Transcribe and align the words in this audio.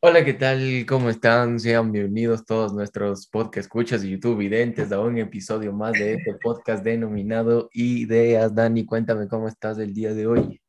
Hola, 0.00 0.24
¿qué 0.24 0.32
tal? 0.32 0.86
¿Cómo 0.86 1.10
están? 1.10 1.58
Sean 1.58 1.90
bienvenidos 1.90 2.44
todos 2.44 2.72
nuestros 2.72 3.26
podcast 3.26 3.66
escuchas 3.66 4.00
de 4.00 4.10
YouTube 4.10 4.38
videntes 4.38 4.92
a 4.92 5.00
un 5.00 5.18
episodio 5.18 5.72
más 5.72 5.90
de 5.94 6.14
este 6.14 6.34
podcast 6.34 6.84
denominado 6.84 7.68
Ideas. 7.72 8.54
Dani, 8.54 8.84
cuéntame 8.84 9.26
cómo 9.26 9.48
estás 9.48 9.76
el 9.78 9.92
día 9.92 10.14
de 10.14 10.28
hoy. 10.28 10.60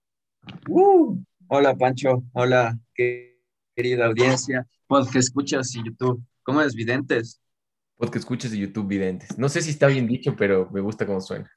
Uh, 0.68 1.16
hola, 1.48 1.78
Pancho. 1.78 2.24
Hola, 2.34 2.80
querida 2.96 4.08
audiencia. 4.08 4.68
Podcast 4.88 5.18
escuchas 5.18 5.76
y 5.76 5.84
YouTube. 5.86 6.24
¿Cómo 6.42 6.64
es, 6.64 6.74
videntes? 6.74 7.40
Podcast 7.98 8.24
escuchas 8.24 8.52
y 8.52 8.62
YouTube 8.62 8.88
videntes. 8.88 9.38
No 9.38 9.48
sé 9.48 9.62
si 9.62 9.70
está 9.70 9.86
bien 9.86 10.08
dicho, 10.08 10.36
pero 10.36 10.68
me 10.72 10.82
gusta 10.82 11.06
cómo 11.06 11.22
suena. 11.22 11.52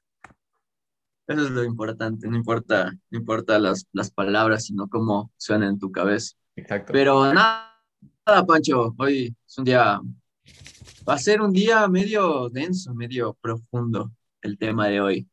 Eso 1.25 1.41
es 1.41 1.49
lo 1.49 1.63
importante. 1.63 2.27
No 2.27 2.37
importa, 2.37 2.91
no 3.09 3.17
importa 3.17 3.57
las, 3.57 3.87
las 3.93 4.11
palabras, 4.11 4.65
sino 4.65 4.87
cómo 4.87 5.31
suenan 5.37 5.69
en 5.69 5.79
tu 5.79 5.91
cabeza. 5.91 6.35
Exacto. 6.55 6.93
Pero 6.93 7.33
nada, 7.33 8.45
Pancho, 8.47 8.93
hoy 8.97 9.35
es 9.45 9.57
un 9.57 9.65
día, 9.65 9.99
va 11.07 11.13
a 11.13 11.17
ser 11.17 11.41
un 11.41 11.51
día 11.51 11.87
medio 11.87 12.49
denso, 12.49 12.93
medio 12.93 13.33
profundo 13.41 14.11
el 14.41 14.57
tema 14.57 14.87
de 14.87 15.01
hoy. 15.01 15.27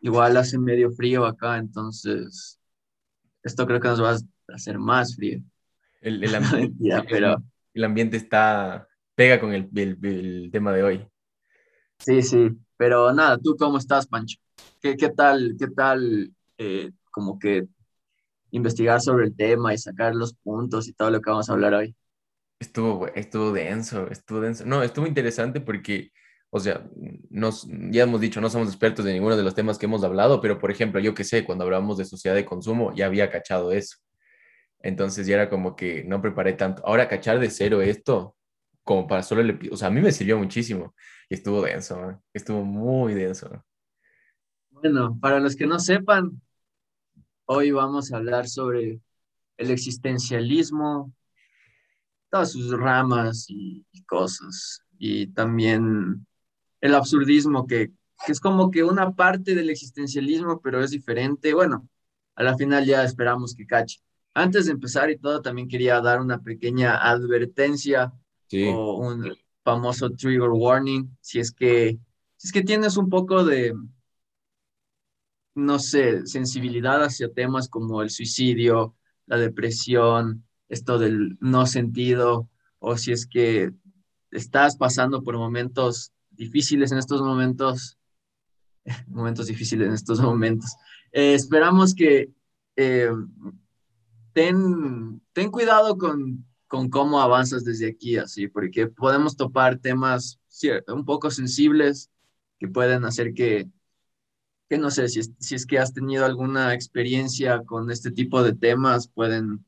Igual 0.00 0.36
hace 0.36 0.58
medio 0.58 0.90
frío 0.90 1.24
acá, 1.26 1.58
entonces 1.58 2.58
esto 3.42 3.66
creo 3.66 3.80
que 3.80 3.88
nos 3.88 4.02
va 4.02 4.12
a 4.12 4.54
hacer 4.54 4.78
más 4.78 5.16
frío. 5.16 5.40
El, 6.00 6.22
el, 6.22 6.34
ambiente, 6.34 7.06
pero... 7.08 7.42
el 7.74 7.84
ambiente 7.84 8.16
está, 8.16 8.88
pega 9.14 9.40
con 9.40 9.52
el, 9.52 9.68
el, 9.74 10.50
tema 10.50 10.72
de 10.72 10.82
hoy. 10.82 11.06
Sí, 11.98 12.22
sí, 12.22 12.50
pero 12.76 13.12
nada, 13.12 13.38
¿tú 13.38 13.56
cómo 13.56 13.78
estás, 13.78 14.06
Pancho? 14.06 14.38
¿Qué, 14.80 14.96
qué 14.96 15.08
tal, 15.08 15.56
qué 15.58 15.68
tal, 15.68 16.32
eh, 16.58 16.92
como 17.10 17.38
que 17.38 17.66
investigar 18.50 19.00
sobre 19.00 19.26
el 19.26 19.36
tema 19.36 19.74
y 19.74 19.78
sacar 19.78 20.14
los 20.14 20.34
puntos 20.34 20.88
y 20.88 20.92
todo 20.92 21.10
lo 21.10 21.20
que 21.20 21.30
vamos 21.30 21.48
a 21.48 21.52
hablar 21.52 21.74
hoy. 21.74 21.94
Estuvo, 22.60 23.06
estuvo 23.08 23.52
denso, 23.52 24.08
estuvo 24.10 24.40
denso. 24.40 24.64
No, 24.66 24.82
estuvo 24.82 25.06
interesante 25.06 25.60
porque, 25.60 26.10
o 26.50 26.58
sea, 26.58 26.88
nos, 27.30 27.68
ya 27.90 28.02
hemos 28.02 28.20
dicho, 28.20 28.40
no 28.40 28.50
somos 28.50 28.68
expertos 28.68 29.04
de 29.04 29.12
ninguno 29.12 29.36
de 29.36 29.42
los 29.44 29.54
temas 29.54 29.78
que 29.78 29.86
hemos 29.86 30.02
hablado, 30.02 30.40
pero 30.40 30.58
por 30.58 30.70
ejemplo, 30.70 31.00
yo 31.00 31.14
que 31.14 31.24
sé, 31.24 31.44
cuando 31.44 31.64
hablamos 31.64 31.98
de 31.98 32.04
sociedad 32.04 32.34
de 32.34 32.44
consumo, 32.44 32.92
ya 32.94 33.06
había 33.06 33.30
cachado 33.30 33.72
eso. 33.72 33.98
Entonces 34.80 35.26
ya 35.26 35.34
era 35.34 35.50
como 35.50 35.76
que 35.76 36.04
no 36.04 36.20
preparé 36.20 36.52
tanto. 36.54 36.82
Ahora 36.86 37.08
cachar 37.08 37.38
de 37.38 37.50
cero 37.50 37.82
esto, 37.82 38.36
como 38.84 39.06
para 39.06 39.22
solo 39.22 39.42
el 39.42 39.68
o 39.70 39.76
sea, 39.76 39.88
a 39.88 39.90
mí 39.90 40.00
me 40.00 40.12
sirvió 40.12 40.38
muchísimo 40.38 40.94
y 41.28 41.34
estuvo 41.34 41.62
denso, 41.62 42.22
estuvo 42.32 42.64
muy 42.64 43.14
denso. 43.14 43.64
Bueno, 44.70 45.18
para 45.20 45.40
los 45.40 45.56
que 45.56 45.66
no 45.66 45.78
sepan, 45.78 46.40
Hoy 47.50 47.70
vamos 47.70 48.12
a 48.12 48.18
hablar 48.18 48.46
sobre 48.46 49.00
el 49.56 49.70
existencialismo, 49.70 51.14
todas 52.30 52.52
sus 52.52 52.70
ramas 52.78 53.46
y, 53.48 53.86
cosas, 54.06 54.82
y 54.98 55.28
también 55.28 56.26
el 56.82 56.94
absurdismo, 56.94 57.66
que, 57.66 57.90
es 58.26 58.38
como 58.38 58.70
que 58.70 58.84
una 58.84 59.14
parte 59.14 59.54
del 59.54 59.70
existencialismo, 59.70 60.60
pero 60.60 60.84
es 60.84 60.90
diferente. 60.90 61.54
Bueno, 61.54 61.88
a 62.34 62.42
la 62.42 62.54
final 62.54 62.84
ya 62.84 63.02
esperamos 63.02 63.54
que 63.54 63.64
cache. 63.64 64.00
Antes 64.34 64.66
de 64.66 64.72
empezar 64.72 65.08
y 65.08 65.16
todo, 65.16 65.40
también 65.40 65.68
quería 65.68 66.02
dar 66.02 66.20
una 66.20 66.42
pequeña 66.42 66.98
advertencia 66.98 68.12
o 68.52 68.98
un 68.98 69.34
famoso 69.64 70.10
trigger 70.10 70.50
warning, 70.50 71.16
si 71.22 71.40
es 71.40 71.50
que, 71.50 71.98
si 72.36 72.48
es 72.48 72.52
que 72.52 72.62
tienes 72.62 72.98
un 72.98 73.08
poco 73.08 73.42
de, 73.42 73.72
no 75.58 75.78
sé, 75.78 76.26
sensibilidad 76.26 77.02
hacia 77.02 77.32
temas 77.32 77.68
como 77.68 78.02
el 78.02 78.10
suicidio, 78.10 78.94
la 79.26 79.36
depresión, 79.36 80.44
esto 80.68 80.98
del 80.98 81.36
no 81.40 81.66
sentido, 81.66 82.48
o 82.78 82.96
si 82.96 83.12
es 83.12 83.26
que 83.26 83.72
estás 84.30 84.76
pasando 84.76 85.22
por 85.22 85.36
momentos 85.36 86.12
difíciles 86.30 86.92
en 86.92 86.98
estos 86.98 87.20
momentos, 87.20 87.98
momentos 89.08 89.46
difíciles 89.46 89.88
en 89.88 89.94
estos 89.94 90.20
momentos. 90.20 90.76
Eh, 91.12 91.34
esperamos 91.34 91.94
que 91.94 92.30
eh, 92.76 93.10
ten, 94.32 95.20
ten 95.32 95.50
cuidado 95.50 95.98
con, 95.98 96.46
con 96.68 96.88
cómo 96.88 97.20
avanzas 97.20 97.64
desde 97.64 97.88
aquí, 97.88 98.16
así, 98.16 98.46
porque 98.46 98.86
podemos 98.86 99.36
topar 99.36 99.78
temas 99.78 100.38
un 100.88 101.04
poco 101.04 101.30
sensibles 101.30 102.10
que 102.58 102.68
pueden 102.68 103.04
hacer 103.04 103.34
que 103.34 103.68
que 104.68 104.78
no 104.78 104.90
sé 104.90 105.08
si 105.08 105.20
es, 105.20 105.32
si 105.38 105.54
es 105.54 105.66
que 105.66 105.78
has 105.78 105.92
tenido 105.94 106.24
alguna 106.24 106.74
experiencia 106.74 107.62
con 107.64 107.90
este 107.90 108.10
tipo 108.10 108.42
de 108.42 108.54
temas, 108.54 109.08
pueden, 109.08 109.64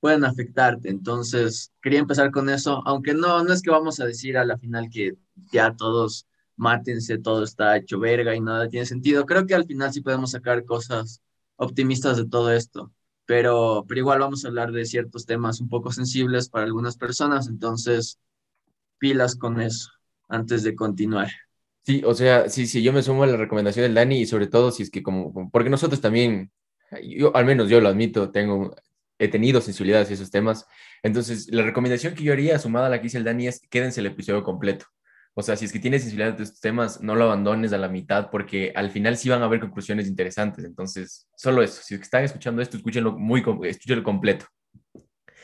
pueden 0.00 0.24
afectarte. 0.24 0.88
Entonces, 0.90 1.72
quería 1.82 2.00
empezar 2.00 2.30
con 2.30 2.48
eso, 2.48 2.82
aunque 2.86 3.14
no, 3.14 3.42
no 3.44 3.52
es 3.52 3.62
que 3.62 3.70
vamos 3.70 4.00
a 4.00 4.06
decir 4.06 4.38
a 4.38 4.44
la 4.44 4.58
final 4.58 4.88
que 4.90 5.16
ya 5.52 5.74
todos 5.76 6.26
mátense, 6.56 7.18
todo 7.18 7.44
está 7.44 7.76
hecho 7.76 7.98
verga 7.98 8.34
y 8.34 8.40
nada 8.40 8.68
tiene 8.68 8.86
sentido. 8.86 9.26
Creo 9.26 9.46
que 9.46 9.54
al 9.54 9.66
final 9.66 9.92
sí 9.92 10.00
podemos 10.02 10.32
sacar 10.32 10.64
cosas 10.64 11.22
optimistas 11.56 12.16
de 12.16 12.26
todo 12.26 12.52
esto, 12.52 12.92
pero, 13.26 13.84
pero 13.88 14.00
igual 14.00 14.20
vamos 14.20 14.44
a 14.44 14.48
hablar 14.48 14.72
de 14.72 14.84
ciertos 14.86 15.26
temas 15.26 15.60
un 15.60 15.68
poco 15.68 15.92
sensibles 15.92 16.48
para 16.48 16.64
algunas 16.66 16.96
personas, 16.96 17.48
entonces 17.48 18.18
pilas 18.98 19.36
con 19.36 19.60
eso 19.60 19.90
antes 20.28 20.62
de 20.64 20.74
continuar. 20.76 21.28
Sí, 21.82 22.02
o 22.04 22.14
sea, 22.14 22.48
sí, 22.48 22.66
sí, 22.66 22.82
yo 22.82 22.92
me 22.92 23.02
sumo 23.02 23.22
a 23.22 23.26
la 23.26 23.36
recomendación 23.36 23.84
del 23.84 23.94
Dani 23.94 24.20
y 24.20 24.26
sobre 24.26 24.46
todo 24.46 24.70
si 24.70 24.82
es 24.82 24.90
que 24.90 25.02
como, 25.02 25.50
porque 25.50 25.70
nosotros 25.70 26.00
también, 26.00 26.50
yo 27.02 27.34
al 27.34 27.46
menos 27.46 27.68
yo 27.68 27.80
lo 27.80 27.88
admito, 27.88 28.30
tengo, 28.30 28.74
he 29.18 29.28
tenido 29.28 29.60
sensibilidad 29.60 30.02
hacia 30.02 30.14
esos 30.14 30.30
temas. 30.30 30.66
Entonces, 31.02 31.48
la 31.50 31.62
recomendación 31.62 32.14
que 32.14 32.24
yo 32.24 32.32
haría, 32.32 32.58
sumada 32.58 32.86
a 32.86 32.90
la 32.90 32.98
que 32.98 33.04
dice 33.04 33.18
el 33.18 33.24
Dani, 33.24 33.48
es 33.48 33.60
quédense 33.70 34.00
el 34.00 34.06
episodio 34.06 34.42
completo. 34.42 34.86
O 35.34 35.42
sea, 35.42 35.56
si 35.56 35.64
es 35.64 35.72
que 35.72 35.78
tienes 35.78 36.02
sensibilidad 36.02 36.36
de 36.36 36.42
estos 36.42 36.60
temas, 36.60 37.00
no 37.02 37.14
lo 37.14 37.24
abandones 37.24 37.72
a 37.72 37.78
la 37.78 37.88
mitad 37.88 38.30
porque 38.30 38.72
al 38.74 38.90
final 38.90 39.16
sí 39.16 39.28
van 39.28 39.42
a 39.42 39.44
haber 39.44 39.60
conclusiones 39.60 40.08
interesantes. 40.08 40.64
Entonces, 40.64 41.28
solo 41.36 41.62
eso. 41.62 41.80
Si 41.82 41.94
están 41.94 42.24
escuchando 42.24 42.60
esto, 42.60 42.76
escúchenlo 42.76 43.16
muy, 43.16 43.42
escúchenlo 43.64 44.02
completo. 44.02 44.46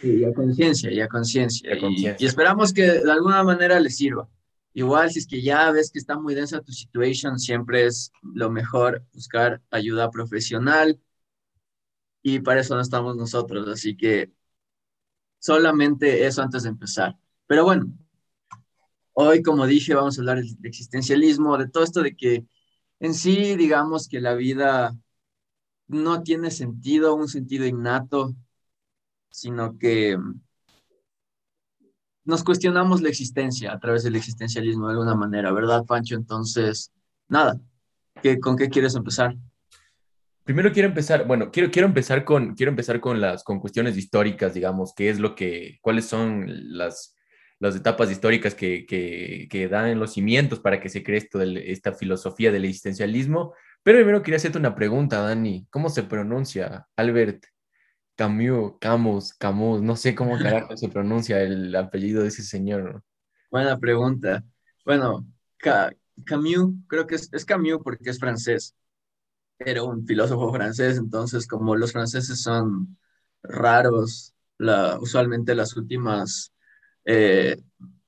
Sí, 0.00 0.16
y 0.16 0.25
a 0.25 0.32
conciencia, 0.34 0.91
y 0.91 1.00
a 1.00 1.08
conciencia. 1.08 1.70
y, 2.19 2.26
esperamos 2.26 2.72
que 2.72 2.82
de 2.82 3.10
alguna 3.10 3.42
manera 3.42 3.78
les 3.80 3.96
sirva. 3.96 4.28
Igual, 4.76 5.10
si 5.10 5.20
es 5.20 5.26
que 5.26 5.41
ya 5.41 5.70
ves 5.70 5.91
que 5.91 5.98
está 5.98 6.19
muy 6.19 6.34
densa 6.34 6.60
tu 6.60 6.70
situación, 6.70 7.38
siempre 7.38 7.87
es 7.87 8.12
lo 8.22 8.50
mejor 8.50 9.03
buscar 9.14 9.62
ayuda 9.70 10.10
profesional 10.10 11.00
y 12.22 12.41
para 12.41 12.60
eso 12.60 12.75
no 12.75 12.82
estamos 12.82 13.16
nosotros. 13.16 13.66
Así 13.69 13.97
que 13.97 14.32
solamente 15.38 16.26
eso 16.26 16.42
antes 16.42 16.64
de 16.64 16.69
empezar. 16.70 17.16
Pero 17.47 17.64
bueno, 17.64 17.87
hoy, 19.12 19.42
como 19.42 19.66
dije, 19.66 19.94
vamos 19.94 20.19
a 20.19 20.20
hablar 20.20 20.42
de 20.42 20.69
existencialismo, 20.69 21.56
de 21.58 21.69
todo 21.69 21.84
esto 21.84 22.03
de 22.03 22.16
que 22.16 22.47
en 23.00 23.14
sí, 23.14 23.56
digamos 23.56 24.08
que 24.08 24.20
la 24.20 24.34
vida 24.34 24.97
no 25.88 26.22
tiene 26.22 26.50
sentido, 26.50 27.14
un 27.14 27.28
sentido 27.28 27.66
innato, 27.66 28.34
sino 29.31 29.78
que 29.78 30.19
nos 32.26 32.44
cuestionamos 32.44 33.00
la 33.00 33.09
existencia 33.09 33.72
a 33.72 33.78
través 33.78 34.03
del 34.03 34.16
existencialismo 34.16 34.88
de 34.88 34.92
alguna 34.92 35.14
manera, 35.14 35.53
¿verdad, 35.53 35.84
Pancho? 35.87 36.16
Entonces, 36.16 36.92
nada, 37.28 37.59
¿qué, 38.20 38.38
¿con 38.41 38.56
qué 38.56 38.69
quieres 38.69 38.94
empezar? 38.97 39.37
Primero 40.44 40.72
quiero 40.72 40.88
empezar, 40.88 41.26
bueno, 41.26 41.50
quiero, 41.50 41.70
quiero 41.70 41.88
empezar 41.88 42.25
con, 42.25 42.54
quiero 42.54 42.70
empezar 42.70 43.00
con 43.00 43.20
las 43.20 43.42
con 43.42 43.59
cuestiones 43.59 43.97
históricas, 43.97 44.54
digamos, 44.54 44.92
qué 44.94 45.09
es 45.09 45.19
lo 45.19 45.34
que, 45.34 45.78
cuáles 45.81 46.06
son 46.06 46.47
las, 46.76 47.16
las 47.59 47.75
etapas 47.75 48.10
históricas 48.10 48.54
que, 48.54 48.87
que, 48.87 49.48
que 49.50 49.69
dan 49.69 49.98
los 49.98 50.12
cimientos 50.12 50.60
para 50.60 50.81
que 50.81 50.88
se 50.88 51.03
cree 51.03 51.28
esta 51.64 51.93
filosofía 51.93 52.53
del 52.53 52.64
existencialismo. 52.64 53.54
Pero 53.82 53.98
primero 53.98 54.22
quería 54.22 54.37
hacerte 54.37 54.58
una 54.58 54.75
pregunta, 54.75 55.20
Dani. 55.20 55.66
¿Cómo 55.70 55.91
se 55.91 56.03
pronuncia 56.03 56.87
Albert 56.97 57.47
Camus, 58.16 58.75
Camus, 58.81 59.34
Camus, 59.34 59.82
no 59.82 59.94
sé 59.94 60.15
cómo 60.15 60.38
carajo 60.38 60.77
se 60.77 60.88
pronuncia 60.88 61.43
el 61.43 61.75
apellido 61.76 62.23
de 62.23 62.29
ese 62.29 62.43
señor. 62.43 63.05
Buena 63.50 63.79
pregunta. 63.79 64.43
Bueno, 64.85 65.26
Camus, 65.58 66.75
creo 66.88 67.06
que 67.06 67.17
es, 67.17 67.29
es, 67.32 67.44
Camus 67.44 67.82
porque 67.85 68.11
es 68.11 68.19
francés. 68.19 68.75
Era 69.58 69.82
un 69.82 70.06
filósofo 70.06 70.52
francés, 70.52 70.96
entonces 70.96 71.46
como 71.46 71.76
los 71.76 71.93
franceses 71.93 72.43
son 72.43 72.96
raros, 73.43 74.35
la, 74.58 74.99
usualmente 74.99 75.55
las 75.55 75.76
últimas 75.76 76.52
eh, 77.05 77.56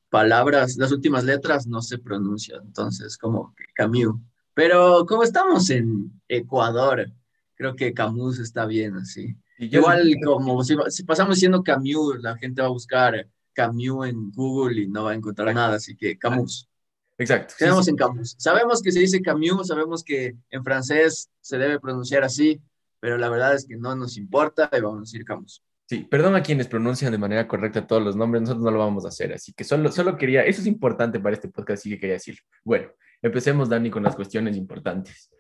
palabras, 0.08 0.76
las 0.78 0.90
últimas 0.90 1.24
letras 1.24 1.66
no 1.66 1.82
se 1.82 1.98
pronuncian, 1.98 2.62
entonces 2.64 3.18
como 3.18 3.54
Camus. 3.74 4.16
Pero 4.54 5.04
como 5.06 5.22
estamos 5.22 5.68
en 5.70 6.20
Ecuador, 6.28 7.12
creo 7.54 7.76
que 7.76 7.92
Camus 7.92 8.38
está 8.38 8.66
bien 8.66 8.96
así. 8.96 9.36
Igual 9.58 10.14
como 10.24 10.62
si, 10.62 10.76
pasamos 11.04 11.34
diciendo 11.34 11.62
Camus, 11.62 12.20
la 12.20 12.36
gente 12.36 12.62
va 12.62 12.68
a 12.68 12.70
buscar 12.70 13.26
Camus 13.52 14.08
en 14.08 14.30
Google 14.30 14.82
y 14.82 14.88
no 14.88 15.04
va 15.04 15.12
a 15.12 15.14
encontrar 15.14 15.52
nada, 15.54 15.76
así 15.76 15.96
que 15.96 16.16
Camus. 16.16 16.68
Exacto. 17.18 17.54
Quedamos 17.58 17.88
en 17.88 17.96
Camus. 17.96 18.36
Sabemos 18.38 18.80
que 18.80 18.92
se 18.92 19.00
dice 19.00 19.20
Camus, 19.20 19.66
sabemos 19.66 20.04
que 20.04 20.36
en 20.50 20.64
francés 20.64 21.28
se 21.40 21.58
debe 21.58 21.80
pronunciar 21.80 22.22
así, 22.22 22.60
pero 23.00 23.18
la 23.18 23.28
verdad 23.28 23.54
es 23.54 23.66
que 23.66 23.76
no 23.76 23.96
nos 23.96 24.16
importa 24.16 24.70
y 24.72 24.80
vamos 24.80 24.98
a 24.98 25.00
decir 25.00 25.24
Camus. 25.24 25.62
Sí, 25.88 26.06
perdón 26.08 26.36
a 26.36 26.42
quienes 26.42 26.68
pronuncian 26.68 27.10
de 27.10 27.18
manera 27.18 27.48
correcta 27.48 27.86
todos 27.86 28.02
los 28.02 28.14
nombres, 28.14 28.42
nosotros 28.42 28.62
no 28.62 28.70
lo 28.70 28.78
vamos 28.78 29.06
a 29.06 29.08
hacer, 29.08 29.32
así 29.32 29.54
que 29.54 29.64
solo, 29.64 29.90
solo 29.90 30.18
quería, 30.18 30.44
eso 30.44 30.60
es 30.60 30.66
importante 30.66 31.18
para 31.18 31.34
este 31.34 31.48
podcast, 31.48 31.80
así 31.80 31.88
que 31.88 31.98
quería 31.98 32.14
decirlo. 32.14 32.42
Bueno, 32.62 32.90
empecemos, 33.22 33.70
Dani, 33.70 33.90
con 33.90 34.02
las 34.02 34.14
cuestiones 34.14 34.56
importantes. 34.56 35.30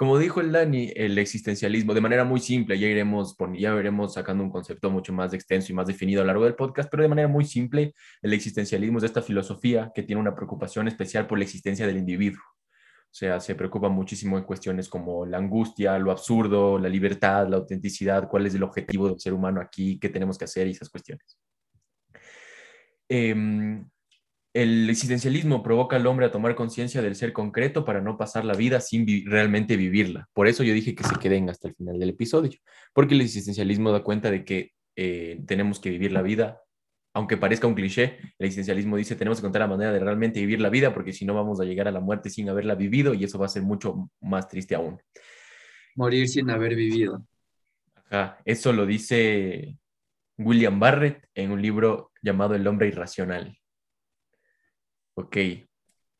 Como 0.00 0.16
dijo 0.16 0.40
el 0.40 0.50
Dani, 0.50 0.90
el 0.96 1.18
existencialismo, 1.18 1.92
de 1.92 2.00
manera 2.00 2.24
muy 2.24 2.40
simple, 2.40 2.78
ya 2.78 2.88
iremos, 2.88 3.36
ya 3.58 3.74
veremos 3.74 4.14
sacando 4.14 4.42
un 4.42 4.48
concepto 4.48 4.90
mucho 4.90 5.12
más 5.12 5.34
extenso 5.34 5.70
y 5.70 5.74
más 5.74 5.86
definido 5.86 6.22
a 6.22 6.24
lo 6.24 6.28
largo 6.28 6.44
del 6.44 6.54
podcast, 6.54 6.90
pero 6.90 7.02
de 7.02 7.10
manera 7.10 7.28
muy 7.28 7.44
simple, 7.44 7.92
el 8.22 8.32
existencialismo 8.32 8.96
es 8.96 9.04
esta 9.04 9.20
filosofía 9.20 9.92
que 9.94 10.02
tiene 10.02 10.18
una 10.18 10.34
preocupación 10.34 10.88
especial 10.88 11.26
por 11.26 11.36
la 11.36 11.44
existencia 11.44 11.86
del 11.86 11.98
individuo. 11.98 12.40
O 12.48 13.12
sea, 13.12 13.40
se 13.40 13.54
preocupa 13.54 13.90
muchísimo 13.90 14.38
en 14.38 14.44
cuestiones 14.44 14.88
como 14.88 15.26
la 15.26 15.36
angustia, 15.36 15.98
lo 15.98 16.12
absurdo, 16.12 16.78
la 16.78 16.88
libertad, 16.88 17.46
la 17.48 17.58
autenticidad, 17.58 18.26
cuál 18.26 18.46
es 18.46 18.54
el 18.54 18.62
objetivo 18.62 19.06
del 19.06 19.20
ser 19.20 19.34
humano 19.34 19.60
aquí, 19.60 19.98
qué 19.98 20.08
tenemos 20.08 20.38
que 20.38 20.46
hacer 20.46 20.66
y 20.66 20.70
esas 20.70 20.88
cuestiones. 20.88 21.38
Eh, 23.06 23.84
el 24.52 24.90
existencialismo 24.90 25.62
provoca 25.62 25.96
al 25.96 26.06
hombre 26.06 26.26
a 26.26 26.32
tomar 26.32 26.54
conciencia 26.54 27.02
del 27.02 27.14
ser 27.14 27.32
concreto 27.32 27.84
para 27.84 28.00
no 28.00 28.16
pasar 28.16 28.44
la 28.44 28.54
vida 28.54 28.80
sin 28.80 29.06
realmente 29.26 29.76
vivirla. 29.76 30.28
Por 30.32 30.48
eso 30.48 30.64
yo 30.64 30.74
dije 30.74 30.94
que 30.94 31.04
se 31.04 31.16
queden 31.16 31.48
hasta 31.48 31.68
el 31.68 31.74
final 31.74 31.98
del 31.98 32.10
episodio, 32.10 32.58
porque 32.92 33.14
el 33.14 33.20
existencialismo 33.20 33.92
da 33.92 34.02
cuenta 34.02 34.30
de 34.30 34.44
que 34.44 34.72
eh, 34.96 35.40
tenemos 35.46 35.78
que 35.78 35.90
vivir 35.90 36.10
la 36.10 36.22
vida, 36.22 36.60
aunque 37.14 37.36
parezca 37.36 37.68
un 37.68 37.74
cliché, 37.74 38.18
el 38.38 38.46
existencialismo 38.46 38.96
dice 38.96 39.14
tenemos 39.14 39.38
que 39.38 39.46
encontrar 39.46 39.68
la 39.68 39.76
manera 39.76 39.92
de 39.92 40.00
realmente 40.00 40.40
vivir 40.40 40.60
la 40.60 40.68
vida, 40.68 40.92
porque 40.92 41.12
si 41.12 41.24
no 41.24 41.34
vamos 41.34 41.60
a 41.60 41.64
llegar 41.64 41.86
a 41.86 41.92
la 41.92 42.00
muerte 42.00 42.28
sin 42.28 42.48
haberla 42.48 42.74
vivido 42.74 43.14
y 43.14 43.24
eso 43.24 43.38
va 43.38 43.46
a 43.46 43.50
ser 43.50 43.62
mucho 43.62 44.10
más 44.20 44.48
triste 44.48 44.74
aún. 44.74 45.00
Morir 45.94 46.28
sin 46.28 46.50
haber 46.50 46.74
vivido. 46.74 47.24
Ajá, 47.94 48.38
eso 48.44 48.72
lo 48.72 48.84
dice 48.84 49.76
William 50.38 50.80
Barrett 50.80 51.28
en 51.34 51.52
un 51.52 51.62
libro 51.62 52.10
llamado 52.20 52.54
El 52.54 52.66
hombre 52.66 52.88
irracional. 52.88 53.56
Ok. 55.14 55.36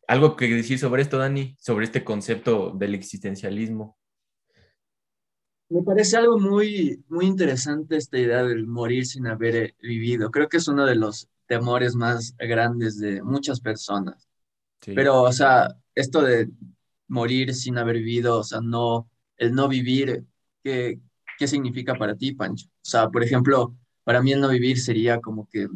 ¿Algo 0.07 0.37
que 0.37 0.49
decir 0.49 0.79
sobre 0.79 1.03
esto, 1.03 1.19
Dani? 1.19 1.57
Sobre 1.59 1.85
este 1.85 2.03
concepto 2.03 2.73
del 2.73 2.95
existencialismo. 2.95 3.97
Me 5.69 5.83
parece 5.83 6.17
algo 6.17 6.37
muy, 6.37 7.05
muy 7.09 7.27
interesante 7.27 7.97
esta 7.97 8.19
idea 8.19 8.43
del 8.43 8.67
morir 8.67 9.07
sin 9.07 9.29
haber 9.29 9.55
eh, 9.55 9.75
vivido. 9.81 10.33
Creo 10.33 10.49
que 10.49 10.57
es 10.57 10.67
uno 10.67 10.85
de 10.85 10.97
los 10.97 11.29
temores 11.47 11.95
más 11.95 12.35
grandes 12.37 12.99
de 12.99 13.23
muchas 13.23 13.61
personas. 13.61 14.29
Pero, 14.81 15.23
o 15.23 15.33
sea, 15.33 15.77
esto 15.95 16.23
de 16.23 16.51
morir 17.07 17.55
sin 17.55 17.79
haber 17.79 17.99
vivido, 17.99 18.39
o 18.39 18.43
sea, 18.43 18.61
no, 18.61 19.09
el 19.37 19.55
no 19.55 19.69
vivir, 19.69 20.25
¿qué, 20.65 20.99
¿qué 21.39 21.47
significa 21.47 21.95
para 21.95 22.17
ti, 22.17 22.33
Pancho? 22.33 22.67
O 22.67 22.89
sea, 22.89 23.09
por 23.09 23.23
ejemplo, 23.23 23.77
para 24.03 24.23
mí 24.23 24.33
el 24.33 24.41
no 24.41 24.49
vivir 24.49 24.81
sería 24.81 25.21
como 25.21 25.49
que 25.49 25.69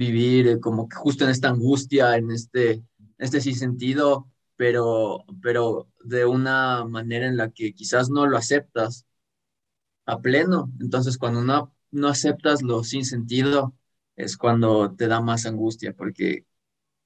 vivir 0.00 0.48
eh, 0.48 0.60
como 0.60 0.88
que 0.88 0.96
justo 0.96 1.24
en 1.24 1.30
esta 1.30 1.50
angustia, 1.50 2.16
en 2.16 2.30
este, 2.30 2.82
este 3.18 3.42
sí 3.42 3.54
sentido, 3.54 4.28
pero, 4.56 5.26
pero 5.42 5.88
de 6.02 6.24
una 6.24 6.86
manera 6.86 7.26
en 7.26 7.36
la 7.36 7.50
que 7.50 7.74
quizás 7.74 8.08
no 8.08 8.26
lo 8.26 8.38
aceptas 8.38 9.06
a 10.06 10.20
pleno. 10.22 10.72
Entonces, 10.80 11.18
cuando 11.18 11.42
no, 11.42 11.74
no 11.90 12.08
aceptas 12.08 12.62
lo 12.62 12.82
sin 12.82 13.04
sentido, 13.04 13.74
es 14.16 14.38
cuando 14.38 14.94
te 14.96 15.06
da 15.06 15.20
más 15.20 15.44
angustia, 15.44 15.92
porque 15.92 16.46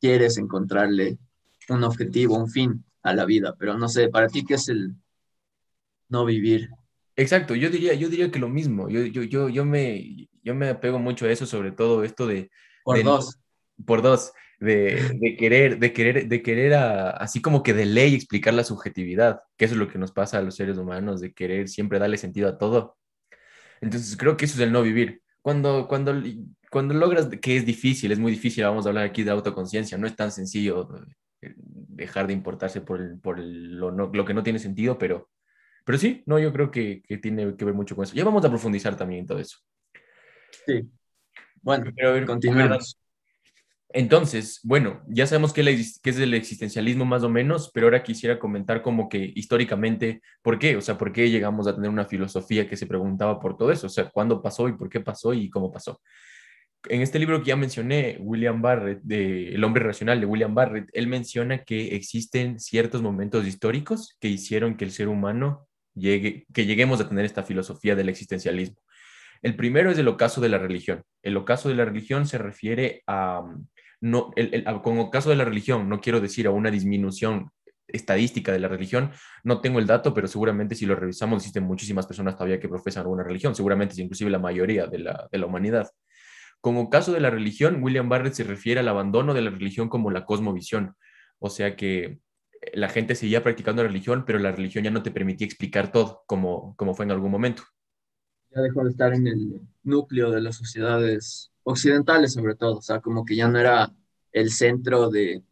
quieres 0.00 0.38
encontrarle 0.38 1.18
un 1.68 1.82
objetivo, 1.82 2.38
un 2.38 2.48
fin 2.48 2.84
a 3.02 3.12
la 3.12 3.24
vida. 3.24 3.56
Pero 3.58 3.76
no 3.76 3.88
sé, 3.88 4.08
para 4.08 4.28
ti, 4.28 4.44
¿qué 4.44 4.54
es 4.54 4.68
el 4.68 4.94
no 6.08 6.24
vivir? 6.24 6.70
Exacto, 7.16 7.56
yo 7.56 7.70
diría, 7.70 7.94
yo 7.94 8.08
diría 8.08 8.30
que 8.30 8.38
lo 8.38 8.48
mismo. 8.48 8.88
Yo, 8.88 9.02
yo, 9.02 9.24
yo, 9.24 9.48
yo, 9.48 9.64
me, 9.64 10.28
yo 10.44 10.54
me 10.54 10.68
apego 10.68 11.00
mucho 11.00 11.26
a 11.26 11.32
eso, 11.32 11.44
sobre 11.44 11.72
todo 11.72 12.04
esto 12.04 12.28
de, 12.28 12.50
por 12.84 13.02
dos. 13.02 13.38
Por 13.84 14.02
dos, 14.02 14.32
de, 14.60 15.36
querer, 15.38 15.78
de 15.78 15.92
querer, 15.92 16.28
de 16.28 16.42
querer 16.42 16.74
así 16.74 17.42
como 17.42 17.62
que 17.62 17.74
de 17.74 17.86
ley 17.86 18.14
explicar 18.14 18.54
la 18.54 18.64
subjetividad, 18.64 19.40
que 19.56 19.64
eso 19.64 19.74
es 19.74 19.80
lo 19.80 19.88
que 19.88 19.98
nos 19.98 20.12
pasa 20.12 20.38
a 20.38 20.42
los 20.42 20.56
seres 20.56 20.78
humanos, 20.78 21.20
de 21.20 21.32
querer 21.32 21.68
siempre 21.68 21.98
darle 21.98 22.16
sentido 22.16 22.48
a 22.48 22.58
todo. 22.58 22.96
Entonces 23.80 24.16
creo 24.16 24.36
que 24.36 24.44
eso 24.44 24.54
es 24.54 24.60
el 24.60 24.72
no 24.72 24.82
vivir. 24.82 25.22
Cuando, 25.42 25.86
cuando, 25.88 26.14
cuando 26.70 26.94
logras, 26.94 27.28
que 27.40 27.56
es 27.56 27.66
difícil, 27.66 28.12
es 28.12 28.18
muy 28.18 28.32
difícil, 28.32 28.64
vamos 28.64 28.86
a 28.86 28.88
hablar 28.88 29.04
aquí 29.04 29.22
de 29.22 29.30
autoconciencia, 29.30 29.98
no 29.98 30.06
es 30.06 30.16
tan 30.16 30.32
sencillo 30.32 30.88
eh, 31.42 31.54
dejar 31.56 32.26
de 32.26 32.32
importarse 32.32 32.80
por, 32.80 33.20
por 33.20 33.38
lo, 33.38 33.90
lo, 33.90 34.24
que 34.24 34.34
no 34.34 34.42
tiene 34.42 34.58
sentido, 34.58 34.96
pero, 34.96 35.28
pero 35.84 35.98
sí, 35.98 36.22
no, 36.26 36.38
yo 36.38 36.52
creo 36.52 36.70
que, 36.70 37.02
que 37.06 37.18
tiene 37.18 37.56
que 37.56 37.64
ver 37.64 37.74
mucho 37.74 37.94
con 37.94 38.04
eso. 38.04 38.14
Ya 38.14 38.24
vamos 38.24 38.44
a 38.44 38.48
profundizar 38.48 38.96
también 38.96 39.20
en 39.20 39.26
todo 39.26 39.38
eso. 39.38 39.58
Sí, 40.66 40.88
bueno, 41.64 42.26
continuemos. 42.26 42.98
Entonces, 43.96 44.58
bueno, 44.64 45.04
ya 45.06 45.24
sabemos 45.24 45.52
qué, 45.52 45.60
es 45.60 46.18
el 46.18 46.34
existencialismo 46.34 47.04
más 47.04 47.22
o 47.22 47.28
menos, 47.28 47.70
pero 47.72 47.86
ahora 47.86 48.02
quisiera 48.02 48.40
comentar 48.40 48.82
como 48.82 49.08
que 49.08 49.32
históricamente, 49.36 50.20
¿por 50.42 50.58
qué? 50.58 50.76
O 50.76 50.80
sea, 50.80 50.98
¿por 50.98 51.12
qué 51.12 51.30
llegamos 51.30 51.68
a 51.68 51.76
tener 51.76 51.90
una 51.90 52.04
filosofía 52.04 52.68
que 52.68 52.76
se 52.76 52.88
preguntaba 52.88 53.38
por 53.38 53.56
todo 53.56 53.70
eso? 53.70 53.86
O 53.86 53.90
sea, 53.90 54.10
¿cuándo 54.10 54.42
pasó 54.42 54.68
y 54.68 54.72
por 54.72 54.88
qué 54.88 54.98
pasó 54.98 55.32
y 55.32 55.48
cómo 55.48 55.70
pasó? 55.70 56.00
En 56.88 57.02
este 57.02 57.20
libro 57.20 57.40
que 57.40 57.50
ya 57.50 57.56
mencioné, 57.56 58.18
William 58.20 58.60
Barrett, 58.60 59.00
de 59.02 59.54
El 59.54 59.62
hombre 59.62 59.84
racional 59.84 60.18
de 60.18 60.26
William 60.26 60.56
Barrett, 60.56 60.88
él 60.92 61.06
menciona 61.06 61.62
que 61.62 61.94
existen 61.94 62.58
ciertos 62.58 63.00
momentos 63.00 63.46
históricos 63.46 64.16
que 64.20 64.26
hicieron 64.26 64.76
que 64.76 64.84
el 64.84 64.90
ser 64.90 65.06
humano 65.06 65.68
llegue, 65.94 66.46
que 66.52 66.66
lleguemos 66.66 67.00
a 67.00 67.08
tener 67.08 67.24
esta 67.24 67.44
filosofía 67.44 67.94
del 67.94 68.08
existencialismo. 68.08 68.76
El 69.44 69.56
primero 69.56 69.90
es 69.90 69.98
el 69.98 70.08
ocaso 70.08 70.40
de 70.40 70.48
la 70.48 70.56
religión. 70.56 71.02
El 71.22 71.36
ocaso 71.36 71.68
de 71.68 71.74
la 71.74 71.84
religión 71.84 72.26
se 72.26 72.38
refiere 72.38 73.02
a, 73.06 73.42
no, 74.00 74.30
el, 74.36 74.64
con 74.82 74.94
el 74.94 75.00
ocaso 75.00 75.28
de 75.28 75.36
la 75.36 75.44
religión, 75.44 75.86
no 75.86 76.00
quiero 76.00 76.18
decir 76.18 76.46
a 76.46 76.50
una 76.50 76.70
disminución 76.70 77.50
estadística 77.86 78.52
de 78.52 78.58
la 78.58 78.68
religión, 78.68 79.10
no 79.42 79.60
tengo 79.60 79.80
el 79.80 79.86
dato, 79.86 80.14
pero 80.14 80.28
seguramente 80.28 80.74
si 80.74 80.86
lo 80.86 80.96
revisamos 80.96 81.42
existen 81.42 81.64
muchísimas 81.64 82.06
personas 82.06 82.36
todavía 82.36 82.58
que 82.58 82.70
profesan 82.70 83.06
una 83.06 83.22
religión, 83.22 83.54
seguramente 83.54 83.92
es 83.92 83.98
inclusive 83.98 84.30
la 84.30 84.38
mayoría 84.38 84.86
de 84.86 85.00
la, 85.00 85.28
la 85.30 85.46
humanidad. 85.46 85.90
Con 86.62 86.78
ocaso 86.78 87.12
de 87.12 87.20
la 87.20 87.28
religión, 87.28 87.82
William 87.82 88.08
Barrett 88.08 88.32
se 88.32 88.44
refiere 88.44 88.80
al 88.80 88.88
abandono 88.88 89.34
de 89.34 89.42
la 89.42 89.50
religión 89.50 89.90
como 89.90 90.10
la 90.10 90.24
cosmovisión, 90.24 90.94
o 91.38 91.50
sea 91.50 91.76
que 91.76 92.18
la 92.72 92.88
gente 92.88 93.14
seguía 93.14 93.42
practicando 93.42 93.82
religión, 93.82 94.24
pero 94.26 94.38
la 94.38 94.52
religión 94.52 94.84
ya 94.84 94.90
no 94.90 95.02
te 95.02 95.10
permitía 95.10 95.46
explicar 95.46 95.92
todo 95.92 96.22
como, 96.26 96.74
como 96.76 96.94
fue 96.94 97.04
en 97.04 97.10
algún 97.10 97.30
momento 97.30 97.64
ya 98.54 98.62
dejó 98.62 98.84
de 98.84 98.90
estar 98.90 99.14
en 99.14 99.26
el 99.26 99.60
núcleo 99.82 100.30
de 100.30 100.40
las 100.40 100.56
sociedades 100.56 101.50
occidentales 101.64 102.32
sobre 102.34 102.54
todo, 102.54 102.78
o 102.78 102.82
sea, 102.82 103.00
como 103.00 103.24
que 103.24 103.36
ya 103.36 103.48
no 103.48 103.58
era 103.58 103.92
el 104.32 104.50
centro 104.50 105.10
de, 105.10 105.42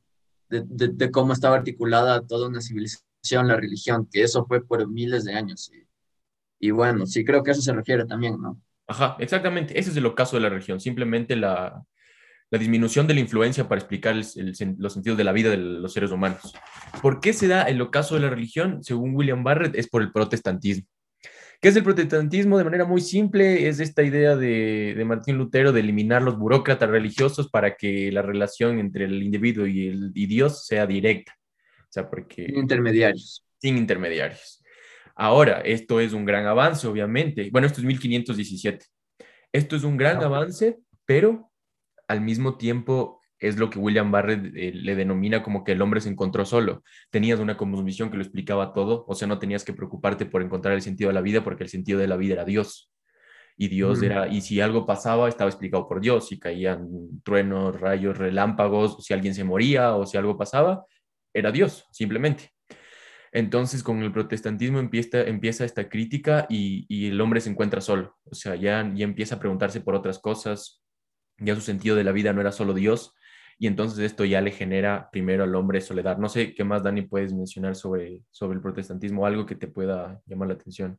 de, 0.49 0.65
de, 0.67 1.11
cómo 1.11 1.33
estaba 1.33 1.57
articulada 1.57 2.27
toda 2.27 2.49
una 2.49 2.61
civilización, 2.61 3.49
la 3.49 3.57
religión, 3.57 4.09
que 4.11 4.23
eso 4.23 4.45
fue 4.47 4.65
por 4.65 4.87
miles 4.89 5.25
de 5.25 5.35
años. 5.35 5.71
Y, 5.73 5.87
y 6.69 6.71
bueno, 6.71 7.07
sí 7.07 7.25
creo 7.25 7.43
que 7.43 7.51
a 7.51 7.53
eso 7.53 7.63
se 7.63 7.73
refiere 7.73 8.05
también, 8.05 8.41
¿no? 8.41 8.61
Ajá, 8.87 9.17
exactamente, 9.21 9.79
ese 9.79 9.91
es 9.91 9.97
el 9.97 10.07
ocaso 10.07 10.37
de 10.37 10.43
la 10.43 10.49
religión, 10.51 10.81
simplemente 10.81 11.37
la, 11.37 11.85
la 12.51 12.59
disminución 12.59 13.07
de 13.07 13.15
la 13.15 13.21
influencia 13.21 13.67
para 13.67 13.81
explicar 13.81 14.15
el, 14.15 14.77
los 14.79 14.93
sentidos 14.93 15.17
de 15.17 15.25
la 15.25 15.33
vida 15.33 15.49
de 15.49 15.57
los 15.57 15.93
seres 15.93 16.11
humanos. 16.11 16.53
¿Por 17.01 17.21
qué 17.21 17.33
se 17.33 17.49
da 17.49 17.63
el 17.63 17.81
ocaso 17.81 18.15
de 18.15 18.21
la 18.21 18.29
religión? 18.29 18.85
Según 18.85 19.15
William 19.17 19.43
Barrett, 19.43 19.75
es 19.75 19.89
por 19.89 20.03
el 20.03 20.13
protestantismo. 20.13 20.87
¿Qué 21.63 21.69
es 21.69 21.77
el 21.77 21.85
protestantismo? 21.85 22.59
De 22.59 22.65
manera 22.65 22.85
muy 22.85 23.01
simple, 23.01 23.69
es 23.69 23.79
esta 23.79 24.03
idea 24.03 24.35
de, 24.35 25.01
Martín 25.07 25.39
Lutero 25.39 25.71
de 25.71 25.79
eliminar 25.79 26.21
los 26.21 26.37
burócratas 26.37 26.91
religiosos 26.91 27.49
para 27.49 27.77
que 27.77 28.11
la 28.11 28.21
relación 28.21 28.81
entre 28.81 29.05
el 29.05 29.23
individuo 29.23 29.65
y, 29.65 29.87
el, 29.87 30.13
Dios 30.13 30.67
sea 30.67 30.89
directa. 30.89 31.39
O 31.83 31.87
sea, 31.89 32.11
porque... 32.11 32.47
Sin 32.47 32.59
intermediarios. 32.59 33.47
Sin 33.59 33.79
intermediarios. 33.79 34.61
Ahora, 35.15 35.61
esto 35.61 36.01
es 36.01 36.13
un 36.13 36.25
gran 36.25 36.47
avance, 36.47 36.85
obviamente. 36.89 37.49
Bueno, 37.53 37.69
esto 37.69 37.81
es 37.81 37.87
1517. 37.87 38.85
Esto 39.53 39.77
es 39.77 39.85
un 39.85 39.97
gran 39.97 40.21
avance, 40.21 40.81
pero 41.05 41.53
al 42.09 42.23
mismo 42.23 42.57
tiempo 42.57 43.22
es 43.43 43.59
lo 43.59 43.69
que 43.71 43.79
William 43.81 44.13
Barrett 44.13 44.55
eh, 44.55 44.73
le 44.73 44.95
denomina 44.95 45.43
como 45.43 45.65
que 45.65 45.73
el 45.73 45.83
hombre 45.83 46.01
se 46.01 46.09
encontró 46.09 46.45
solo. 46.45 46.85
Tenías 47.11 47.41
una 47.41 47.57
cosmovisión 47.57 48.09
que 48.09 48.17
lo 48.17 48.23
explicaba 48.23 48.73
todo, 48.73 49.05
o 49.09 49.15
sea, 49.17 49.27
no 49.27 49.41
tenías 49.41 49.65
que 49.65 49.73
preocuparte 49.73 50.27
por 50.27 50.43
encontrar 50.43 50.75
el 50.75 50.81
sentido 50.81 51.09
de 51.09 51.15
la 51.15 51.21
vida 51.21 51.43
porque 51.43 51.65
el 51.65 51.69
sentido 51.69 51.99
de 51.99 52.07
la 52.07 52.17
vida 52.17 52.35
era 52.35 52.45
Dios. 52.45 52.91
Y 53.57 53.69
Dios 53.69 54.03
era, 54.03 54.29
y 54.29 54.41
si 54.41 54.61
algo 54.61 54.87
pasaba, 54.87 55.29
estaba 55.29 55.51
explicado 55.51 55.87
por 55.87 56.01
Dios, 56.01 56.29
si 56.29 56.39
caían 56.39 56.89
truenos, 57.23 57.79
rayos, 57.79 58.17
relámpagos, 58.17 59.05
si 59.05 59.13
alguien 59.13 59.35
se 59.35 59.45
moría 59.45 59.95
o 59.95 60.07
si 60.07 60.17
algo 60.17 60.39
pasaba, 60.39 60.87
era 61.35 61.53
Dios, 61.53 61.87
simplemente. 61.93 62.51
Entonces, 63.31 63.83
con 63.83 64.03
el 64.03 64.13
protestantismo 64.13 64.79
empieza, 64.79 65.23
empieza 65.23 65.65
esta 65.65 65.89
crítica 65.89 66.47
y, 66.49 66.87
y, 66.89 67.09
el 67.09 67.21
hombre 67.21 67.41
se 67.41 67.51
encuentra 67.51 67.81
solo. 67.81 68.17
O 68.25 68.35
sea, 68.35 68.55
ya, 68.57 68.91
ya 68.95 69.05
empieza 69.05 69.37
a 69.37 69.39
preguntarse 69.39 69.81
por 69.81 69.95
otras 69.95 70.19
cosas. 70.19 70.83
Ya 71.39 71.55
su 71.55 71.61
sentido 71.61 71.97
de 71.97 72.05
la 72.05 72.13
vida 72.13 72.33
no 72.33 72.41
era 72.41 72.53
solo 72.53 72.75
Dios, 72.75 73.15
y 73.59 73.67
entonces 73.67 73.99
esto 74.01 74.25
ya 74.25 74.41
le 74.41 74.51
genera 74.51 75.09
primero 75.11 75.45
al 75.45 75.55
hombre 75.55 75.81
soledad. 75.81 76.19
No 76.19 76.29
sé 76.29 76.55
qué 76.55 76.65
más, 76.65 76.83
Dani, 76.83 77.03
puedes 77.03 77.33
mencionar 77.33 77.77
sobre, 77.77 78.23
sobre 78.31 78.57
el 78.57 78.63
protestantismo, 78.63 79.27
algo 79.27 79.47
que 79.47 79.55
te 79.55 79.69
pueda 79.69 80.21
llamar 80.27 80.49
la 80.49 80.55
atención. 80.55 80.99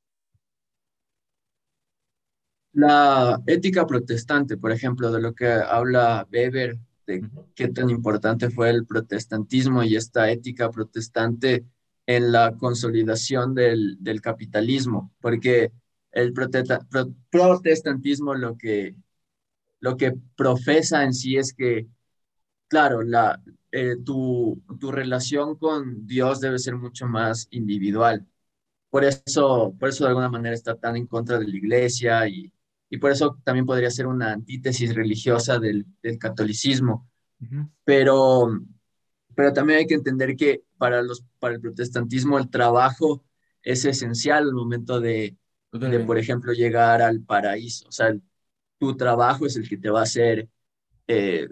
La 2.73 3.41
ética 3.45 3.85
protestante, 3.85 4.57
por 4.57 4.71
ejemplo, 4.71 5.11
de 5.11 5.21
lo 5.21 5.33
que 5.33 5.47
habla 5.47 6.27
Weber, 6.31 6.77
de 7.05 7.29
qué 7.53 7.67
tan 7.67 7.89
importante 7.89 8.49
fue 8.49 8.69
el 8.69 8.85
protestantismo 8.85 9.83
y 9.83 9.95
esta 9.95 10.31
ética 10.31 10.71
protestante 10.71 11.65
en 12.05 12.31
la 12.31 12.55
consolidación 12.57 13.53
del, 13.53 13.97
del 13.99 14.21
capitalismo, 14.21 15.11
porque 15.21 15.71
el 16.11 16.33
protestantismo 16.33 18.35
lo 18.35 18.57
que, 18.57 18.95
lo 19.79 19.97
que 19.97 20.13
profesa 20.35 21.03
en 21.03 21.13
sí 21.13 21.37
es 21.37 21.53
que, 21.53 21.87
claro, 22.73 23.01
la, 23.03 23.39
eh, 23.71 23.95
tu, 24.03 24.61
tu 24.79 24.91
relación 24.91 25.55
con 25.57 26.05
Dios 26.07 26.39
debe 26.39 26.59
ser 26.59 26.75
mucho 26.75 27.07
más 27.07 27.47
individual. 27.51 28.25
Por 28.89 29.03
eso, 29.05 29.75
por 29.79 29.89
eso 29.89 30.03
de 30.05 30.09
alguna 30.09 30.29
manera 30.29 30.55
está 30.55 30.75
tan 30.77 30.95
en 30.97 31.07
contra 31.07 31.39
de 31.39 31.47
la 31.47 31.57
iglesia 31.57 32.27
y, 32.27 32.51
y 32.89 32.97
por 32.97 33.11
eso 33.11 33.39
también 33.43 33.65
podría 33.65 33.91
ser 33.91 34.07
una 34.07 34.33
antítesis 34.33 34.95
religiosa 34.95 35.59
del, 35.59 35.85
del 36.03 36.17
catolicismo. 36.19 37.09
Pero, 37.85 38.61
pero 39.35 39.53
también 39.53 39.79
hay 39.79 39.87
que 39.87 39.95
entender 39.95 40.35
que 40.35 40.63
para, 40.77 41.01
los, 41.01 41.23
para 41.39 41.55
el 41.55 41.61
protestantismo 41.61 42.37
el 42.39 42.49
trabajo 42.49 43.23
es 43.63 43.85
esencial 43.85 44.43
al 44.45 44.53
momento 44.53 44.99
de, 44.99 45.37
de, 45.71 45.99
por 46.01 46.17
ejemplo, 46.19 46.53
llegar 46.53 47.01
al 47.01 47.21
paraíso. 47.21 47.87
O 47.89 47.91
sea, 47.91 48.15
tu 48.79 48.95
trabajo 48.97 49.45
es 49.45 49.55
el 49.57 49.69
que 49.69 49.77
te 49.77 49.89
va 49.89 50.01
a 50.01 50.03
hacer 50.03 50.49
eh, 51.07 51.49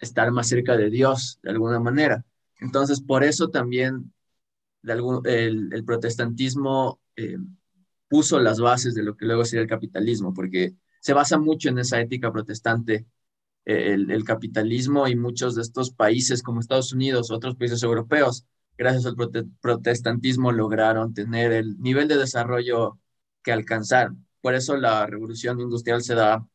estar 0.00 0.30
más 0.32 0.48
cerca 0.48 0.76
de 0.76 0.90
Dios, 0.90 1.38
de 1.42 1.50
alguna 1.50 1.80
manera. 1.80 2.24
Entonces, 2.60 3.00
por 3.00 3.24
eso 3.24 3.48
también 3.50 4.12
de 4.82 4.92
algún, 4.92 5.22
el, 5.26 5.84
protestantismo 5.84 7.00
eh, 7.16 7.38
puso 8.08 8.40
las 8.40 8.60
bases 8.60 8.94
de 8.94 9.02
lo 9.02 9.16
que 9.16 9.26
luego 9.26 9.44
sería 9.44 9.62
el 9.62 9.68
capitalismo, 9.68 10.34
porque 10.34 10.74
se 11.00 11.14
basa 11.14 11.38
mucho 11.38 11.68
en 11.68 11.78
esa 11.78 12.00
ética 12.00 12.32
protestante, 12.32 13.06
eh, 13.64 13.92
el, 13.94 14.24
capitalismo 14.24 15.06
y 15.08 15.16
muchos 15.16 15.54
de 15.54 15.62
estos 15.62 15.90
países 15.92 16.42
como 16.42 16.60
Estados 16.60 16.92
Unidos, 16.92 17.30
otros 17.30 17.56
países 17.56 17.82
europeos, 17.82 18.46
gracias 18.76 19.06
al 19.06 19.16
prote 19.16 19.44
protestantismo 19.60 20.52
lograron 20.52 21.14
tener 21.14 21.52
el 21.52 21.78
nivel 21.80 22.08
de 22.08 22.16
desarrollo 22.16 22.98
que 23.42 23.52
alcanzaron. 23.52 24.26
Por 24.40 24.54
eso 24.54 24.76
la 24.76 25.06
revolución 25.06 25.60
industrial 25.60 26.02
se 26.02 26.14
da 26.14 26.46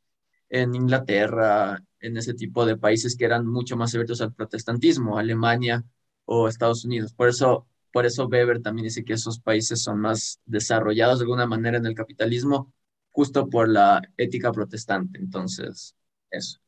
en 0.50 0.76
Inglaterra, 0.76 1.82
en 2.00 2.18
ese 2.18 2.34
tipo 2.34 2.66
de 2.66 2.78
países 2.78 3.16
que 3.16 3.26
eran 3.26 3.48
mucho 3.48 3.78
más 3.78 3.94
abiertos 3.94 4.22
al 4.22 4.34
protestantismo, 4.34 5.18
Alemania 5.18 5.84
o 6.26 6.48
Estados 6.48 6.86
Unidos. 6.86 7.14
Por 7.14 7.30
eso 7.30 7.68
por 7.96 8.06
eso 8.06 8.28
Weber 8.28 8.62
también 8.62 8.84
dice 8.84 9.06
que 9.06 9.14
esos 9.14 9.40
países 9.40 9.82
son 9.82 10.02
más 10.02 10.42
desarrollados 10.46 11.20
de 11.20 11.24
alguna 11.24 11.46
manera 11.46 11.78
en 11.78 11.86
el 11.86 11.96
capitalismo, 11.96 12.74
justo 13.12 13.50
por 13.50 13.70
la 13.70 14.02
ética 14.18 14.52
protestante. 14.52 15.18
Entonces, 15.18 15.96
eso. 16.30 16.60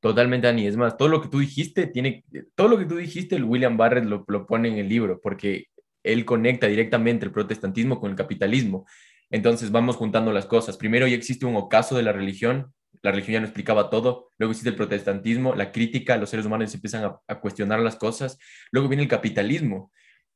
Totalmente, 0.00 0.48
Dani. 0.48 0.66
Es 0.66 0.76
más, 0.76 0.96
todo 0.96 1.06
lo 1.06 1.22
que 1.22 1.28
tú 1.28 1.38
dijiste, 1.38 1.86
tiene, 1.86 2.24
todo 2.56 2.66
lo 2.66 2.76
que 2.76 2.86
tú 2.86 2.96
dijiste, 2.96 3.36
el 3.36 3.44
William 3.44 3.76
Barrett 3.76 4.06
lo, 4.06 4.24
lo 4.26 4.48
pone 4.48 4.66
en 4.66 4.78
el 4.78 4.88
libro, 4.88 5.20
porque 5.20 5.66
él 6.02 6.24
conecta 6.24 6.66
directamente 6.66 7.24
el 7.24 7.30
protestantismo 7.30 8.00
con 8.00 8.10
el 8.10 8.16
capitalismo. 8.16 8.84
Entonces 9.30 9.70
vamos 9.70 9.94
juntando 9.94 10.32
las 10.32 10.46
cosas. 10.46 10.76
Primero 10.76 11.06
ya 11.06 11.14
existe 11.14 11.46
un 11.46 11.54
ocaso 11.54 11.96
de 11.96 12.02
la 12.02 12.10
religión, 12.10 12.74
la 13.02 13.10
religión 13.10 13.34
ya 13.34 13.40
no 13.40 13.46
explicaba 13.46 13.90
todo, 13.90 14.30
luego 14.38 14.52
existe 14.52 14.70
el 14.70 14.76
protestantismo, 14.76 15.54
la 15.54 15.72
crítica, 15.72 16.16
los 16.16 16.30
seres 16.30 16.46
humanos 16.46 16.74
empiezan 16.74 17.04
a, 17.04 17.20
a 17.26 17.40
cuestionar 17.40 17.80
las 17.80 17.96
cosas, 17.96 18.38
luego 18.70 18.88
viene 18.88 19.02
el 19.02 19.08
capitalismo, 19.08 19.92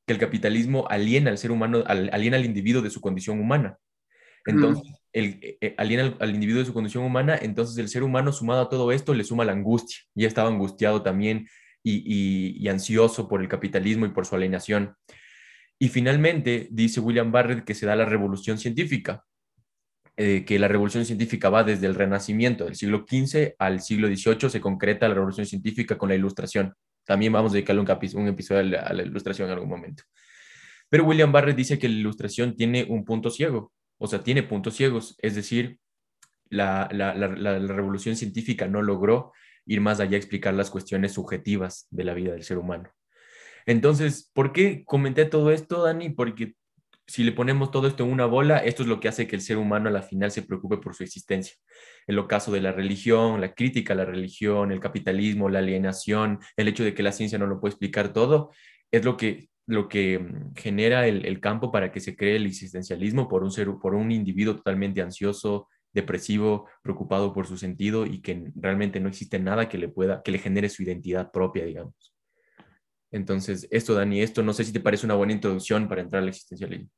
que 0.07 0.12
el 0.12 0.19
capitalismo 0.19 0.87
aliena 0.88 1.31
al 1.31 1.38
ser 1.38 1.50
humano, 1.50 1.85
aliena 1.87 2.37
al 2.37 2.45
individuo 2.45 2.83
de 2.83 2.90
su 2.90 3.00
condición 3.00 3.40
humana. 3.40 3.78
Entonces, 4.47 4.85
el, 5.12 5.38
eh, 5.42 5.59
eh, 5.61 5.75
aliena 5.78 6.16
al, 6.19 6.35
individuo 6.35 6.61
de 6.61 6.66
su 6.66 6.75
condición 6.75 7.04
humana, 7.04 7.38
entonces 7.40 7.78
el 7.78 7.88
ser 7.88 8.02
humano 8.02 8.33
sumado 8.33 8.62
a 8.62 8.69
todo 8.69 8.90
esto 8.92 9.14
le 9.14 9.25
suma 9.25 9.45
la 9.45 9.52
angustia. 9.52 9.99
Ya 10.14 10.26
estaba 10.26 10.49
angustiado 10.49 11.02
también 11.02 11.49
y, 11.85 12.66
ansioso 12.69 13.28
por 13.28 13.40
el 13.40 13.49
capitalismo 13.49 14.07
y 14.07 14.11
por 14.11 14.26
su 14.26 14.35
alienación. 14.35 14.95
Y 15.78 15.88
finalmente, 15.88 16.69
dice 16.71 17.00
William 17.00 17.33
Barrett 17.33 17.64
que 17.64 17.75
se 17.75 17.87
da 17.87 17.97
la 17.97 18.04
revolución 18.04 18.59
científica, 18.59 19.25
eh, 20.16 20.45
que 20.45 20.59
la 20.59 20.69
revolución 20.69 21.07
científica 21.07 21.49
va 21.49 21.64
desde 21.64 21.87
el 21.87 21.95
renacimiento 21.95 22.64
del 22.66 22.76
siglo 22.76 23.07
XV 23.09 23.54
al 23.59 23.81
siglo 23.81 24.09
XVIII, 24.09 24.50
se 24.50 24.61
concreta 24.61 25.09
la 25.09 25.14
revolución 25.14 25.47
científica 25.47 25.97
con 25.97 26.11
la 26.11 26.14
ilustración. 26.14 26.75
También 27.04 27.33
vamos 27.33 27.52
a 27.52 27.54
dedicarle 27.54 27.81
un, 27.81 27.88
un 28.21 28.28
episodio 28.28 28.61
a 28.61 28.92
la, 28.92 29.02
ilustración 29.02 29.49
en 29.49 29.54
algún 29.54 29.71
momento. 29.71 30.04
Pero 30.90 31.04
William 31.04 31.33
Barrett 31.33 31.57
dice 31.57 31.78
que 31.78 31.88
la 31.88 31.95
ilustración 31.95 32.54
tiene 32.54 32.85
un 32.88 33.07
punto 33.07 33.31
ciego, 33.31 33.73
o 33.97 34.07
sea, 34.07 34.23
tiene 34.23 34.42
puntos 34.42 34.76
ciegos, 34.76 35.16
es 35.23 35.35
decir, 35.35 35.78
la, 36.50 36.88
la, 36.92 37.14
la, 37.14 37.59
revolución 37.59 38.14
científica 38.14 38.69
no 38.69 38.83
logró 38.83 39.33
ir 39.64 39.81
más 39.81 40.00
allá 40.00 40.16
a 40.16 40.19
explicar 40.19 40.52
las 40.52 40.71
cuestiones 40.71 41.12
subjetivas 41.12 41.87
de 41.90 42.04
la 42.04 42.12
vida 42.12 42.33
del 42.33 42.42
ser 42.42 42.59
humano. 42.59 42.90
Entonces, 43.64 44.31
¿por 44.35 44.52
qué 44.52 44.85
comenté 44.85 45.25
todo 45.25 45.52
esto, 45.52 45.83
Dani? 45.83 46.11
Porque 46.11 46.54
si 47.12 47.25
le 47.25 47.33
ponemos 47.33 47.71
todo 47.71 47.88
esto 47.88 48.04
en 48.04 48.11
una 48.11 48.25
bola, 48.25 48.57
esto 48.57 48.83
es 48.83 48.88
lo 48.88 48.99
que 48.99 49.07
hace 49.07 49.26
que 49.26 49.37
el 49.37 49.42
ser 49.42 49.59
humano 49.59 49.90
a 49.90 49.92
la 49.92 50.00
final 50.00 50.31
se 50.31 50.40
preocupe 50.40 50.78
por 50.78 50.95
su 50.95 51.02
existencia. 51.02 51.57
El 52.07 52.19
ocaso 52.19 52.50
de 52.50 52.62
la 52.62 52.73
religión, 52.73 53.38
la 53.38 53.52
crítica 53.52 53.92
a 53.92 53.97
la 53.97 54.07
religión, 54.07 54.73
el 54.73 54.81
capitalismo, 54.81 55.50
la 55.50 55.59
alienación, 55.59 56.38
el 56.57 56.69
hecho 56.69 56.85
de 56.85 56.95
que 56.95 57.02
la 57.02 57.12
ciencia 57.12 57.37
no 57.37 57.47
lo 57.47 57.61
puede 57.61 57.73
explicar 57.73 58.14
todo, 58.14 58.52
es 58.90 59.04
lo 59.04 59.19
que, 59.19 59.50
lo 59.66 59.90
que 59.90 60.21
mm, 60.21 60.54
genera 60.54 61.07
el, 61.07 61.38
campo 61.40 61.71
para 61.71 61.92
que 61.92 62.00
se 62.00 62.16
cree 62.16 62.37
el 62.37 62.47
existencialismo 62.47 63.28
por 63.28 63.45
un, 63.45 63.50
ser, 63.50 63.69
por 63.78 63.95
un 63.95 64.11
individuo 64.11 64.57
totalmente 64.57 65.02
ansioso, 65.02 65.69
depresivo, 65.92 66.66
preocupado 66.83 67.35
por 67.35 67.47
su 67.47 67.59
sentido 67.59 68.07
y 68.07 68.23
que 68.23 68.50
realmente 68.54 69.00
no 69.00 69.11
existe 69.11 69.38
nada 69.38 69.69
que 69.69 69.76
le 69.76 69.88
pueda, 69.88 70.23
que 70.23 70.31
le 70.31 70.38
genere 70.38 70.71
su 70.71 70.83
identidad 70.83 71.31
propia, 71.31 71.66
digamos. 71.66 72.14
Entonces, 73.11 73.69
esto, 73.71 73.92
Dani, 73.92 74.23
esto 74.23 74.42
no 74.42 74.54
sé 74.54 74.64
si 74.64 74.73
te 74.73 74.81
parece 74.81 75.04
una 75.04 75.14
buena 75.14 75.35
introducción 75.35 75.88
para 75.88 76.00
entrar 76.00 76.23
al 76.23 76.31
existencialismo. 76.31 76.88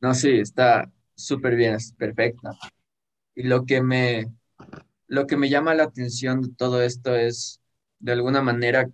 No, 0.00 0.14
sí, 0.14 0.30
está 0.38 0.90
súper 1.14 1.56
bien, 1.56 1.74
es 1.74 1.92
perfecta. 1.92 2.56
Y 3.34 3.44
lo 3.44 3.64
que 3.66 3.82
me, 3.82 4.26
lo 5.08 5.26
que 5.26 5.36
me 5.36 5.48
llama 5.48 5.74
la 5.74 5.84
atención 5.84 6.42
de 6.42 6.50
todo 6.56 6.82
esto 6.82 7.14
es, 7.14 7.60
de 7.98 8.12
alguna 8.12 8.42
manera, 8.42 8.90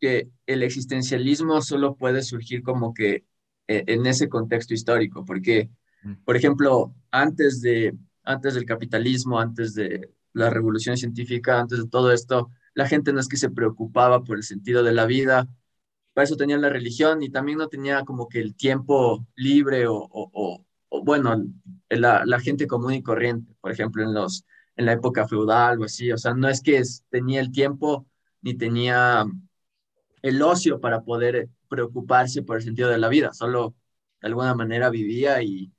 que 0.00 0.28
el 0.46 0.62
existencialismo 0.62 1.62
solo 1.62 1.96
puede 1.96 2.22
surgir 2.22 2.62
como 2.62 2.94
que 2.94 3.24
eh, 3.68 3.84
en 3.86 4.06
ese 4.06 4.28
contexto 4.28 4.74
histórico, 4.74 5.24
porque, 5.24 5.70
por 6.24 6.36
ejemplo, 6.36 6.94
antes, 7.10 7.60
de, 7.62 7.94
antes 8.24 8.54
del 8.54 8.66
capitalismo, 8.66 9.40
antes 9.40 9.74
de 9.74 10.10
la 10.32 10.50
revolución 10.50 10.96
científica, 10.96 11.60
antes 11.60 11.78
de 11.78 11.88
todo 11.88 12.12
esto, 12.12 12.50
la 12.74 12.88
gente 12.88 13.12
no 13.12 13.20
es 13.20 13.28
que 13.28 13.36
se 13.36 13.50
preocupaba 13.50 14.24
por 14.24 14.36
el 14.36 14.42
sentido 14.42 14.82
de 14.82 14.92
la 14.92 15.06
vida, 15.06 15.48
para 16.14 16.24
eso 16.24 16.36
tenía 16.36 16.56
la 16.58 16.70
religión 16.70 17.22
y 17.22 17.30
también 17.30 17.58
no 17.58 17.68
tenía 17.68 18.04
como 18.04 18.28
que 18.28 18.40
el 18.40 18.54
tiempo 18.56 19.26
libre 19.36 19.84
o, 19.88 20.64
bueno, 21.02 21.44
la, 21.90 22.24
la, 22.24 22.40
gente 22.40 22.66
común 22.66 22.94
y 22.94 23.02
corriente, 23.02 23.52
por 23.60 23.72
ejemplo, 23.72 24.02
en, 24.04 24.14
los, 24.14 24.46
en 24.76 24.86
la 24.86 24.92
época 24.92 25.26
feudal 25.28 25.80
o 25.80 25.84
así, 25.84 26.12
o 26.12 26.18
sea, 26.18 26.34
no 26.34 26.48
es 26.48 26.62
que 26.62 26.82
tenía 27.10 27.40
el 27.40 27.50
tiempo 27.52 28.06
ni 28.42 28.54
tenía 28.54 29.24
el 30.22 30.42
ocio 30.42 30.80
para 30.80 31.02
poder 31.02 31.48
preocuparse 31.68 32.42
por 32.42 32.56
el 32.56 32.62
sentido 32.62 32.88
de 32.90 32.98
la 32.98 33.08
vida, 33.08 33.32
solo 33.34 33.74
de 34.20 34.28
alguna 34.28 34.54
manera 34.54 34.90
vivía 34.90 35.42
y, 35.42 35.72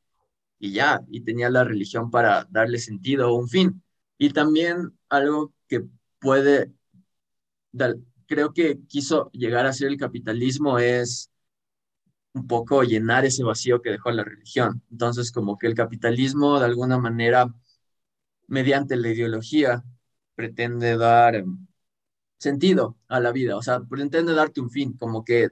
y 0.59 0.71
ya, 0.73 1.01
y 1.09 1.21
tenía 1.21 1.49
la 1.49 1.63
religión 1.63 2.11
para 2.11 2.45
darle 2.49 2.79
sentido 2.79 3.31
o 3.31 3.35
un 3.35 3.49
fin. 3.49 3.83
Y 4.17 4.31
también 4.31 4.97
algo 5.09 5.53
que 5.67 5.83
puede 6.19 6.71
creo 8.27 8.53
que 8.53 8.79
quiso 8.87 9.29
llegar 9.31 9.65
a 9.65 9.73
ser 9.73 9.89
el 9.89 9.97
capitalismo 9.97 10.79
es 10.79 11.31
un 12.33 12.47
poco 12.47 12.83
llenar 12.83 13.25
ese 13.25 13.43
vacío 13.43 13.81
que 13.81 13.91
dejó 13.91 14.11
la 14.11 14.23
religión. 14.23 14.81
Entonces, 14.91 15.31
como 15.31 15.57
que 15.57 15.67
el 15.67 15.75
capitalismo, 15.75 16.59
de 16.59 16.65
alguna 16.65 16.97
manera, 16.97 17.47
mediante 18.47 18.95
la 18.97 19.09
ideología, 19.09 19.83
pretende 20.35 20.97
dar 20.97 21.35
em, 21.35 21.67
sentido 22.37 22.97
a 23.07 23.19
la 23.19 23.31
vida, 23.31 23.57
o 23.57 23.61
sea, 23.61 23.81
pretende 23.81 24.33
darte 24.33 24.61
un 24.61 24.69
fin, 24.69 24.93
como 24.97 25.23
que, 25.23 25.49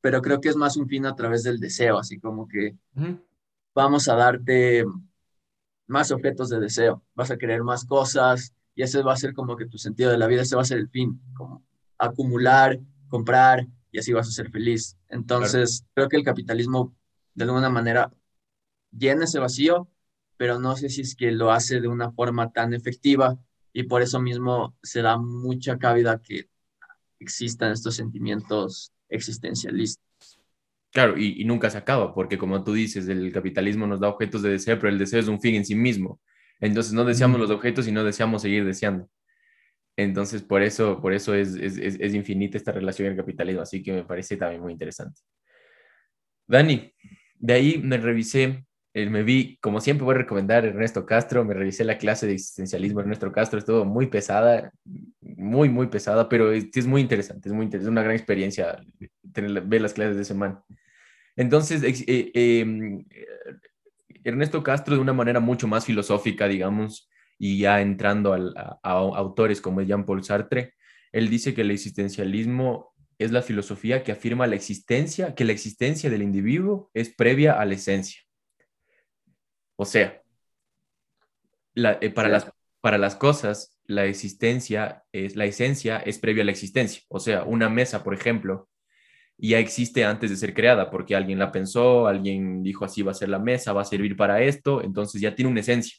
pero 0.00 0.22
creo 0.22 0.40
que 0.40 0.48
es 0.50 0.56
más 0.56 0.76
un 0.76 0.88
fin 0.88 1.06
a 1.06 1.14
través 1.16 1.42
del 1.42 1.60
deseo, 1.60 1.98
así 1.98 2.18
como 2.20 2.48
que 2.48 2.76
vamos 3.74 4.08
a 4.08 4.14
darte 4.14 4.84
más 5.86 6.12
objetos 6.12 6.48
de 6.48 6.60
deseo, 6.60 7.02
vas 7.14 7.30
a 7.30 7.36
querer 7.36 7.62
más 7.64 7.84
cosas, 7.84 8.54
y 8.74 8.82
ese 8.82 9.02
va 9.02 9.12
a 9.12 9.16
ser 9.16 9.34
como 9.34 9.56
que 9.56 9.66
tu 9.66 9.78
sentido 9.78 10.10
de 10.10 10.18
la 10.18 10.26
vida, 10.26 10.42
ese 10.42 10.56
va 10.56 10.62
a 10.62 10.64
ser 10.64 10.78
el 10.78 10.88
fin, 10.88 11.20
como 11.34 11.64
acumular, 12.00 12.80
comprar 13.08 13.66
y 13.92 13.98
así 13.98 14.12
vas 14.12 14.28
a 14.28 14.32
ser 14.32 14.50
feliz. 14.50 14.96
Entonces, 15.08 15.84
creo 15.94 16.08
que 16.08 16.16
el 16.16 16.24
capitalismo 16.24 16.96
de 17.34 17.44
alguna 17.44 17.70
manera 17.70 18.12
llena 18.90 19.24
ese 19.24 19.38
vacío, 19.38 19.88
pero 20.36 20.58
no 20.58 20.76
sé 20.76 20.88
si 20.88 21.02
es 21.02 21.14
que 21.14 21.30
lo 21.30 21.52
hace 21.52 21.80
de 21.80 21.88
una 21.88 22.10
forma 22.12 22.50
tan 22.52 22.74
efectiva 22.74 23.38
y 23.72 23.84
por 23.84 24.02
eso 24.02 24.20
mismo 24.20 24.76
se 24.82 25.02
da 25.02 25.16
mucha 25.18 25.78
cabida 25.78 26.20
que 26.20 26.48
existan 27.18 27.72
estos 27.72 27.94
sentimientos 27.94 28.92
existencialistas. 29.08 30.04
Claro, 30.92 31.16
y, 31.16 31.40
y, 31.40 31.44
nunca 31.44 31.70
se 31.70 31.78
acaba, 31.78 32.12
porque 32.14 32.36
como 32.36 32.64
tú 32.64 32.72
dices, 32.72 33.06
el 33.08 33.32
capitalismo 33.32 33.86
nos 33.86 34.00
da 34.00 34.08
objetos 34.08 34.42
de 34.42 34.50
deseo, 34.50 34.76
pero 34.76 34.88
el 34.88 34.98
deseo 34.98 35.20
es 35.20 35.28
un 35.28 35.40
fin 35.40 35.54
en 35.54 35.64
sí 35.64 35.76
mismo. 35.76 36.20
Entonces 36.58 36.92
no 36.92 37.04
deseamos 37.04 37.38
los 37.38 37.50
objetos 37.50 37.86
y 37.86 37.92
no 37.92 38.02
deseamos 38.02 38.42
seguir 38.42 38.64
deseando. 38.64 39.08
Entonces, 40.04 40.42
por 40.42 40.62
eso, 40.62 41.00
por 41.00 41.12
eso 41.12 41.34
es, 41.34 41.54
es, 41.54 41.76
es, 41.78 42.14
infinita 42.14 42.56
esta 42.56 42.72
relación 42.72 43.06
en 43.06 43.12
el 43.12 43.18
capitalismo, 43.18 43.62
así 43.62 43.82
que 43.82 43.92
me 43.92 44.04
parece 44.04 44.36
también 44.36 44.62
muy 44.62 44.72
interesante. 44.72 45.20
Dani, 46.46 46.92
de 47.38 47.52
ahí 47.52 47.78
me 47.78 47.98
revisé, 47.98 48.64
eh, 48.94 49.10
me 49.10 49.22
vi, 49.22 49.58
como 49.60 49.80
siempre 49.80 50.04
voy 50.04 50.14
a 50.14 50.18
recomendar 50.18 50.64
Ernesto 50.64 51.04
Castro, 51.04 51.44
me 51.44 51.54
revisé 51.54 51.84
la 51.84 51.98
clase 51.98 52.26
de 52.26 52.32
existencialismo 52.32 53.00
de 53.00 53.04
Ernesto 53.04 53.30
Castro, 53.30 53.58
estuvo 53.58 53.84
muy 53.84 54.06
pesada, 54.06 54.72
muy, 55.20 55.68
muy 55.68 55.88
pesada, 55.88 56.28
pero 56.28 56.50
es, 56.52 56.68
es 56.74 56.86
muy 56.86 57.02
interesante, 57.02 57.48
es 57.48 57.54
muy 57.54 57.64
interesante, 57.64 57.88
es 57.88 57.92
una 57.92 58.02
gran 58.02 58.16
experiencia 58.16 58.80
tener, 59.32 59.62
ver 59.62 59.82
las 59.82 59.92
clases 59.92 60.16
de 60.16 60.24
semana. 60.24 60.64
Entonces, 61.36 61.82
eh, 61.84 62.30
em, 62.34 63.04
Ernesto 64.24 64.62
Castro 64.62 64.94
de 64.94 65.00
una 65.00 65.12
manera 65.12 65.40
mucho 65.40 65.68
más 65.68 65.84
filosófica, 65.84 66.48
digamos, 66.48 67.08
y 67.42 67.58
ya 67.58 67.80
entrando 67.80 68.34
a, 68.34 68.78
autores 68.82 69.62
como 69.62 69.80
Jean-Paul 69.80 70.22
Sartre, 70.22 70.74
él 71.10 71.30
dice 71.30 71.54
que 71.54 71.62
el 71.62 71.70
existencialismo 71.70 72.94
es 73.18 73.32
la 73.32 73.40
filosofía 73.40 74.04
que 74.04 74.12
afirma 74.12 74.46
la 74.46 74.56
existencia, 74.56 75.34
que 75.34 75.46
la 75.46 75.52
existencia 75.52 76.10
del 76.10 76.20
individuo 76.20 76.90
es 76.92 77.08
previa 77.08 77.58
a 77.58 77.64
la 77.64 77.74
esencia. 77.74 78.20
O 79.76 79.86
sea, 79.86 80.20
eh, 81.74 82.10
para, 82.10 82.28
las, 82.28 82.52
para 82.82 82.98
las 82.98 83.16
cosas, 83.16 83.80
la 83.86 84.04
existencia 84.04 85.04
es, 85.10 85.34
la 85.34 85.46
esencia 85.46 85.96
es 85.96 86.18
previa 86.18 86.42
a 86.42 86.44
la 86.44 86.52
existencia. 86.52 87.02
O 87.08 87.20
sea, 87.20 87.44
una 87.44 87.70
mesa, 87.70 88.04
por 88.04 88.12
ejemplo, 88.12 88.68
ya 89.38 89.58
existe 89.58 90.04
antes 90.04 90.28
de 90.28 90.36
ser 90.36 90.52
creada, 90.52 90.90
porque 90.90 91.16
alguien 91.16 91.38
la 91.38 91.50
pensó, 91.50 92.06
alguien 92.06 92.62
dijo 92.62 92.84
así 92.84 93.00
va 93.00 93.12
a 93.12 93.14
ser 93.14 93.30
la 93.30 93.38
mesa, 93.38 93.72
va 93.72 93.80
a 93.80 93.86
servir 93.86 94.14
para 94.14 94.42
esto, 94.42 94.82
entonces 94.84 95.22
ya 95.22 95.34
tiene 95.34 95.50
una 95.50 95.60
esencia 95.60 95.96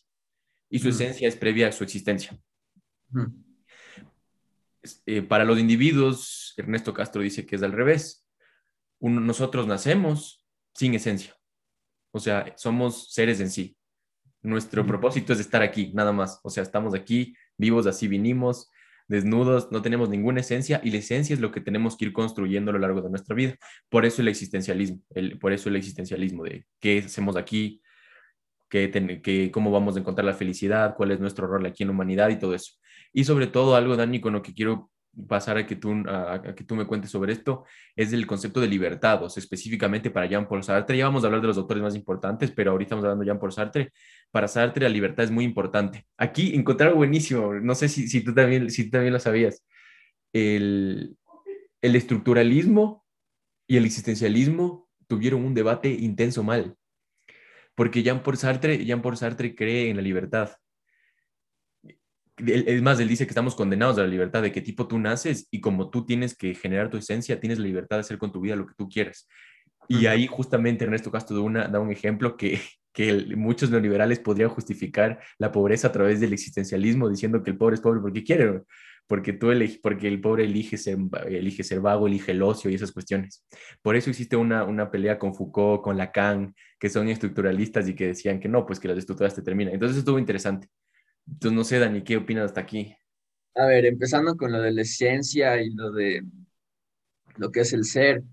y 0.72 0.80
su 0.80 0.90
esencia 0.90 1.28
es 1.28 1.36
previa 1.36 1.68
a 1.68 1.72
su 1.72 1.84
existencia. 1.84 2.36
Eh, 5.06 5.22
para 5.22 5.46
los 5.46 5.60
individuos, 5.60 6.54
Ernesto 6.58 6.94
Castro 6.94 7.22
dice 7.22 7.46
que 7.46 7.58
es 7.58 7.63
al 7.63 7.74
revés. 7.74 8.25
nosotros 9.00 9.68
nacemos 9.68 10.48
sin 10.74 10.94
esencia, 10.94 11.36
o 12.12 12.20
sea, 12.20 12.54
somos 12.58 13.13
seres 13.13 13.40
en 13.42 13.51
sí. 13.51 13.78
Nuestro 14.42 14.88
propósito 14.88 15.34
es 15.34 15.40
estar 15.40 15.62
aquí, 15.62 15.92
nada 15.94 16.12
más. 16.12 16.40
O 16.44 16.50
sea, 16.50 16.63
estamos 16.63 16.96
aquí, 16.96 17.36
vivos, 17.58 17.86
así 17.86 18.08
vinimos, 18.08 18.72
desnudos, 19.08 19.72
no 19.72 19.82
tenemos 19.82 20.10
ninguna 20.10 20.40
esencia 20.40 20.82
y 20.84 20.90
la 20.90 20.98
esencia 20.98 21.34
es 21.34 21.42
lo 21.42 21.51
que 21.51 21.62
tenemos 21.62 21.98
que 21.98 22.06
ir 22.06 22.13
construyendo 22.13 22.72
a 22.72 22.74
lo 22.74 22.80
largo 22.80 23.01
de 23.01 23.10
nuestra 23.10 23.36
vida. 23.36 23.56
Por 23.90 24.06
eso 24.06 24.22
el 24.22 24.30
existencialismo, 24.30 25.01
el, 25.10 25.38
por 25.38 25.51
eso 25.51 25.70
el 25.70 25.75
existencialismo 25.75 26.44
de 26.46 26.66
qué 26.80 27.00
hacemos 27.00 27.36
aquí, 27.36 27.82
que, 28.72 29.51
cómo 29.51 29.70
vamos 29.72 29.96
a 29.96 30.00
encontrar 30.00 30.25
la 30.25 30.34
felicidad, 30.34 30.96
cuál 30.96 31.12
es 31.12 31.20
nuestro 31.20 31.46
rol 31.46 31.66
aquí 31.66 31.84
en 31.84 31.90
la 31.90 31.94
humanidad 31.94 32.30
y 32.30 32.40
todo 32.40 32.56
eso. 32.56 32.74
Y 33.13 33.25
sobre 33.25 33.48
todo 33.48 33.75
algo, 33.75 33.98
Dani, 33.98 34.22
con 34.22 34.34
lo 34.34 34.42
que 34.42 34.54
quiero 34.54 34.90
pasar 35.28 35.58
a 35.58 35.66
que 35.68 35.75
tú, 35.75 35.92
que 36.56 36.63
tú 36.63 36.75
me 36.75 36.88
cuentes 36.88 37.12
sobre 37.12 37.34
esto, 37.34 37.66
es 37.98 38.13
el 38.13 38.25
concepto 38.25 38.62
de 38.62 38.68
libertad, 38.68 39.22
o 39.22 39.28
específicamente 39.28 40.10
para 40.10 40.25
Jean-Paul 40.25 40.63
Sartre. 40.63 40.98
Ya 40.98 41.06
vamos 41.06 41.24
a 41.24 41.28
hablar 41.28 41.42
de 41.42 41.48
los 41.48 41.58
autores 41.58 41.84
más 41.84 41.96
importantes, 41.96 42.50
pero 42.51 42.72
ahorita 42.72 42.88
estamos 42.88 43.04
hablando 43.04 43.24
de 43.24 43.28
Jean-Paul 43.28 43.51
Sartre. 43.51 43.92
Para 44.32 44.48
Sartre 44.48 44.84
la 44.84 44.90
libertad 44.90 45.25
es 45.25 45.32
muy 45.32 45.44
importante. 45.44 46.08
Aquí 46.18 46.56
encontrar 46.56 46.90
algo 46.90 47.00
buenísimo, 47.00 47.54
no 47.56 47.75
sé 47.75 47.90
si, 47.90 48.08
si, 48.08 48.24
tú, 48.24 48.34
también, 48.34 48.70
si 48.70 48.86
tú 48.86 48.92
también 48.92 49.12
lo 49.12 49.20
sabías. 49.20 49.66
El, 50.32 51.18
el 51.82 51.96
estructuralismo 51.98 53.06
y 53.68 53.75
el 53.75 53.84
existencialismo 53.84 54.88
tuvieron 55.08 55.44
un 55.44 55.54
debate 55.54 55.90
intenso 55.90 56.42
mal 56.42 56.78
porque 57.82 58.04
Jean 58.04 58.22
Paul 58.22 58.38
Sartre, 58.38 58.86
Jean 58.86 59.02
Paul 59.02 59.18
Sartre 59.18 59.56
cree 59.56 59.90
en 59.90 59.96
la 59.96 60.04
libertad. 60.04 60.52
Es 62.38 62.80
más, 62.84 63.00
él 63.00 63.08
dice 63.08 63.26
que 63.26 63.32
estamos 63.32 63.56
condenados 63.56 63.98
a 63.98 64.02
la 64.02 64.08
libertad, 64.08 64.44
de 64.44 64.52
qué 64.52 64.62
tipo 64.62 64.88
tú 64.88 65.00
naces 65.00 65.48
y 65.50 65.62
como 65.62 65.90
tú 65.90 66.06
tienes 66.06 66.38
que 66.38 66.54
generar 66.54 66.92
tu 66.92 66.98
esencia, 66.98 67.39
tienes 67.39 67.58
la 67.58 67.65
libertad 67.65 67.96
de 67.96 68.02
hacer 68.02 68.20
con 68.20 68.32
tu 68.32 68.39
vida 68.39 68.56
lo 68.56 68.67
que 68.67 68.76
tú 68.78 68.88
quieras. 68.88 69.28
Y 69.88 70.06
ahí 70.06 70.28
justamente 70.28 70.84
Ernesto 70.86 71.10
Castro 71.10 71.38
da, 71.38 71.41
una, 71.41 71.67
da 71.70 71.80
un 71.80 71.91
ejemplo 71.91 72.38
que, 72.38 72.62
que 72.94 73.36
muchos 73.36 73.72
neoliberales 73.72 74.20
podrían 74.20 74.50
justificar 74.50 75.20
la 75.39 75.52
pobreza 75.52 75.88
a 75.88 75.91
través 75.91 76.20
del 76.20 76.34
existencialismo, 76.34 77.10
diciendo 77.10 77.41
que 77.41 77.50
el 77.50 77.58
pobre 77.58 77.74
es 77.74 77.82
pobre 77.82 78.00
porque 78.00 78.24
quiere 78.24 78.62
porque, 79.08 79.34
tú 79.34 79.52
porque 79.82 80.08
el 80.08 80.22
pobre 80.22 80.46
elige 80.46 80.78
ser, 80.78 80.98
elige 81.28 81.64
ser 81.64 81.82
vago, 81.82 82.08
elige 82.08 82.32
el 82.32 82.42
ocio 82.42 82.72
y 82.72 82.76
esas 82.76 82.92
cuestiones. 82.92 83.46
Por 83.82 83.96
eso 83.96 84.10
existe 84.10 84.36
una, 84.36 84.64
una 84.64 84.90
pelea 84.90 85.20
con 85.20 85.36
Foucault, 85.36 85.82
con 85.82 85.98
Lacan, 85.98 86.56
que 86.80 86.90
son 86.90 87.10
estructuralistas 87.10 87.88
y 87.90 87.96
que 87.96 88.08
decían 88.08 88.40
que 88.40 88.48
no, 88.48 88.66
pues 88.66 88.80
que 88.80 88.88
las 88.88 88.98
estructuras 88.98 89.36
te 89.36 89.42
terminan. 89.42 89.74
Entonces 89.74 89.98
estuvo 89.98 90.18
interesante. 90.18 90.70
Entonces 91.28 91.56
no 91.56 91.64
sé, 91.64 91.80
Dani, 91.80 92.04
¿qué 92.04 92.18
opinas 92.18 92.46
hasta 92.46 92.62
aquí? 92.62 92.96
A 93.56 93.66
ver, 93.66 93.86
empezando 93.86 94.36
con 94.38 94.52
lo 94.52 94.62
de 94.62 94.72
la 94.72 94.82
esencia 94.82 95.62
y 95.62 95.72
lo 95.72 95.92
de 95.92 96.24
lo 97.38 97.52
que 97.52 97.62
es 97.62 97.74
el 97.74 97.86
ser. 97.86 98.24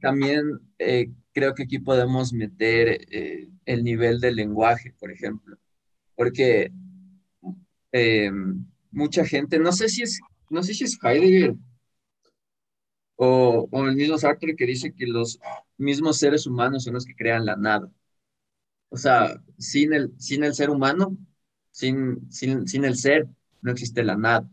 También 0.00 0.60
eh, 0.78 1.10
creo 1.32 1.54
que 1.54 1.64
aquí 1.64 1.78
podemos 1.78 2.32
meter 2.32 3.06
eh, 3.10 3.48
el 3.64 3.84
nivel 3.84 4.20
del 4.20 4.36
lenguaje, 4.36 4.94
por 4.98 5.10
ejemplo, 5.10 5.56
porque 6.14 6.70
eh, 7.92 8.30
mucha 8.94 9.24
gente, 9.24 9.58
no 9.58 9.72
sé 9.72 9.88
si 9.88 10.02
es, 10.02 10.20
no 10.50 10.62
sé 10.62 10.74
si 10.74 10.84
es 10.84 10.98
Heidegger 11.02 11.54
o, 13.16 13.68
o 13.70 13.84
el 13.86 13.96
mismo 13.96 14.18
Sartre 14.18 14.56
que 14.56 14.66
dice 14.66 14.92
que 14.92 15.06
los 15.06 15.38
mismos 15.76 16.18
seres 16.18 16.46
humanos 16.46 16.84
son 16.84 16.94
los 16.94 17.04
que 17.04 17.14
crean 17.14 17.46
la 17.46 17.56
nada. 17.56 17.90
O 18.88 18.96
sea, 18.96 19.40
sin 19.58 19.92
el, 19.92 20.12
sin 20.18 20.44
el 20.44 20.54
ser 20.54 20.70
humano, 20.70 21.16
sin, 21.70 22.30
sin, 22.30 22.66
sin 22.68 22.84
el 22.84 22.96
ser, 22.96 23.26
no 23.60 23.72
existe 23.72 24.04
la 24.04 24.16
nada. 24.16 24.48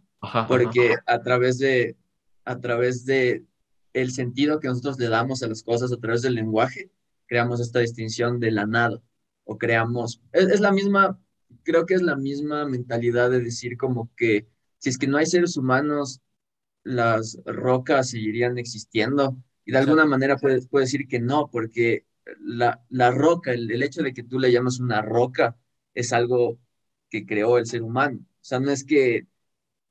porque 0.48 0.96
a 1.06 1.22
través 1.22 1.58
de, 1.58 1.96
a 2.46 2.60
través 2.60 3.06
de 3.06 3.46
el 3.94 4.12
sentido 4.12 4.60
que 4.60 4.68
nosotros 4.68 4.98
le 5.00 5.10
damos 5.10 5.44
a 5.44 5.48
las 5.48 5.64
cosas, 5.64 5.92
a 5.92 5.98
través 5.98 6.22
del 6.22 6.36
lenguaje, 6.36 6.90
creamos 7.28 7.60
esta 7.60 7.80
distinción 7.80 8.40
de 8.40 8.52
la 8.52 8.66
nada. 8.66 9.02
O 9.44 9.58
creamos, 9.58 10.22
es 10.32 10.60
la 10.60 10.72
misma 10.72 11.20
creo 11.64 11.86
que 11.86 11.96
es 11.96 12.02
la 12.02 12.16
misma 12.16 12.66
mentalidad 12.66 13.30
de 13.32 13.42
decir 13.42 13.78
como 13.78 14.12
que 14.16 14.48
si 14.78 14.90
es 14.90 14.98
que 14.98 15.08
no 15.08 15.18
hay 15.18 15.26
seres 15.28 15.58
humanos, 15.58 16.22
las 16.84 17.40
rocas 17.46 18.12
seguirían 18.12 18.58
existiendo. 18.58 19.38
Y 19.66 19.72
de 19.74 19.80
alguna 19.80 20.06
manera 20.06 20.38
puedes 20.38 20.68
puede 20.68 20.86
decir 20.86 21.08
que 21.08 21.20
no, 21.20 21.50
porque 21.52 22.06
la, 22.40 22.84
la 22.90 23.12
roca, 23.12 23.54
el, 23.54 23.72
el, 23.72 23.84
hecho 23.84 24.04
de 24.04 24.14
que 24.14 24.24
tú 24.24 24.40
le 24.40 24.52
llamas 24.52 24.80
una 24.80 25.02
roca, 25.02 25.58
es 25.94 26.14
algo 26.14 26.60
que 27.10 27.26
creó 27.26 27.58
el 27.58 27.66
ser 27.68 27.84
humano. 27.84 28.20
O 28.22 28.44
sea, 28.44 28.60
no 28.60 28.72
es 28.72 28.84
que 28.86 29.28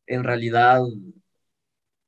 en 0.06 0.24
realidad 0.24 0.82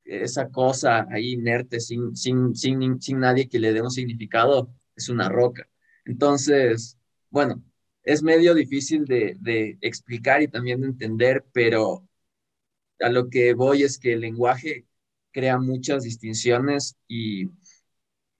esa 0.05 0.51
cosa 0.51 1.07
ahí 1.11 1.33
inerte, 1.33 1.81
sin, 1.81 2.17
sin, 2.17 2.55
sin, 2.55 3.01
sin 3.01 3.21
nadie 3.21 3.49
que 3.49 3.59
le 3.59 3.73
dé 3.73 3.83
un 3.83 3.91
significado, 3.91 4.75
es 4.97 5.09
una 5.09 5.29
roca. 5.29 5.69
Entonces, 6.05 6.99
bueno, 7.31 7.63
es 8.05 8.23
medio 8.23 8.55
difícil 8.55 9.05
de, 9.07 9.79
explicar 9.81 10.43
y 10.43 10.49
también 10.49 10.81
de 10.81 10.89
entender, 10.89 11.45
pero 11.53 12.07
a 13.01 13.11
lo 13.11 13.29
que 13.31 13.55
voy 13.55 13.83
es 13.83 13.99
que 13.99 14.15
el 14.15 14.21
lenguaje 14.21 14.87
crea 15.33 15.59
muchas 15.59 16.05
distinciones 16.05 16.97
y, 17.09 17.51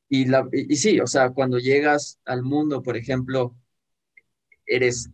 y, 0.09 0.27
la, 0.27 0.49
y, 0.53 0.77
sí, 0.77 1.01
o 1.01 1.07
sea, 1.07 1.31
cuando 1.31 1.59
llegas 1.59 2.21
al 2.25 2.43
mundo, 2.43 2.83
por 2.83 2.97
ejemplo, 2.97 3.57
eres 4.67 5.11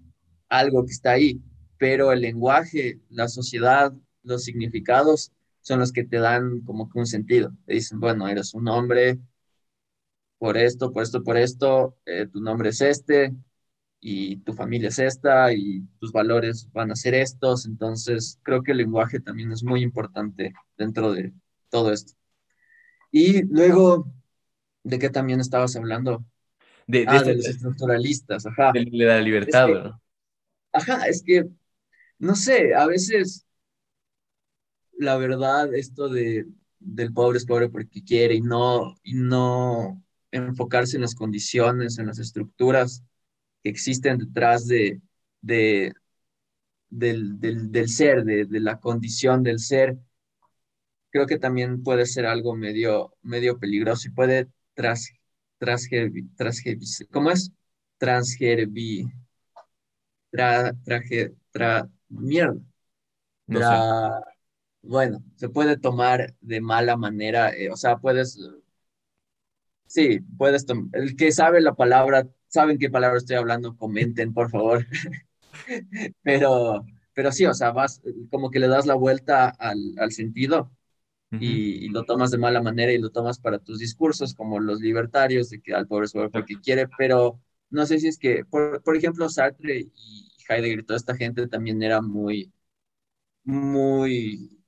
algo 0.48 0.84
que 0.84 0.92
está 0.92 1.12
ahí, 1.12 1.40
pero 1.78 2.12
el 2.12 2.20
lenguaje, 2.20 3.00
la 3.11 3.28
sociedad, 3.28 3.92
los 4.22 4.44
significados 4.44 5.32
son 5.61 5.80
los 5.80 5.92
que 5.92 6.04
te 6.04 6.18
dan 6.18 6.61
como 6.62 6.88
que 6.90 6.98
un 6.98 7.06
sentido. 7.06 7.52
Te 7.66 7.74
dicen, 7.74 8.00
bueno, 8.00 8.28
eres 8.28 8.54
un 8.54 8.68
hombre 8.68 9.18
por 10.38 10.56
esto, 10.56 10.92
por 10.92 11.02
esto, 11.02 11.22
por 11.22 11.37
esto, 11.37 11.96
eh, 12.06 12.26
tu 12.26 12.40
nombre 12.40 12.70
es 12.70 12.80
este, 12.80 13.34
y 14.00 14.37
tu 14.38 14.52
familia 14.52 14.88
es 14.88 14.98
esta 14.98 15.52
y 15.52 15.82
tus 15.98 16.12
valores 16.12 16.68
van 16.72 16.90
a 16.90 16.96
ser 16.96 17.14
estos. 17.14 17.66
Entonces, 17.66 18.38
creo 18.42 18.62
que 18.62 18.72
el 18.72 18.78
lenguaje 18.78 19.20
también 19.20 19.52
es 19.52 19.64
muy 19.64 19.82
importante 19.82 20.52
dentro 20.76 21.12
de 21.12 21.32
todo 21.68 21.92
esto. 21.92 22.14
Y 23.11 23.42
luego, 23.44 24.12
¿de 24.84 24.98
qué 24.98 25.11
también 25.11 25.40
estabas 25.40 25.74
hablando? 25.76 26.24
De, 26.87 27.00
de, 27.00 27.06
ah, 27.08 27.16
este 27.16 27.34
los 27.34 27.46
estructuralistas, 27.46 28.46
ajá. 28.46 28.72
De, 28.72 28.87
la 28.90 29.20
libertad, 29.20 29.68
¿no? 29.68 30.02
Ajá, 30.72 31.06
es 31.06 31.22
que, 31.22 31.46
no 32.18 32.34
sé, 32.34 32.74
a 32.74 32.87
veces, 32.87 33.46
la 34.96 35.16
verdad, 35.16 35.74
esto 35.74 36.08
de, 36.08 36.46
del 36.78 37.12
pobre 37.12 37.38
es 37.38 37.46
pobre 37.46 37.68
porque 37.68 38.04
quiere 38.04 38.34
y 38.34 38.40
no, 38.40 38.94
y 39.02 39.14
no 39.14 40.02
enfocarse 40.30 40.96
en 40.96 41.02
las 41.02 41.14
condiciones, 41.14 41.98
en 41.98 42.06
las 42.06 42.18
estructuras, 42.18 43.02
que 43.68 43.72
existen 43.72 44.18
detrás 44.18 44.66
de, 44.66 45.00
de 45.42 45.92
del, 46.90 47.38
del, 47.38 47.70
del, 47.70 47.88
ser, 47.90 48.24
de, 48.24 48.46
de, 48.46 48.61
la 48.61 48.81
condición 48.81 49.42
del 49.42 49.59
ser, 49.59 49.98
creo 51.11 51.26
que 51.26 51.38
también 51.38 51.83
puede 51.83 52.07
ser 52.07 52.24
algo 52.24 52.57
medio, 52.57 53.14
medio 53.22 53.59
peligroso 53.59 54.09
y 54.09 54.12
puede 54.12 54.48
tras, 54.72 55.11
tras, 55.59 55.87
tras, 56.37 56.62
¿cómo 57.11 57.31
es? 57.31 57.52
Transgervi, 57.98 59.07
traje, 60.31 61.35
tra, 61.50 61.88
mierda. 62.09 62.61
bueno, 64.81 65.22
se 65.37 65.50
puede 65.50 65.76
tomar 65.76 66.35
de 66.40 66.61
mala 66.62 66.96
manera, 66.96 67.50
eh, 67.54 67.70
o 67.70 67.76
sea, 67.76 67.98
puedes, 67.98 68.38
sí, 69.87 70.20
puedes, 70.38 70.64
el 70.92 71.16
que 71.16 71.33
sabe 71.33 71.61
la 71.61 71.74
palabra, 71.74 72.26
saben 72.48 72.78
qué 72.78 72.90
palabra 72.90 73.18
estoy 73.18 73.37
hablando, 73.37 73.76
comenten, 73.76 74.34
por 74.34 74.50
favor. 74.50 74.87
pero, 76.22 76.84
pero 77.14 77.32
sí, 77.32 77.46
o 77.46 77.54
sea, 77.54 77.70
vas, 77.72 78.02
como 78.30 78.50
que 78.50 78.58
le 78.61 78.68
das 78.68 78.87
la 78.87 78.94
vuelta 78.94 79.48
al, 79.48 79.94
al 79.98 80.12
sentido 80.12 80.70
y, 81.30 81.88
lo 81.90 82.04
tomas 82.04 82.30
de 82.30 82.38
mala 82.38 82.62
manera 82.62 82.92
y 82.92 82.98
lo 82.98 83.11
tomas 83.11 83.38
para 83.38 83.58
tus 83.58 83.78
discursos, 83.78 84.34
como 84.34 84.61
los 84.61 84.80
libertarios, 84.80 85.50
de 85.50 85.61
que 85.61 85.74
al 85.74 85.87
pobre 85.87 86.06
es 86.06 86.12
porque 86.12 86.61
quiere, 86.61 86.88
pero 86.96 87.40
no 87.70 87.87
sé 87.87 87.98
si 87.98 88.08
es 88.08 88.18
que, 88.18 88.44
por, 88.44 88.82
por 88.82 88.96
ejemplo, 88.96 89.28
Sartre 89.28 89.80
y 89.94 90.28
Heidegger 90.48 90.84
toda 90.87 90.96
esta 90.96 91.16
gente 91.16 91.46
también 91.46 91.82
era 91.82 92.00
muy, 92.00 92.52
muy, 93.44 94.62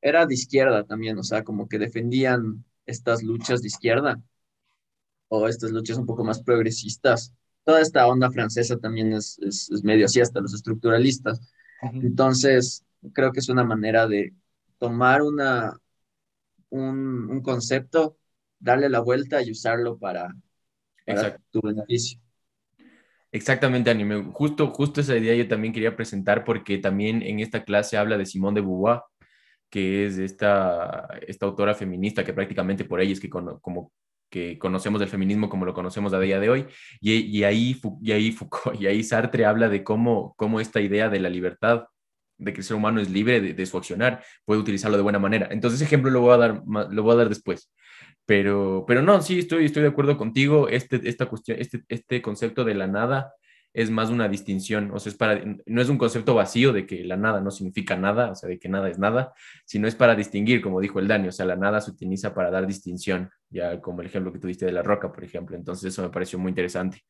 era 0.00 0.26
de 0.26 0.34
izquierda 0.34 0.84
también, 0.84 1.18
o 1.18 1.22
sea, 1.24 1.44
como 1.44 1.68
que 1.68 1.78
defendían 1.78 2.64
estas 2.86 3.22
luchas 3.22 3.62
de 3.62 3.68
izquierda 3.68 4.22
o 5.30 5.46
estas 5.46 5.70
luchas 5.70 5.96
un 5.96 6.06
poco 6.06 6.24
más 6.24 6.42
progresistas. 6.42 7.32
Toda 7.64 7.80
esta 7.80 8.06
onda 8.06 8.30
francesa 8.30 8.76
también 8.78 9.12
es, 9.12 9.38
es, 9.38 9.70
medio 9.84 10.06
así, 10.06 10.20
hasta 10.20 10.40
los 10.40 10.52
estructuralistas. 10.52 11.40
Entonces, 11.94 12.84
creo 13.12 13.32
que 13.32 13.38
es 13.38 13.48
una 13.48 13.64
manera 13.64 14.08
de 14.08 14.34
tomar 14.78 15.22
una, 15.22 15.78
un, 16.68 17.30
un 17.30 17.40
concepto, 17.42 18.18
darle 18.58 18.88
la 18.88 19.00
vuelta 19.00 19.40
y 19.40 19.52
usarlo 19.52 19.98
para, 19.98 20.34
para 21.06 21.38
tu 21.50 21.60
beneficio. 21.62 22.20
Exactamente, 23.30 23.88
Anime. 23.88 24.32
Justo, 24.32 24.72
justo 24.72 25.00
esa 25.00 25.16
idea 25.16 25.36
yo 25.36 25.46
también 25.46 25.72
quería 25.72 25.94
presentar 25.94 26.44
porque 26.44 26.78
también 26.78 27.22
en 27.22 27.38
esta 27.38 27.62
clase 27.62 27.96
habla 27.96 28.18
de 28.18 28.26
Simone 28.26 28.60
de 28.60 28.66
Beauvoir, 28.66 29.02
que 29.68 30.06
es 30.06 30.18
esta, 30.18 31.06
esta 31.24 31.46
autora 31.46 31.74
feminista 31.74 32.24
que 32.24 32.32
prácticamente 32.32 32.84
por 32.84 33.00
ella 33.00 33.12
es 33.12 33.20
que 33.20 33.30
como 33.30 33.92
que 34.30 34.58
conocemos 34.58 35.02
el 35.02 35.08
feminismo 35.08 35.48
como 35.48 35.64
lo 35.64 35.74
conocemos 35.74 36.12
a 36.12 36.20
día 36.20 36.40
de 36.40 36.48
hoy, 36.50 36.66
y, 37.00 37.14
y, 37.14 37.44
ahí, 37.44 37.80
y 38.02 38.12
ahí 38.12 38.32
Foucault 38.32 38.80
y 38.80 38.86
ahí 38.86 39.02
Sartre 39.02 39.44
habla 39.44 39.68
de 39.68 39.84
cómo, 39.84 40.34
cómo 40.36 40.60
esta 40.60 40.80
idea 40.80 41.08
de 41.08 41.20
la 41.20 41.28
libertad, 41.28 41.84
de 42.38 42.52
que 42.52 42.60
el 42.60 42.64
ser 42.64 42.76
humano 42.76 43.00
es 43.00 43.10
libre 43.10 43.40
de, 43.40 43.52
de 43.52 43.66
su 43.66 43.76
accionar, 43.76 44.24
puede 44.46 44.60
utilizarlo 44.60 44.96
de 44.96 45.02
buena 45.02 45.18
manera. 45.18 45.48
Entonces, 45.50 45.80
ese 45.80 45.84
ejemplo 45.86 46.10
lo 46.10 46.22
voy 46.22 46.32
a 46.32 46.38
dar, 46.38 46.62
lo 46.90 47.02
voy 47.02 47.12
a 47.12 47.16
dar 47.16 47.28
después. 47.28 47.70
Pero, 48.24 48.84
pero 48.86 49.02
no, 49.02 49.20
sí, 49.20 49.40
estoy, 49.40 49.64
estoy 49.64 49.82
de 49.82 49.88
acuerdo 49.88 50.16
contigo. 50.16 50.68
Este, 50.68 51.00
esta 51.08 51.26
cuestión, 51.26 51.58
este, 51.60 51.82
este 51.88 52.22
concepto 52.22 52.64
de 52.64 52.74
la 52.74 52.86
nada 52.86 53.34
es 53.72 53.90
más 53.90 54.10
una 54.10 54.28
distinción, 54.28 54.90
o 54.92 54.98
sea, 54.98 55.10
es 55.10 55.16
para, 55.16 55.42
no 55.66 55.80
es 55.80 55.88
un 55.88 55.98
concepto 55.98 56.34
vacío 56.34 56.72
de 56.72 56.86
que 56.86 57.04
la 57.04 57.16
nada 57.16 57.40
no 57.40 57.50
significa 57.50 57.96
nada, 57.96 58.32
o 58.32 58.34
sea, 58.34 58.48
de 58.48 58.58
que 58.58 58.68
nada 58.68 58.88
es 58.88 58.98
nada, 58.98 59.32
sino 59.64 59.86
es 59.86 59.94
para 59.94 60.14
distinguir, 60.14 60.60
como 60.60 60.80
dijo 60.80 60.98
el 60.98 61.08
Dani, 61.08 61.28
o 61.28 61.32
sea, 61.32 61.46
la 61.46 61.56
nada 61.56 61.80
se 61.80 61.90
utiliza 61.90 62.34
para 62.34 62.50
dar 62.50 62.66
distinción, 62.66 63.30
ya 63.48 63.80
como 63.80 64.00
el 64.00 64.08
ejemplo 64.08 64.32
que 64.32 64.38
tuviste 64.38 64.66
de 64.66 64.72
la 64.72 64.82
roca, 64.82 65.12
por 65.12 65.24
ejemplo, 65.24 65.56
entonces 65.56 65.92
eso 65.92 66.02
me 66.02 66.10
pareció 66.10 66.38
muy 66.38 66.50
interesante. 66.50 67.02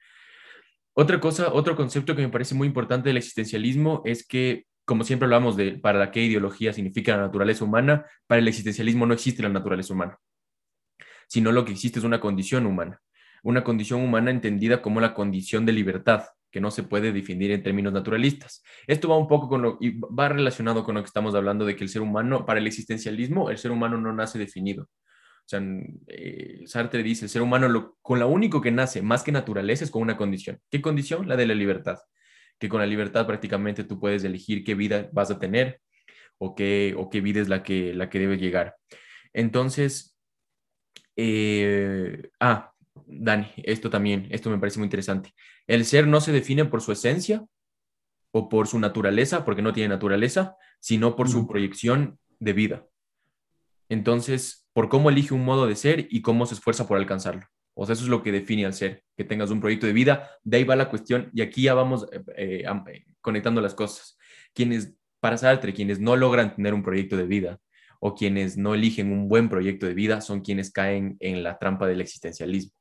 Otra 0.95 1.21
cosa, 1.21 1.53
otro 1.53 1.77
concepto 1.77 2.15
que 2.15 2.23
me 2.23 2.29
parece 2.29 2.55
muy 2.55 2.67
importante 2.67 3.09
del 3.09 3.17
existencialismo 3.17 4.03
es 4.05 4.27
que, 4.27 4.67
como 4.85 5.05
siempre 5.05 5.27
hablamos 5.27 5.57
de 5.57 5.79
para 5.79 6.11
qué 6.11 6.23
ideología 6.23 6.73
significa 6.73 7.17
la 7.17 7.23
naturaleza 7.23 7.65
humana, 7.65 8.05
para 8.27 8.41
el 8.41 8.49
existencialismo 8.49 9.07
no 9.07 9.15
existe 9.15 9.43
la 9.43 9.49
naturaleza 9.49 9.95
humana 9.95 10.19
sino 11.31 11.53
lo 11.53 11.65
que 11.65 11.71
existe 11.71 12.01
es 12.01 12.05
una 12.05 12.19
condición 12.19 12.67
humana, 12.67 13.01
una 13.45 13.63
condición 13.63 14.03
humana 14.03 14.33
entendida 14.33 14.83
como 14.83 15.01
la 15.01 15.15
condición 15.15 15.65
de 15.65 15.73
libertad, 15.73 16.25
que 16.51 16.61
no 16.61 16.71
se 16.71 16.83
puede 16.83 17.13
definir 17.13 17.51
en 17.51 17.63
términos 17.63 17.93
naturalistas. 17.93 18.63
Esto 18.87 19.09
va 19.09 19.17
un 19.17 19.29
poco 19.29 19.49
con 19.49 19.63
lo, 19.63 19.79
y 19.81 19.99
va 19.99 20.29
relacionado 20.29 20.85
con 20.85 20.95
lo 20.95 21.03
que 21.03 21.07
estamos 21.07 21.35
hablando 21.35 21.65
de 21.65 21.77
que 21.77 21.85
el 21.85 21.91
ser 21.91 22.03
humano, 22.03 22.45
para 22.45 22.61
el 22.61 22.67
existencialismo, 22.67 23.51
el 23.51 23.59
ser 23.59 23.71
humano 23.71 23.99
no 23.99 24.13
nace 24.13 24.39
definido. 24.39 24.85
O 24.85 25.49
sea, 25.51 25.63
eh, 26.07 26.63
Sartre 26.67 27.03
dice, 27.03 27.25
el 27.25 27.31
ser 27.31 27.43
humano 27.43 27.69
lo, 27.69 27.97
con 28.03 28.19
lo 28.19 28.29
único 28.29 28.61
que 28.61 28.71
nace, 28.71 29.03
más 29.03 29.23
que 29.23 29.33
naturaleza, 29.33 29.85
es 29.85 29.91
con 29.91 30.03
una 30.03 30.17
condición. 30.17 30.61
¿Qué 30.71 30.81
condición? 30.81 31.29
La 31.29 31.37
de 31.37 31.47
la 31.47 31.55
libertad. 31.55 31.99
Que 32.59 32.69
con 32.69 32.81
la 32.81 32.87
libertad 32.87 33.27
prácticamente 33.27 33.85
tú 33.85 33.99
puedes 33.99 34.23
elegir 34.25 34.65
qué 34.65 34.75
vida 34.75 35.09
vas 35.13 35.31
a 35.31 35.39
tener 35.39 35.81
o 36.39 36.55
qué, 36.55 36.95
o 36.97 37.11
qué 37.11 37.21
vida 37.21 37.41
es 37.41 37.49
la 37.49 37.63
que, 37.63 37.95
la 37.95 38.11
que 38.11 38.19
debe 38.19 38.37
llegar. 38.37 38.77
Entonces, 39.33 40.17
eh, 41.17 42.31
ah, 42.41 42.73
Dani, 43.07 43.47
esto 43.57 43.91
también, 43.91 44.27
esto 44.31 44.51
me 44.51 44.59
parece 44.59 44.79
muy 44.79 44.87
interesante. 44.87 45.33
El 45.71 45.85
ser 45.85 46.09
no 46.09 46.21
se 46.21 46.33
define 46.33 46.65
por 46.65 46.83
su 46.83 46.91
esencia 46.91 47.47
o 48.33 48.49
por 48.49 48.67
su 48.67 48.81
naturaleza, 48.81 49.45
porque 49.45 49.63
no 49.63 49.73
tiene 49.73 49.89
naturaleza, 49.89 50.57
sino 50.81 51.15
por 51.15 51.29
su 51.29 51.47
proyección 51.47 52.19
de 52.41 52.53
vida. 52.53 52.87
Entonces, 53.89 54.67
por 54.73 54.89
cómo 54.89 55.11
elige 55.11 55.33
un 55.33 55.45
modo 55.45 55.69
de 55.69 55.77
ser 55.77 56.09
y 56.11 56.23
cómo 56.23 56.45
se 56.45 56.55
esfuerza 56.55 56.89
por 56.89 56.99
alcanzarlo. 56.99 57.47
O 57.75 57.87
sea, 57.87 57.93
eso 57.93 58.03
es 58.03 58.11
lo 58.11 58.21
que 58.21 58.33
define 58.33 58.67
al 58.67 58.75
ser, 58.75 59.05
que 59.17 59.23
tengas 59.23 59.53
un 59.53 59.61
proyecto 59.61 59.87
de 59.87 59.93
vida. 59.93 60.29
De 60.43 60.57
ahí 60.57 60.65
va 60.65 60.75
la 60.75 60.91
cuestión, 60.91 61.31
y 61.33 61.41
aquí 61.41 61.63
ya 61.63 61.75
vamos 61.75 62.05
eh, 62.11 62.65
eh, 62.67 63.05
conectando 63.21 63.61
las 63.61 63.75
cosas. 63.75 64.19
Quienes, 64.53 64.97
para 65.21 65.37
Sartre, 65.37 65.73
quienes 65.73 66.01
no 66.01 66.17
logran 66.17 66.57
tener 66.57 66.75
un 66.75 66.83
proyecto 66.83 67.17
de 67.17 67.27
vida, 67.27 67.61
o 68.01 68.17
quienes 68.17 68.57
no 68.57 68.75
eligen 68.75 69.13
un 69.13 69.29
buen 69.29 69.49
proyecto 69.49 69.87
de 69.87 69.95
vida 69.95 70.21
son 70.21 70.41
quienes 70.41 70.73
caen 70.73 71.17
en 71.21 71.45
la 71.45 71.59
trampa 71.59 71.87
del 71.87 72.01
existencialismo, 72.01 72.73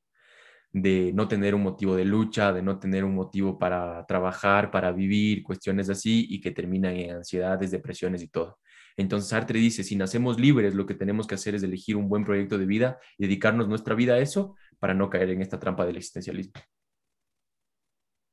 de 0.71 1.11
no 1.13 1.27
tener 1.27 1.55
un 1.55 1.63
motivo 1.63 1.95
de 1.95 2.05
lucha, 2.05 2.53
de 2.53 2.61
no 2.61 2.79
tener 2.79 3.03
un 3.03 3.15
motivo 3.15 3.57
para 3.57 4.05
trabajar, 4.05 4.71
para 4.71 4.91
vivir, 4.91 5.43
cuestiones 5.43 5.89
así, 5.89 6.27
y 6.29 6.41
que 6.41 6.51
terminan 6.51 6.95
en 6.95 7.17
ansiedades, 7.17 7.71
depresiones 7.71 8.21
y 8.21 8.27
todo. 8.27 8.59
Entonces 8.97 9.29
Sartre 9.29 9.59
dice, 9.59 9.83
si 9.83 9.95
nacemos 9.95 10.39
libres, 10.39 10.75
lo 10.75 10.85
que 10.85 10.93
tenemos 10.93 11.25
que 11.25 11.35
hacer 11.35 11.55
es 11.55 11.63
elegir 11.63 11.95
un 11.95 12.09
buen 12.09 12.25
proyecto 12.25 12.57
de 12.57 12.65
vida 12.65 12.99
y 13.17 13.23
dedicarnos 13.23 13.67
nuestra 13.67 13.95
vida 13.95 14.15
a 14.15 14.19
eso 14.19 14.55
para 14.77 14.93
no 14.93 15.09
caer 15.09 15.29
en 15.29 15.41
esta 15.41 15.59
trampa 15.59 15.85
del 15.85 15.97
existencialismo. 15.97 16.53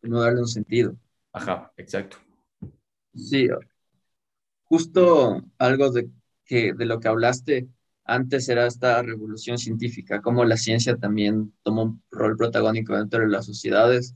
No 0.02 0.20
darle 0.20 0.40
un 0.40 0.48
sentido. 0.48 0.96
Ajá, 1.32 1.72
exacto. 1.76 2.18
Sí, 3.14 3.48
justo 4.64 5.42
algo 5.58 5.90
de 5.90 6.10
que 6.44 6.72
de 6.74 6.86
lo 6.86 7.00
que 7.00 7.08
hablaste 7.08 7.68
antes 8.06 8.48
era 8.48 8.66
esta 8.66 9.02
revolución 9.02 9.58
científica, 9.58 10.22
cómo 10.22 10.44
la 10.44 10.56
ciencia 10.56 10.96
también 10.96 11.52
tomó 11.62 11.82
un 11.82 12.02
rol 12.10 12.36
protagónico 12.36 12.96
dentro 12.96 13.20
de 13.20 13.28
las 13.28 13.46
sociedades. 13.46 14.14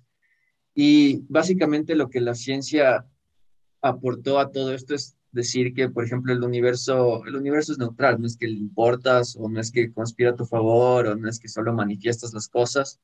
Y 0.75 1.25
básicamente 1.29 1.97
lo 1.97 2.09
que 2.09 2.21
la 2.21 2.35
ciencia 2.35 3.05
aportó 3.83 4.39
a 4.39 4.53
todo 4.53 4.73
esto 4.73 4.95
es 4.95 5.17
decir 5.33 5.75
que, 5.75 5.89
por 5.89 6.05
ejemplo, 6.05 6.33
el 6.33 6.43
universo, 6.43 7.25
el 7.27 7.37
universo 7.37 7.73
es 7.73 7.79
neutral, 7.79 8.21
no 8.21 8.27
es 8.27 8.37
que 8.37 8.49
le 8.49 8.59
importas 8.59 9.37
o 9.37 9.49
no 9.49 9.61
es 9.61 9.71
que 9.71 9.93
conspira 9.93 10.31
a 10.31 10.37
tu 10.37 10.47
favor 10.47 11.07
o 11.07 11.17
no 11.17 11.29
es 11.29 11.39
que 11.39 11.49
solo 11.49 11.73
manifiestas 11.73 12.33
las 12.33 12.49
cosas, 12.49 13.01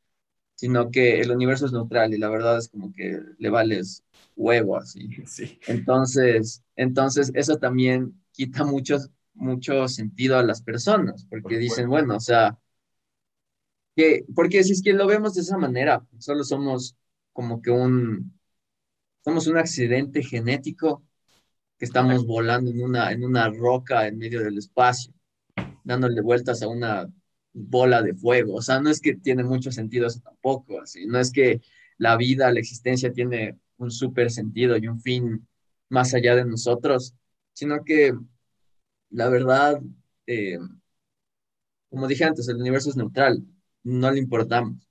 sino 0.54 0.90
que 0.90 1.20
el 1.20 1.30
universo 1.30 1.66
es 1.66 1.72
neutral 1.72 2.14
y 2.14 2.18
la 2.18 2.28
verdad 2.28 2.58
es 2.58 2.68
como 2.68 2.92
que 2.92 3.20
le 3.38 3.50
vales 3.50 4.04
huevo 4.36 4.76
así. 4.76 5.08
Sí. 5.26 5.58
Entonces, 5.66 6.62
entonces 6.76 7.30
eso 7.34 7.56
también 7.58 8.20
quita 8.32 8.64
muchos 8.64 9.10
mucho 9.36 9.88
sentido 9.88 10.38
a 10.38 10.42
las 10.42 10.62
personas, 10.62 11.26
porque 11.28 11.58
dicen, 11.58 11.88
bueno, 11.88 12.16
o 12.16 12.20
sea, 12.20 12.58
que, 13.94 14.24
porque 14.34 14.62
si 14.64 14.72
es 14.72 14.82
que 14.82 14.92
lo 14.92 15.06
vemos 15.06 15.34
de 15.34 15.42
esa 15.42 15.58
manera, 15.58 16.04
solo 16.18 16.44
somos 16.44 16.96
como 17.32 17.62
que 17.62 17.70
un, 17.70 18.38
somos 19.24 19.46
un 19.46 19.58
accidente 19.58 20.22
genético 20.22 21.02
que 21.78 21.84
estamos 21.84 22.26
volando 22.26 22.70
en 22.70 22.82
una, 22.82 23.12
en 23.12 23.24
una 23.24 23.48
roca 23.50 24.06
en 24.06 24.18
medio 24.18 24.42
del 24.42 24.58
espacio, 24.58 25.12
dándole 25.84 26.20
vueltas 26.20 26.62
a 26.62 26.68
una 26.68 27.10
bola 27.52 28.02
de 28.02 28.14
fuego. 28.14 28.54
O 28.54 28.62
sea, 28.62 28.80
no 28.80 28.90
es 28.90 29.00
que 29.00 29.16
tiene 29.16 29.44
mucho 29.44 29.70
sentido 29.70 30.06
eso 30.06 30.20
tampoco, 30.20 30.80
así, 30.80 31.06
no 31.06 31.18
es 31.18 31.30
que 31.30 31.60
la 31.98 32.16
vida, 32.16 32.52
la 32.52 32.60
existencia 32.60 33.12
tiene 33.12 33.58
un 33.78 33.90
súper 33.90 34.30
sentido 34.30 34.76
y 34.76 34.88
un 34.88 35.00
fin 35.00 35.46
más 35.88 36.14
allá 36.14 36.34
de 36.34 36.44
nosotros, 36.44 37.14
sino 37.52 37.84
que 37.84 38.12
la 39.10 39.28
verdad, 39.28 39.80
eh, 40.26 40.58
como 41.90 42.08
dije 42.08 42.24
antes, 42.24 42.48
el 42.48 42.56
universo 42.56 42.90
es 42.90 42.96
neutral, 42.96 43.42
no 43.82 44.10
le 44.10 44.18
importamos. 44.18 44.86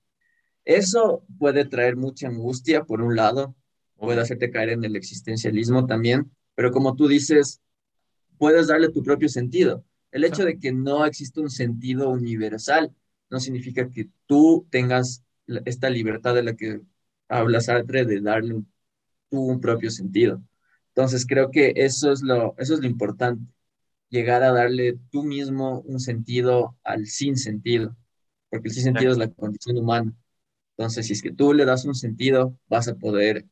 Eso 0.63 1.23
puede 1.38 1.65
traer 1.65 1.95
mucha 1.95 2.28
angustia, 2.28 2.84
por 2.86 3.01
un 3.01 3.15
lado, 3.15 3.56
puede 3.97 4.21
hacerte 4.21 4.49
caer 4.51 4.69
en 4.69 4.84
el 4.84 4.95
existencialismo 4.95 5.86
también, 5.86 6.32
pero 6.56 6.71
como 6.71 6.95
tú 6.95 7.08
dices, 7.08 7.62
puedes 8.38 8.67
darle 8.67 8.89
tu 8.89 9.04
propio 9.04 9.30
sentido. 9.30 9.84
El 10.12 10.23
hecho 10.23 10.45
de 10.45 10.58
que 10.58 10.71
no 10.71 11.06
existe 11.06 11.41
un 11.41 11.49
sentido 11.49 12.10
universal 12.10 12.93
no 13.30 13.39
significa 13.39 13.89
que 13.89 14.10
tú 14.25 14.65
tengas 14.69 15.23
esta 15.65 15.89
libertad 15.89 16.34
de 16.34 16.43
la 16.43 16.56
que 16.56 16.82
habla 17.28 17.60
Sartre 17.60 18.06
de 18.06 18.21
darle 18.21 18.63
tú 19.30 19.41
un 19.41 19.60
propio 19.60 19.91
sentido. 19.91 20.41
Entonces 20.89 21.25
creo 21.28 21.51
que 21.51 21.73
eso 21.75 22.12
es 22.12 22.21
lo, 22.21 22.56
eso 22.58 22.73
es 22.73 22.80
lo 22.80 22.88
importante 22.88 23.45
llegar 24.10 24.44
a 24.44 24.52
darle 24.54 25.00
tú 25.12 25.24
mismo 25.24 25.82
un 25.82 26.00
sentido 26.00 26.78
al 26.84 27.08
sin 27.08 27.38
sentido, 27.38 27.96
porque 28.50 28.70
el 28.70 28.74
sin 28.76 28.84
sentido 28.84 29.12
es 29.12 29.18
la 29.18 29.32
condición 29.32 29.78
humana. 29.78 30.13
Entonces, 30.78 31.08
si 31.08 31.13
es 31.13 31.22
que 31.24 31.34
tú 31.34 31.54
le 31.54 31.65
das 31.65 31.86
un 31.86 31.96
sentido, 31.96 32.58
vas 32.70 32.88
a 32.89 32.96
poder 32.96 33.46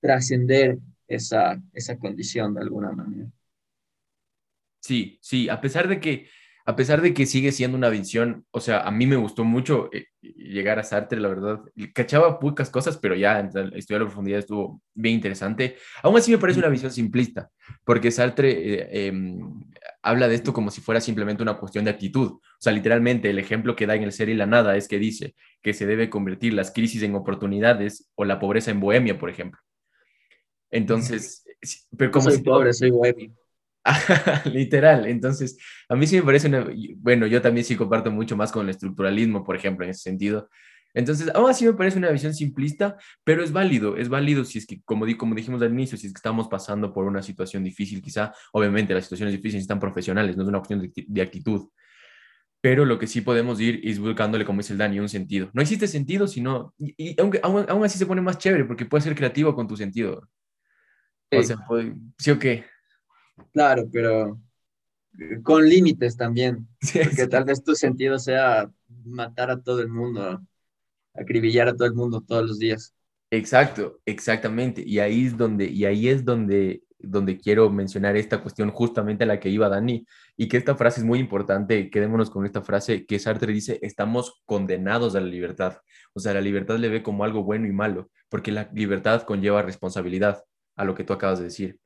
trascender 0.00 0.78
esa, 1.06 1.62
esa 1.72 1.98
condición 1.98 2.54
de 2.54 2.62
alguna 2.62 2.90
manera. 2.92 3.30
Sí, 4.80 5.18
sí, 5.22 5.48
a 5.48 5.60
pesar 5.60 5.88
de 5.88 6.00
que 6.00 6.28
a 6.68 6.76
pesar 6.76 7.00
de 7.00 7.14
que 7.14 7.24
sigue 7.24 7.50
siendo 7.50 7.78
una 7.78 7.88
visión, 7.88 8.44
o 8.50 8.60
sea, 8.60 8.82
a 8.82 8.90
mí 8.90 9.06
me 9.06 9.16
gustó 9.16 9.42
mucho 9.42 9.88
eh, 9.90 10.08
llegar 10.20 10.78
a 10.78 10.82
Sartre, 10.82 11.18
la 11.18 11.28
verdad, 11.28 11.60
cachaba 11.94 12.38
pocas 12.38 12.68
cosas, 12.68 12.98
pero 12.98 13.14
ya 13.14 13.40
estudiar 13.40 14.02
la 14.02 14.06
profundidad 14.06 14.40
estuvo 14.40 14.82
bien 14.92 15.14
interesante. 15.14 15.76
Aún 16.02 16.18
así 16.18 16.30
me 16.30 16.36
parece 16.36 16.58
una 16.58 16.68
visión 16.68 16.92
simplista, 16.92 17.48
porque 17.84 18.10
Sartre 18.10 18.50
eh, 18.50 19.06
em, 19.06 19.38
habla 20.02 20.28
de 20.28 20.34
esto 20.34 20.52
como 20.52 20.70
si 20.70 20.82
fuera 20.82 21.00
simplemente 21.00 21.42
una 21.42 21.56
cuestión 21.56 21.86
de 21.86 21.90
actitud. 21.90 22.32
O 22.32 22.60
sea, 22.60 22.74
literalmente 22.74 23.30
el 23.30 23.38
ejemplo 23.38 23.74
que 23.74 23.86
da 23.86 23.94
en 23.94 24.02
el 24.02 24.12
ser 24.12 24.28
y 24.28 24.34
la 24.34 24.44
nada 24.44 24.76
es 24.76 24.88
que 24.88 24.98
dice 24.98 25.34
que 25.62 25.72
se 25.72 25.86
debe 25.86 26.10
convertir 26.10 26.52
las 26.52 26.70
crisis 26.70 27.02
en 27.02 27.14
oportunidades 27.14 28.10
o 28.14 28.26
la 28.26 28.38
pobreza 28.38 28.70
en 28.70 28.80
bohemia, 28.80 29.18
por 29.18 29.30
ejemplo. 29.30 29.58
Entonces, 30.70 31.46
pero 31.96 32.10
como 32.10 32.30
soy 32.30 32.42
pobre, 32.42 32.74
soy 32.74 32.90
bohemio. 32.90 33.32
Literal, 34.52 35.06
entonces 35.06 35.58
a 35.88 35.96
mí 35.96 36.06
sí 36.06 36.16
me 36.16 36.22
parece 36.22 36.48
una, 36.48 36.66
bueno, 36.96 37.26
yo 37.26 37.40
también 37.40 37.64
sí 37.64 37.76
comparto 37.76 38.10
mucho 38.10 38.36
más 38.36 38.52
con 38.52 38.64
el 38.66 38.70
estructuralismo, 38.70 39.44
por 39.44 39.56
ejemplo, 39.56 39.84
en 39.84 39.90
ese 39.90 40.02
sentido. 40.02 40.48
Entonces, 40.94 41.30
aún 41.34 41.50
así 41.50 41.66
me 41.66 41.74
parece 41.74 41.98
una 41.98 42.10
visión 42.10 42.34
simplista, 42.34 42.96
pero 43.22 43.44
es 43.44 43.52
válido, 43.52 43.96
es 43.96 44.08
válido 44.08 44.44
si 44.44 44.58
es 44.58 44.66
que, 44.66 44.80
como, 44.82 45.06
di, 45.06 45.16
como 45.16 45.34
dijimos 45.34 45.60
al 45.62 45.72
inicio, 45.72 45.98
si 45.98 46.06
es 46.06 46.12
que 46.12 46.18
estamos 46.18 46.48
pasando 46.48 46.92
por 46.92 47.04
una 47.04 47.22
situación 47.22 47.62
difícil, 47.62 48.02
quizá, 48.02 48.32
obviamente 48.52 48.94
las 48.94 49.04
situaciones 49.04 49.34
difíciles 49.34 49.62
están 49.62 49.78
profesionales, 49.78 50.36
no 50.36 50.42
es 50.42 50.48
una 50.48 50.58
cuestión 50.58 50.90
de, 51.06 51.22
actitud, 51.22 51.68
pero 52.60 52.84
lo 52.84 52.98
que 52.98 53.06
sí 53.06 53.20
podemos 53.20 53.60
ir 53.60 53.80
es 53.84 53.98
buscándole, 53.98 54.44
como 54.44 54.58
dice 54.58 54.72
el 54.72 54.78
Dani, 54.78 54.98
un 54.98 55.08
sentido. 55.08 55.50
No 55.52 55.62
existe 55.62 55.86
sentido, 55.86 56.26
sino, 56.26 56.74
y, 56.78 57.20
aunque, 57.20 57.38
aún, 57.42 57.84
así 57.84 57.98
se 57.98 58.06
pone 58.06 58.22
más 58.22 58.38
chévere, 58.38 58.64
porque 58.64 58.86
puedes 58.86 59.04
ser 59.04 59.14
creativo 59.14 59.54
con 59.54 59.68
tu 59.68 59.76
sentido. 59.76 60.28
O 61.30 61.42
sea, 61.42 61.58
¿sí 62.16 62.30
o 62.30 62.38
qué? 62.38 62.64
Claro, 63.52 63.88
pero 63.92 64.40
eh, 65.18 65.42
con 65.42 65.68
límites 65.68 66.16
también. 66.16 66.68
porque 66.80 67.26
tal 67.26 67.44
vez 67.44 67.62
tu 67.62 67.74
sentido 67.74 68.18
sea 68.18 68.70
matar 69.04 69.50
a 69.50 69.60
todo 69.60 69.80
el 69.80 69.88
mundo, 69.88 70.40
acribillar 71.14 71.68
a 71.68 71.76
todo 71.76 71.86
el 71.86 71.94
mundo 71.94 72.20
todos 72.20 72.46
los 72.46 72.58
días. 72.58 72.94
Exacto, 73.30 74.00
exactamente. 74.06 74.82
Y 74.84 75.00
ahí 75.00 75.26
es 75.26 75.36
donde, 75.36 75.66
y 75.66 75.84
ahí 75.84 76.08
es 76.08 76.24
donde, 76.24 76.82
donde 76.98 77.38
quiero 77.38 77.68
mencionar 77.70 78.16
esta 78.16 78.40
cuestión 78.40 78.70
justamente 78.70 79.24
a 79.24 79.26
la 79.26 79.38
que 79.38 79.50
iba 79.50 79.68
Dani, 79.68 80.06
y 80.36 80.48
que 80.48 80.56
esta 80.56 80.76
frase 80.76 81.00
es 81.00 81.06
muy 81.06 81.18
importante, 81.18 81.90
quedémonos 81.90 82.30
con 82.30 82.46
esta 82.46 82.62
frase 82.62 83.04
que 83.04 83.18
Sartre 83.18 83.52
dice, 83.52 83.78
estamos 83.82 84.40
condenados 84.46 85.14
a 85.14 85.20
la 85.20 85.26
libertad. 85.26 85.78
O 86.14 86.20
sea, 86.20 86.32
la 86.32 86.40
libertad 86.40 86.78
le 86.78 86.88
ve 86.88 87.02
como 87.02 87.24
algo 87.24 87.44
bueno 87.44 87.66
y 87.66 87.72
malo, 87.72 88.10
porque 88.28 88.52
la 88.52 88.70
libertad 88.72 89.22
conlleva 89.22 89.62
responsabilidad, 89.62 90.42
a 90.76 90.84
lo 90.84 90.94
que 90.94 91.04
tú 91.04 91.12
acabas 91.12 91.40
de 91.40 91.46
decir. 91.46 91.78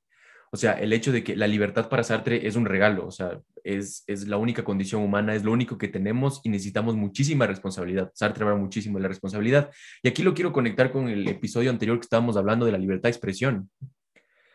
O 0.55 0.59
sea, 0.59 0.73
el 0.75 0.93
hecho 0.93 1.13
de 1.13 1.25
que 1.25 1.35
la 1.35 1.47
libertad 1.47 1.89
para 1.89 2.05
Sartre 2.05 2.47
es 2.47 2.57
un 2.57 2.67
regalo, 2.67 3.07
o 3.07 3.11
sea, 3.11 3.41
es, 3.65 4.05
es 4.07 4.29
la 4.29 4.37
única 4.37 4.63
condición 4.63 5.03
humana, 5.03 5.35
es 5.35 5.45
lo 5.45 5.53
único 5.53 5.79
que 5.79 5.89
tenemos 5.89 6.43
y 6.45 6.51
necesitamos 6.51 6.95
muchísima 6.95 7.47
responsabilidad. 7.47 8.13
Sartre 8.15 8.45
habla 8.45 8.57
muchísimo 8.57 8.99
de 8.99 9.03
la 9.03 9.09
responsabilidad. 9.09 9.71
Y 10.03 10.09
aquí 10.09 10.23
lo 10.23 10.35
quiero 10.35 10.53
conectar 10.53 10.93
con 10.93 11.09
el 11.09 11.27
episodio 11.27 11.71
anterior 11.71 11.99
que 11.99 12.05
estábamos 12.05 12.37
hablando 12.37 12.67
de 12.67 12.73
la 12.73 12.77
libertad 12.77 13.05
de 13.05 13.13
expresión. 13.13 13.71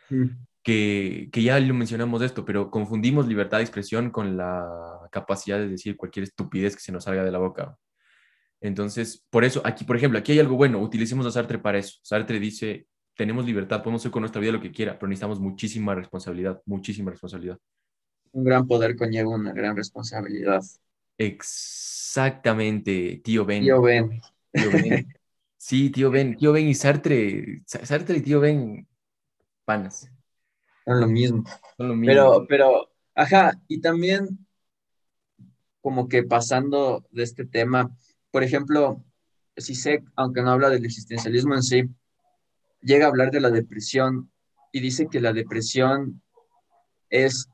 Mm. 0.08 0.26
Que, 0.62 1.30
que, 1.32 1.42
ya 1.42 1.58
lo 1.58 1.74
mencionamos 1.74 2.22
esto, 2.22 2.44
pero 2.44 2.70
confundimos 2.70 3.26
libertad 3.26 3.58
de 3.58 3.64
expresión 3.64 4.10
con 4.10 4.36
la 4.36 4.68
capacidad 5.10 5.58
de 5.58 5.68
decir 5.68 5.96
cualquier 5.96 6.24
estupidez 6.24 6.76
que 6.76 6.82
se 6.82 6.92
nos 6.92 7.04
salga 7.04 7.24
de 7.24 7.32
la 7.32 7.38
boca. 7.38 7.76
Entonces, 8.60 9.26
por 9.30 9.44
eso, 9.44 9.62
aquí, 9.64 9.84
por 9.84 9.96
ejemplo, 9.96 10.18
aquí 10.20 10.30
hay 10.30 10.38
algo 10.38 10.54
bueno, 10.54 10.78
utilicemos 10.78 11.26
a 11.26 11.32
Sartre 11.32 11.58
para 11.58 11.78
eso. 11.78 11.98
Sartre 12.02 12.38
dice, 12.38 12.86
tenemos 13.18 13.44
libertad, 13.44 13.82
podemos 13.82 14.00
hacer 14.00 14.12
con 14.12 14.22
nuestra 14.22 14.40
vida 14.40 14.52
lo 14.52 14.60
que 14.60 14.70
quiera, 14.70 14.96
pero 14.96 15.08
necesitamos 15.08 15.40
muchísima 15.40 15.92
responsabilidad, 15.92 16.62
muchísima 16.66 17.10
responsabilidad. 17.10 17.58
Un 18.30 18.44
gran 18.44 18.68
poder 18.68 18.94
conlleva 18.94 19.30
una 19.30 19.52
gran 19.52 19.74
responsabilidad. 19.74 20.62
Exactamente, 21.18 23.20
tío 23.24 23.44
Ben. 23.44 23.64
Tío 23.64 23.82
Ben. 23.82 24.20
Sí, 25.60 25.90
tío 25.90 26.12
Ben, 26.12 26.36
tío 26.36 26.52
Ben 26.52 26.68
y 26.68 26.74
Sartre, 26.74 27.62
Sartre 27.66 28.18
y 28.18 28.20
tío 28.20 28.38
Ben, 28.38 28.86
panas. 29.64 30.08
Son 30.84 31.00
lo 31.00 31.08
mismo. 31.08 31.42
Son 31.76 31.88
lo 31.88 31.96
mismo. 31.96 32.14
Pero, 32.14 32.46
pero, 32.48 32.90
ajá, 33.16 33.60
y 33.66 33.80
también 33.80 34.46
como 35.80 36.08
que 36.08 36.22
pasando 36.22 37.04
de 37.10 37.24
este 37.24 37.44
tema, 37.44 37.90
por 38.30 38.44
ejemplo, 38.44 39.04
si 39.56 39.74
sé, 39.74 40.04
aunque 40.14 40.40
no 40.40 40.52
habla 40.52 40.70
del 40.70 40.84
existencialismo 40.84 41.56
en 41.56 41.62
sí, 41.64 41.82
llega 42.80 43.06
a 43.06 43.08
hablar 43.08 43.30
de 43.30 43.40
la 43.40 43.50
depresión 43.50 44.30
y 44.72 44.80
dice 44.80 45.08
que 45.10 45.20
la 45.20 45.32
depresión 45.32 46.22
es 47.10 47.48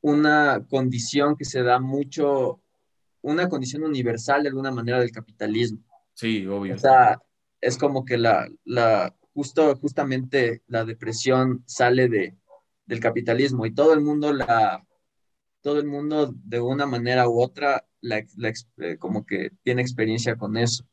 una 0.00 0.64
condición 0.68 1.36
que 1.36 1.44
se 1.44 1.62
da 1.62 1.80
mucho, 1.80 2.60
una 3.22 3.48
condición 3.48 3.84
universal 3.84 4.42
de 4.42 4.50
alguna 4.50 4.70
manera 4.70 5.00
del 5.00 5.10
capitalismo. 5.10 5.78
Sí, 6.12 6.46
obvio. 6.46 6.74
O 6.74 6.78
sea, 6.78 7.20
es 7.60 7.78
como 7.78 8.04
que 8.04 8.18
la, 8.18 8.48
la 8.64 9.14
justo, 9.32 9.74
justamente 9.76 10.62
la 10.66 10.84
depresión 10.84 11.64
sale 11.66 12.08
de, 12.08 12.36
del 12.86 13.00
capitalismo 13.00 13.66
y 13.66 13.74
todo 13.74 13.94
el 13.94 14.00
mundo 14.00 14.32
la, 14.32 14.86
todo 15.62 15.80
el 15.80 15.86
mundo 15.86 16.32
de 16.34 16.60
una 16.60 16.86
manera 16.86 17.28
u 17.28 17.40
otra 17.40 17.86
la, 18.02 18.18
eh, 18.18 18.98
como 18.98 19.24
que 19.24 19.50
tiene 19.62 19.80
experiencia 19.80 20.36
con 20.36 20.58
eso. 20.58 20.84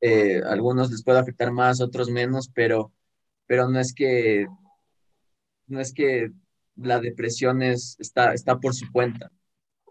Eh, 0.00 0.40
algunos 0.46 0.90
les 0.90 1.02
puede 1.02 1.18
afectar 1.18 1.50
más, 1.52 1.80
otros 1.80 2.10
menos, 2.10 2.50
pero, 2.54 2.92
pero 3.46 3.68
no 3.68 3.80
es 3.80 3.92
que 3.92 4.46
no 5.66 5.80
es 5.80 5.92
que 5.92 6.32
la 6.76 7.00
depresión 7.00 7.62
es, 7.62 7.96
está, 7.98 8.32
está 8.32 8.58
por 8.58 8.74
su 8.74 8.90
cuenta, 8.92 9.30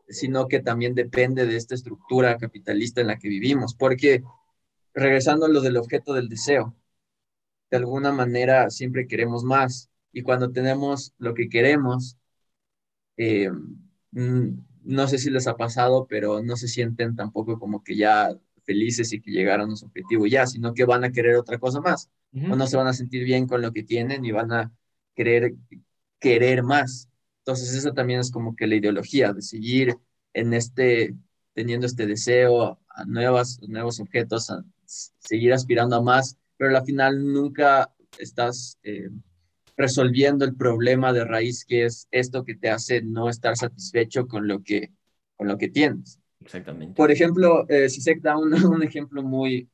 sino 0.07 0.47
que 0.47 0.59
también 0.59 0.95
depende 0.95 1.45
de 1.45 1.57
esta 1.57 1.75
estructura 1.75 2.37
capitalista 2.37 3.01
en 3.01 3.07
la 3.07 3.17
que 3.17 3.29
vivimos, 3.29 3.75
porque 3.75 4.23
regresando 4.93 5.45
a 5.45 5.49
lo 5.49 5.61
del 5.61 5.77
objeto 5.77 6.13
del 6.13 6.29
deseo, 6.29 6.75
de 7.69 7.77
alguna 7.77 8.11
manera 8.11 8.69
siempre 8.69 9.07
queremos 9.07 9.43
más 9.43 9.89
y 10.11 10.23
cuando 10.23 10.51
tenemos 10.51 11.13
lo 11.19 11.33
que 11.33 11.49
queremos, 11.49 12.17
eh, 13.17 13.51
mm, 14.11 14.49
no 14.83 15.07
sé 15.07 15.17
si 15.17 15.29
les 15.29 15.47
ha 15.47 15.57
pasado, 15.57 16.07
pero 16.07 16.41
no 16.41 16.55
se 16.55 16.67
sienten 16.67 17.15
tampoco 17.15 17.59
como 17.59 17.83
que 17.83 17.97
ya 17.97 18.37
felices 18.67 19.11
y 19.13 19.21
que 19.21 19.31
llegaron 19.31 19.71
a 19.71 19.75
su 19.75 19.85
objetivo 19.85 20.27
ya, 20.27 20.45
sino 20.45 20.73
que 20.75 20.85
van 20.85 21.03
a 21.03 21.11
querer 21.11 21.37
otra 21.37 21.57
cosa 21.57 21.81
más, 21.81 22.11
o 22.33 22.55
no 22.55 22.67
se 22.67 22.77
van 22.77 22.85
a 22.85 22.93
sentir 22.93 23.23
bien 23.23 23.47
con 23.47 23.61
lo 23.61 23.71
que 23.71 23.81
tienen 23.81 24.23
y 24.25 24.31
van 24.31 24.51
a 24.51 24.71
querer 25.15 25.55
querer 26.19 26.61
más. 26.61 27.09
Entonces, 27.39 27.73
eso 27.73 27.93
también 27.93 28.19
es 28.19 28.29
como 28.29 28.55
que 28.55 28.67
la 28.67 28.75
ideología 28.75 29.33
de 29.33 29.41
seguir 29.41 29.95
en 30.33 30.53
este, 30.53 31.15
teniendo 31.53 31.87
este 31.87 32.05
deseo 32.05 32.79
a 32.89 33.05
nuevas, 33.05 33.59
nuevos 33.67 33.99
objetos, 33.99 34.49
a 34.51 34.63
seguir 34.85 35.53
aspirando 35.53 35.95
a 35.95 36.01
más, 36.01 36.37
pero 36.57 36.77
al 36.77 36.85
final 36.85 37.25
nunca 37.25 37.91
estás 38.19 38.77
eh, 38.83 39.09
resolviendo 39.77 40.43
el 40.43 40.55
problema 40.55 41.13
de 41.13 41.23
raíz 41.23 41.63
que 41.65 41.85
es 41.85 42.07
esto 42.11 42.43
que 42.43 42.55
te 42.55 42.69
hace 42.69 43.01
no 43.01 43.29
estar 43.29 43.55
satisfecho 43.55 44.27
con 44.27 44.47
lo 44.47 44.61
que, 44.61 44.91
con 45.35 45.47
lo 45.47 45.57
que 45.57 45.69
tienes. 45.69 46.19
Exactamente. 46.47 46.95
Por 46.95 47.11
ejemplo, 47.11 47.65
eh, 47.67 47.89
se 47.89 48.15
da 48.15 48.37
un, 48.37 48.53
un 48.65 48.81
ejemplo 48.81 49.21
muy 49.21 49.69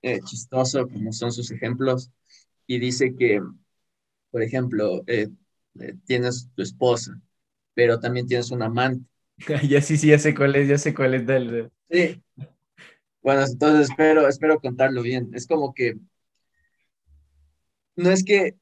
eh, 0.00 0.20
chistoso, 0.24 0.88
como 0.88 1.12
son 1.12 1.30
sus 1.32 1.50
ejemplos, 1.50 2.10
y 2.66 2.78
dice 2.78 3.14
que, 3.14 3.42
por 4.30 4.42
ejemplo, 4.42 5.02
eh, 5.06 5.28
eh, 5.80 5.94
tienes 6.06 6.48
tu 6.54 6.62
esposa, 6.62 7.20
pero 7.74 8.00
también 8.00 8.26
tienes 8.26 8.50
un 8.50 8.62
amante. 8.62 9.04
ya 9.68 9.82
sí, 9.82 9.98
sí, 9.98 10.08
ya 10.08 10.18
sé 10.18 10.34
cuál 10.34 10.56
es, 10.56 10.66
ya 10.66 10.78
sé 10.78 10.94
cuál 10.94 11.14
es 11.14 11.26
del... 11.26 11.70
Sí. 11.90 12.22
Bueno, 13.20 13.42
entonces 13.44 13.90
espero, 13.90 14.26
espero 14.26 14.60
contarlo 14.60 15.02
bien. 15.02 15.30
Es 15.34 15.46
como 15.46 15.74
que 15.74 15.98
no 17.96 18.10
es 18.10 18.24
que 18.24 18.56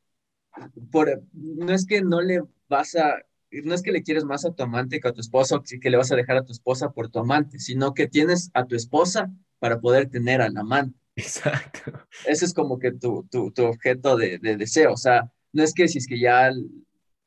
por, 0.91 1.23
no 1.33 1.73
es 1.73 1.87
que 1.87 2.03
no 2.03 2.21
le 2.21 2.43
vas 2.69 2.97
a 2.97 3.23
no 3.65 3.75
es 3.75 3.83
que 3.83 3.93
le 3.93 4.03
quieres 4.03 4.25
más 4.25 4.45
a 4.45 4.53
tu 4.53 4.63
amante 4.63 5.01
que 5.01 5.09
a 5.09 5.13
tu 5.13 5.21
esposa 5.21 5.61
que 5.81 5.91
le 5.91 5.97
vas 5.97 6.11
a 6.11 6.17
dejar 6.17 6.39
a 6.39 6.45
tu 6.45 6.53
esposa 6.53 6.93
por 6.93 7.11
tu 7.11 7.19
amante, 7.19 7.59
sino 7.59 7.95
que 7.95 8.09
tienes 8.09 8.51
a 8.55 8.65
tu 8.67 8.75
esposa 8.75 9.31
para 9.59 9.81
poder 9.81 10.09
tener 10.09 10.41
al 10.41 10.57
amante. 10.57 10.99
Exacto. 11.17 11.93
Ese 12.27 12.47
es 12.47 12.55
como 12.55 12.79
que 12.79 12.93
tu, 12.93 13.29
tu, 13.31 13.53
objeto 13.65 14.17
de, 14.17 14.39
deseo. 14.39 14.93
O 14.93 14.97
sea, 14.97 15.31
no 15.53 15.63
es 15.63 15.75
que 15.75 15.89
si 15.89 15.99
es 15.99 16.07
que 16.07 16.19
ya 16.19 16.51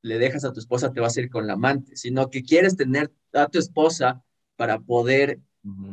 le 0.01 0.19
dejas 0.19 0.45
a 0.45 0.51
tu 0.51 0.59
esposa 0.59 0.91
te 0.91 0.99
vas 0.99 1.15
a 1.15 1.21
ir 1.21 1.29
con 1.29 1.47
la 1.47 1.53
amante, 1.53 1.95
sino 1.95 2.29
que 2.29 2.43
quieres 2.43 2.75
tener 2.75 3.11
a 3.33 3.47
tu 3.47 3.59
esposa 3.59 4.23
para 4.55 4.79
poder 4.79 5.39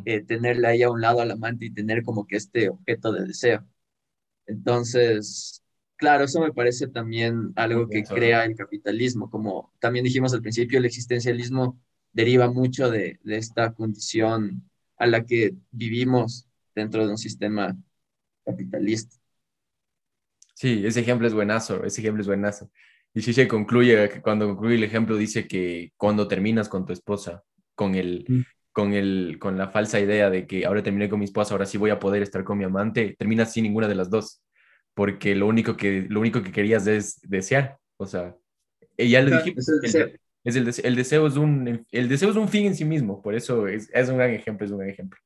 eh, 0.04 0.22
tenerla 0.22 0.68
ahí 0.68 0.82
a 0.82 0.90
un 0.90 1.00
lado 1.00 1.20
al 1.20 1.30
amante 1.30 1.66
y 1.66 1.70
tener 1.70 2.02
como 2.02 2.26
que 2.26 2.36
este 2.36 2.68
objeto 2.68 3.12
de 3.12 3.26
deseo. 3.26 3.66
Entonces, 4.46 5.61
Claro, 6.02 6.24
eso 6.24 6.40
me 6.40 6.52
parece 6.52 6.88
también 6.88 7.52
algo 7.54 7.88
que 7.88 8.02
crea 8.02 8.44
el 8.44 8.56
capitalismo. 8.56 9.30
Como 9.30 9.72
también 9.78 10.04
dijimos 10.04 10.34
al 10.34 10.42
principio, 10.42 10.80
el 10.80 10.84
existencialismo 10.84 11.80
deriva 12.12 12.50
mucho 12.50 12.90
de, 12.90 13.20
esta 13.24 13.72
condición 13.72 14.68
a 14.96 15.06
la 15.06 15.24
que 15.24 15.54
vivimos 15.70 16.48
dentro 16.74 17.06
de 17.06 17.12
un 17.12 17.18
sistema 17.18 17.76
capitalista. 18.44 19.14
Sí, 20.54 20.84
ese 20.84 20.98
ejemplo 20.98 21.28
es 21.28 21.34
buenazo, 21.34 21.84
ese 21.84 22.00
ejemplo 22.00 22.20
es 22.20 22.26
buenazo. 22.26 22.68
Y 23.14 23.20
Shishe 23.20 23.46
concluye, 23.46 24.20
cuando 24.22 24.48
concluye 24.48 24.74
el 24.74 24.82
ejemplo, 24.82 25.16
dice 25.16 25.46
que 25.46 25.92
cuando 25.96 26.26
terminas 26.26 26.68
con 26.68 26.84
tu 26.84 26.92
esposa, 26.92 27.44
con 27.76 27.94
el, 27.94 28.24
mm. 28.26 28.40
con 28.72 28.92
el, 28.92 29.36
con 29.38 29.56
la 29.56 29.68
falsa 29.68 30.00
idea 30.00 30.30
de 30.30 30.48
que 30.48 30.66
ahora 30.66 30.82
terminé 30.82 31.08
con 31.08 31.20
mi 31.20 31.26
esposa, 31.26 31.54
ahora 31.54 31.66
sí 31.66 31.78
voy 31.78 31.90
a 31.90 32.00
poder 32.00 32.24
estar 32.24 32.42
con 32.42 32.58
mi 32.58 32.64
amante, 32.64 33.14
terminas 33.16 33.52
sin 33.52 33.62
ninguna 33.62 33.86
de 33.86 33.94
las 33.94 34.10
dos, 34.10 34.42
porque 34.94 35.34
lo 35.34 35.46
único 35.46 35.76
que, 35.76 36.06
lo 36.08 36.20
único 36.20 36.42
que 36.42 36.52
querías 36.52 36.86
es 36.86 37.20
desear, 37.22 37.78
o 37.96 38.06
sea, 38.06 38.36
ya 38.98 39.22
le 39.22 39.36
dijimos, 39.36 39.68
es 39.68 39.94
el, 39.94 40.20
es 40.44 40.56
el, 40.56 40.86
el, 40.86 40.96
deseo 40.96 41.26
es 41.26 41.36
un, 41.36 41.86
el 41.90 42.08
deseo 42.08 42.30
es 42.30 42.36
un 42.36 42.48
fin 42.48 42.66
en 42.66 42.74
sí 42.74 42.84
mismo, 42.84 43.22
por 43.22 43.34
eso 43.34 43.66
es, 43.66 43.90
es 43.92 44.08
un 44.08 44.18
gran 44.18 44.30
ejemplo, 44.30 44.66
es 44.66 44.72
un 44.72 44.78
gran 44.78 44.90
ejemplo. 44.90 45.18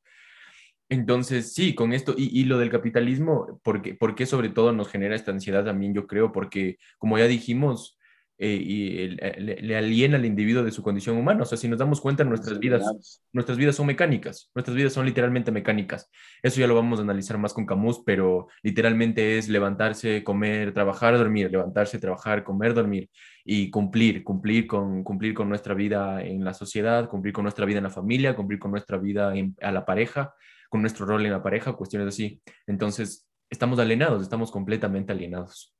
Entonces, 0.88 1.52
sí, 1.52 1.74
con 1.74 1.92
esto, 1.92 2.14
y, 2.16 2.44
lo 2.44 2.58
del 2.58 2.70
capitalismo, 2.70 3.60
porque, 3.64 3.94
porque 3.94 4.24
sobre 4.24 4.50
todo 4.50 4.72
nos 4.72 4.88
genera 4.88 5.16
esta 5.16 5.32
ansiedad 5.32 5.64
también, 5.64 5.94
yo 5.94 6.06
creo, 6.06 6.30
porque 6.30 6.78
como 6.98 7.18
ya 7.18 7.26
dijimos, 7.26 7.98
eh, 8.38 8.48
y 8.48 9.08
le, 9.08 9.76
aliena 9.76 10.16
al 10.16 10.24
individuo 10.24 10.62
de 10.62 10.70
su 10.70 10.82
condición 10.82 11.16
humana. 11.16 11.42
O 11.42 11.44
sea, 11.44 11.56
si 11.58 11.68
nos 11.68 11.78
damos 11.78 12.00
cuenta, 12.00 12.24
nuestras 12.24 12.58
vidas, 12.58 13.22
nuestras 13.32 13.58
vidas 13.58 13.76
son 13.76 13.86
mecánicas, 13.86 14.50
nuestras 14.54 14.76
vidas 14.76 14.92
son 14.92 15.06
literalmente 15.06 15.50
mecánicas. 15.50 16.10
Eso 16.42 16.60
ya 16.60 16.66
lo 16.66 16.74
vamos 16.74 16.98
a 16.98 17.02
analizar 17.02 17.38
más 17.38 17.52
con 17.52 17.66
Camus, 17.66 18.02
pero 18.04 18.48
literalmente 18.62 19.38
es 19.38 19.48
levantarse, 19.48 20.22
comer, 20.22 20.72
trabajar, 20.72 21.16
dormir, 21.16 21.50
levantarse, 21.50 21.98
trabajar, 21.98 22.44
comer, 22.44 22.74
dormir 22.74 23.10
y 23.44 23.70
cumplir, 23.70 24.24
cumplir 24.24 24.66
con, 24.66 25.02
cumplir 25.04 25.34
con 25.34 25.48
nuestra 25.48 25.74
vida 25.74 26.22
en 26.22 26.44
la 26.44 26.54
sociedad, 26.54 27.08
cumplir 27.08 27.32
con 27.32 27.44
nuestra 27.44 27.64
vida 27.64 27.78
en 27.78 27.84
la 27.84 27.90
familia, 27.90 28.36
cumplir 28.36 28.58
con 28.58 28.70
nuestra 28.70 28.98
vida 28.98 29.32
a 29.62 29.72
la 29.72 29.84
pareja 29.84 30.34
con 30.68 30.80
nuestro 30.80 31.06
rol 31.06 31.24
en 31.24 31.32
la 31.32 31.42
pareja, 31.42 31.72
cuestiones 31.74 32.08
así. 32.08 32.40
Entonces, 32.66 33.28
estamos 33.50 33.78
alienados, 33.78 34.22
estamos 34.22 34.50
completamente 34.50 35.12
alienados. 35.12 35.74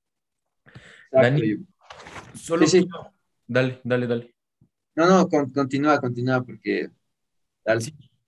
Dani, 1.10 1.56
solo... 2.34 2.66
Dale, 3.46 3.80
dale, 3.84 4.06
dale. 4.06 4.34
No, 4.94 5.06
no, 5.06 5.28
continúa, 5.28 6.00
continúa, 6.00 6.42
porque... 6.42 6.90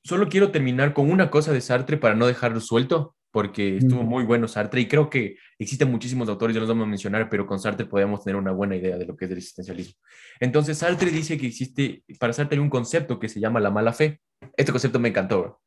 solo 0.03 0.29
quiero 0.29 0.51
terminar 0.51 0.93
con 0.93 1.11
una 1.11 1.31
cosa 1.31 1.53
de 1.53 1.61
Sartre 1.61 1.97
para 1.97 2.15
no 2.15 2.27
dejarlo 2.27 2.61
suelto, 2.61 3.17
porque 3.31 3.79
estuvo 3.79 4.03
muy 4.03 4.25
bueno 4.25 4.49
Sartre 4.49 4.81
y 4.81 4.87
creo 4.87 5.11
que 5.11 5.37
existen 5.59 5.91
muchísimos 5.91 6.29
autores, 6.29 6.55
ya 6.55 6.61
los 6.61 6.69
vamos 6.69 6.85
a 6.85 6.91
mencionar, 6.91 7.29
pero 7.31 7.47
con 7.47 7.59
Sartre 7.59 7.87
podemos 7.87 8.23
tener 8.23 8.37
una 8.37 8.53
buena 8.53 8.77
idea 8.77 8.99
de 8.99 9.07
lo 9.07 9.17
que 9.17 9.25
es 9.25 9.31
el 9.31 9.39
existencialismo. 9.39 9.95
Entonces, 10.41 10.79
Sartre 10.79 11.11
dice 11.11 11.39
que 11.39 11.47
existe, 11.47 12.05
para 12.19 12.33
Sartre 12.33 12.57
hay 12.57 12.63
un 12.63 12.71
concepto 12.71 13.19
que 13.19 13.29
se 13.29 13.41
llama 13.41 13.61
la 13.61 13.71
mala 13.71 13.93
fe. 13.93 14.21
Este 14.57 14.73
concepto 14.73 15.01
me 15.01 15.09
encantó 15.09 15.61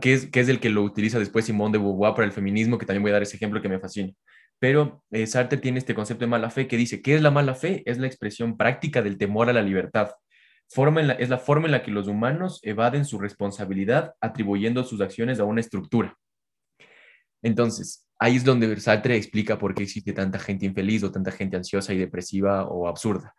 que 0.00 0.14
es, 0.14 0.26
que 0.26 0.40
es 0.40 0.48
el 0.48 0.58
que 0.58 0.70
lo 0.70 0.82
utiliza 0.82 1.18
después 1.18 1.44
Simón 1.44 1.72
de 1.72 1.78
Beauvoir 1.78 2.14
para 2.14 2.24
el 2.24 2.32
feminismo, 2.32 2.78
que 2.78 2.86
también 2.86 3.02
voy 3.02 3.10
a 3.10 3.14
dar 3.14 3.22
ese 3.22 3.36
ejemplo 3.36 3.60
que 3.60 3.68
me 3.68 3.78
fascina. 3.78 4.12
Pero 4.58 5.02
eh, 5.10 5.26
Sartre 5.26 5.58
tiene 5.58 5.78
este 5.78 5.94
concepto 5.94 6.24
de 6.24 6.30
mala 6.30 6.50
fe 6.50 6.66
que 6.66 6.76
dice, 6.76 7.02
¿qué 7.02 7.14
es 7.14 7.22
la 7.22 7.30
mala 7.30 7.54
fe? 7.54 7.82
Es 7.86 7.98
la 7.98 8.06
expresión 8.06 8.56
práctica 8.56 9.02
del 9.02 9.18
temor 9.18 9.48
a 9.48 9.52
la 9.52 9.62
libertad. 9.62 10.10
Forma 10.68 11.00
es 11.00 11.28
la 11.28 11.38
forma 11.38 11.66
en 11.66 11.72
la 11.72 11.82
que 11.82 11.90
los 11.90 12.08
humanos 12.08 12.60
evaden 12.62 13.04
su 13.04 13.18
responsabilidad 13.18 14.14
atribuyendo 14.20 14.82
sus 14.82 15.00
acciones 15.00 15.38
a 15.38 15.44
una 15.44 15.60
estructura. 15.60 16.16
Entonces, 17.42 18.08
ahí 18.18 18.36
es 18.36 18.44
donde 18.44 18.80
Sartre 18.80 19.16
explica 19.16 19.58
por 19.58 19.74
qué 19.74 19.84
existe 19.84 20.12
tanta 20.12 20.38
gente 20.38 20.66
infeliz 20.66 21.04
o 21.04 21.12
tanta 21.12 21.30
gente 21.30 21.56
ansiosa 21.56 21.92
y 21.92 21.98
depresiva 21.98 22.66
o 22.66 22.88
absurda 22.88 23.34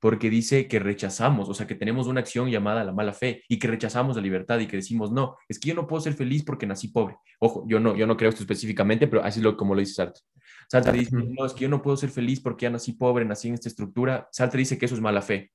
porque 0.00 0.30
dice 0.30 0.66
que 0.66 0.78
rechazamos, 0.78 1.48
o 1.48 1.54
sea, 1.54 1.66
que 1.66 1.74
tenemos 1.74 2.06
una 2.06 2.20
acción 2.20 2.50
llamada 2.50 2.82
la 2.84 2.92
mala 2.92 3.12
fe 3.12 3.44
y 3.48 3.58
que 3.58 3.68
rechazamos 3.68 4.16
la 4.16 4.22
libertad 4.22 4.58
y 4.58 4.66
que 4.66 4.76
decimos, 4.76 5.12
no, 5.12 5.36
es 5.46 5.60
que 5.60 5.68
yo 5.68 5.74
no 5.74 5.86
puedo 5.86 6.00
ser 6.00 6.14
feliz 6.14 6.42
porque 6.42 6.66
nací 6.66 6.88
pobre. 6.88 7.16
Ojo, 7.38 7.64
yo 7.68 7.78
no, 7.78 7.94
yo 7.94 8.06
no 8.06 8.16
creo 8.16 8.30
esto 8.30 8.42
específicamente, 8.42 9.06
pero 9.06 9.22
así 9.22 9.40
es 9.40 9.44
lo, 9.44 9.56
como 9.56 9.74
lo 9.74 9.80
dice 9.80 9.94
Sartre. 9.94 10.22
Sartre 10.70 10.98
dice, 10.98 11.16
no, 11.16 11.44
es 11.44 11.52
que 11.52 11.62
yo 11.62 11.68
no 11.68 11.82
puedo 11.82 11.96
ser 11.96 12.10
feliz 12.10 12.40
porque 12.40 12.62
ya 12.62 12.70
nací 12.70 12.92
pobre, 12.92 13.24
nací 13.24 13.48
en 13.48 13.54
esta 13.54 13.68
estructura. 13.68 14.28
Sartre 14.30 14.58
dice 14.60 14.78
que 14.78 14.86
eso 14.86 14.94
es 14.94 15.00
mala 15.00 15.20
fe. 15.20 15.50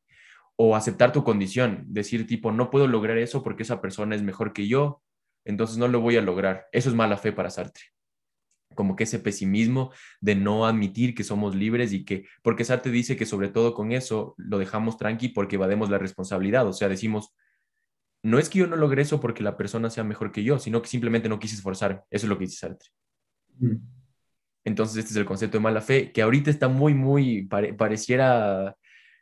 O 0.57 0.75
aceptar 0.75 1.13
tu 1.13 1.23
condición, 1.23 1.85
decir 1.87 2.27
tipo, 2.27 2.51
no 2.51 2.69
puedo 2.69 2.85
lograr 2.87 3.17
eso 3.17 3.41
porque 3.41 3.63
esa 3.63 3.81
persona 3.81 4.15
es 4.15 4.23
mejor 4.23 4.51
que 4.51 4.67
yo, 4.67 5.01
entonces 5.45 5.77
no 5.77 5.87
lo 5.87 6.01
voy 6.01 6.17
a 6.17 6.21
lograr. 6.21 6.65
Eso 6.73 6.89
es 6.89 6.95
mala 6.95 7.15
fe 7.17 7.31
para 7.31 7.49
Sartre 7.49 7.83
como 8.73 8.97
que 8.97 9.05
ese 9.05 9.19
pesimismo 9.19 9.93
de 10.19 10.35
no 10.35 10.65
admitir 10.65 11.15
que 11.15 11.23
somos 11.23 11.55
libres 11.55 11.93
y 11.93 12.03
que, 12.03 12.25
porque 12.43 12.65
Sartre 12.65 12.91
dice 12.91 13.15
que 13.15 13.25
sobre 13.25 13.47
todo 13.47 13.73
con 13.73 13.93
eso 13.93 14.35
lo 14.37 14.57
dejamos 14.57 14.97
tranqui 14.97 15.29
porque 15.29 15.55
evademos 15.55 15.89
la 15.89 15.97
responsabilidad, 15.97 16.67
o 16.67 16.73
sea, 16.73 16.89
decimos, 16.89 17.33
no 18.21 18.37
es 18.37 18.49
que 18.49 18.59
yo 18.59 18.67
no 18.67 18.75
logre 18.75 19.03
eso 19.03 19.21
porque 19.21 19.43
la 19.43 19.55
persona 19.55 19.89
sea 19.89 20.03
mejor 20.03 20.33
que 20.33 20.43
yo, 20.43 20.59
sino 20.59 20.81
que 20.81 20.89
simplemente 20.89 21.29
no 21.29 21.39
quise 21.39 21.55
esforzar, 21.55 22.03
eso 22.09 22.25
es 22.25 22.29
lo 22.29 22.37
que 22.37 22.45
dice 22.45 22.57
Sartre. 22.57 22.89
Entonces, 24.65 24.97
este 24.97 25.11
es 25.11 25.17
el 25.17 25.25
concepto 25.25 25.57
de 25.57 25.63
mala 25.63 25.81
fe, 25.81 26.11
que 26.11 26.21
ahorita 26.21 26.49
está 26.49 26.67
muy, 26.67 26.93
muy, 26.93 27.47
pareciera 27.77 28.75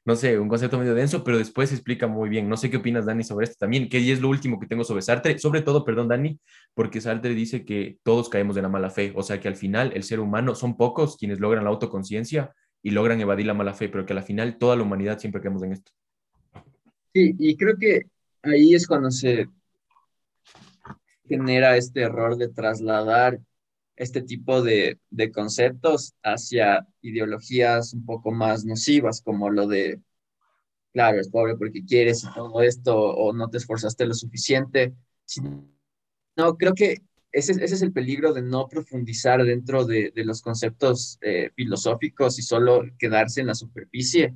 no 0.06 0.18
sé, 0.18 0.38
un 0.38 0.50
concepto 0.50 0.78
medio 0.78 0.96
denso, 0.96 1.24
pero 1.24 1.38
después 1.38 1.70
se 1.70 1.76
explica 1.76 2.08
muy 2.08 2.28
bien. 2.30 2.50
No 2.50 2.58
sé 2.58 2.70
qué 2.70 2.78
opinas, 2.78 3.06
Dani, 3.06 3.24
sobre 3.24 3.46
esto 3.46 3.56
también, 3.60 3.88
que 3.88 4.12
es 4.12 4.20
lo 4.20 4.28
último 4.28 4.60
que 4.60 4.68
tengo 4.68 4.84
sobre 4.84 5.02
Sartre, 5.02 5.40
sobre 5.40 5.62
todo, 5.62 5.86
perdón, 5.86 6.10
Dani, 6.10 6.40
porque 6.74 7.00
Sartre 7.00 7.34
dice 7.34 7.64
que 7.64 7.98
todos 8.04 8.28
caemos 8.28 8.56
de 8.56 8.62
la 8.62 8.70
mala 8.70 8.90
fe, 8.90 9.14
o 9.16 9.24
sea, 9.24 9.40
que 9.40 9.48
al 9.48 9.56
final 9.56 9.94
el 9.96 10.04
ser 10.04 10.20
humano 10.20 10.56
son 10.56 10.76
pocos 10.76 11.16
quienes 11.16 11.40
logran 11.40 11.64
la 11.64 11.70
autoconciencia 11.70 12.54
y 12.82 12.92
logran 12.92 13.22
evadir 13.22 13.46
la 13.46 13.54
mala 13.54 13.74
fe, 13.74 13.88
pero 13.88 14.06
que 14.06 14.12
al 14.12 14.24
final 14.24 14.58
toda 14.58 14.76
la 14.76 14.84
humanidad 14.84 15.20
siempre 15.20 15.42
caemos 15.42 15.64
en 15.64 15.72
esto. 15.72 15.92
Sí, 17.14 17.36
y 17.40 17.56
creo 17.56 17.78
que 17.78 18.08
ahí 18.42 18.76
es 18.76 18.86
cuando 18.86 19.10
se 19.10 19.48
genera 21.30 21.78
este 21.78 22.02
error 22.02 22.36
de 22.36 22.50
trasladar 22.50 23.40
este 23.96 24.22
tipo 24.22 24.62
de, 24.62 25.00
conceptos 25.34 26.16
hacia 26.24 26.88
ideologías 27.02 27.94
un 27.94 28.06
poco 28.06 28.32
más 28.32 28.66
nocivas, 28.66 29.22
como 29.22 29.50
lo 29.50 29.68
de, 29.68 30.02
claro, 30.92 31.20
es 31.20 31.30
pobre 31.30 31.56
porque 31.58 31.86
quieres 31.86 32.24
y 32.24 32.34
todo 32.34 32.62
esto, 32.62 32.96
o 32.98 33.34
no 33.34 33.50
te 33.50 33.58
esforzaste 33.58 34.06
lo 34.06 34.14
suficiente. 34.14 34.94
No, 36.36 36.58
creo 36.58 36.74
que 36.74 36.98
ese, 37.32 37.54
ese 37.54 37.76
es 37.76 37.82
el 37.82 37.94
peligro 37.94 38.34
de 38.34 38.42
no 38.42 38.68
profundizar 38.68 39.44
dentro 39.44 39.86
de, 39.86 40.12
los 40.16 40.42
conceptos 40.42 41.18
eh, 41.22 41.52
filosóficos 41.56 42.40
y 42.40 42.42
solo 42.44 42.84
quedarse 42.98 43.42
en 43.42 43.48
la 43.48 43.56
superficie, 43.56 44.34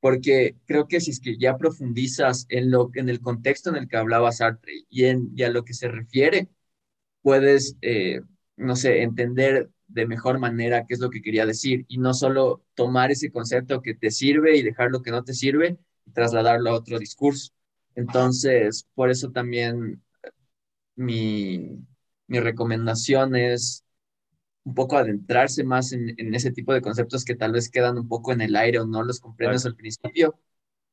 porque 0.00 0.56
creo 0.66 0.88
que 0.88 1.00
si 1.00 1.10
es 1.10 1.20
que 1.20 1.36
ya 1.38 1.56
profundizas 1.58 2.46
en, 2.48 2.70
lo, 2.70 2.90
en 2.94 3.08
el 3.08 3.20
contexto 3.20 3.70
en 3.70 3.76
el 3.76 3.88
que 3.88 3.96
hablaba 3.96 4.32
Sartre 4.32 4.72
y, 4.88 5.04
en, 5.04 5.30
y 5.34 5.42
a 5.42 5.50
lo 5.50 5.64
que 5.64 5.74
se 5.74 5.88
refiere, 5.88 6.48
puedes... 7.22 7.76
Eh, 7.82 8.22
no 8.58 8.76
sé, 8.76 9.02
entender 9.02 9.70
de 9.86 10.06
mejor 10.06 10.38
manera 10.38 10.84
qué 10.86 10.94
es 10.94 11.00
lo 11.00 11.10
que 11.10 11.22
quería 11.22 11.46
decir 11.46 11.84
y 11.88 11.98
no 11.98 12.12
solo 12.14 12.64
tomar 12.74 13.10
ese 13.10 13.30
concepto 13.32 13.80
que 13.82 13.94
te 13.94 14.10
sirve 14.10 14.56
y 14.56 14.62
dejar 14.62 14.90
lo 14.90 15.02
que 15.02 15.10
no 15.10 15.24
te 15.24 15.34
sirve 15.34 15.78
y 16.06 16.12
trasladarlo 16.12 16.70
a 16.70 16.74
otro 16.74 16.98
discurso. 16.98 17.52
Entonces, 17.94 18.86
por 18.94 19.10
eso 19.10 19.30
también 19.30 20.02
mi, 20.96 21.78
recomendación 22.28 23.36
es 23.36 23.84
un 24.64 24.74
poco 24.74 24.98
adentrarse 24.98 25.64
más 25.64 25.92
en, 25.92 26.34
ese 26.34 26.52
tipo 26.52 26.74
de 26.74 26.82
conceptos 26.82 27.24
que 27.24 27.34
tal 27.36 27.52
vez 27.52 27.70
quedan 27.70 27.98
un 27.98 28.08
poco 28.08 28.32
en 28.32 28.42
el 28.42 28.56
aire 28.56 28.80
o 28.80 28.86
no 28.86 29.02
los 29.02 29.20
comprendes 29.20 29.64
al 29.66 29.76
principio 29.76 30.38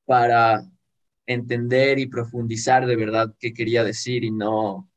para 0.06 0.64
entender 1.26 2.00
y 2.00 2.08
profundizar 2.08 2.86
de 2.88 2.96
verdad 2.96 3.36
qué 3.40 3.54
quería 3.54 3.84
decir 3.84 4.24
y 4.24 4.32
no 4.32 4.90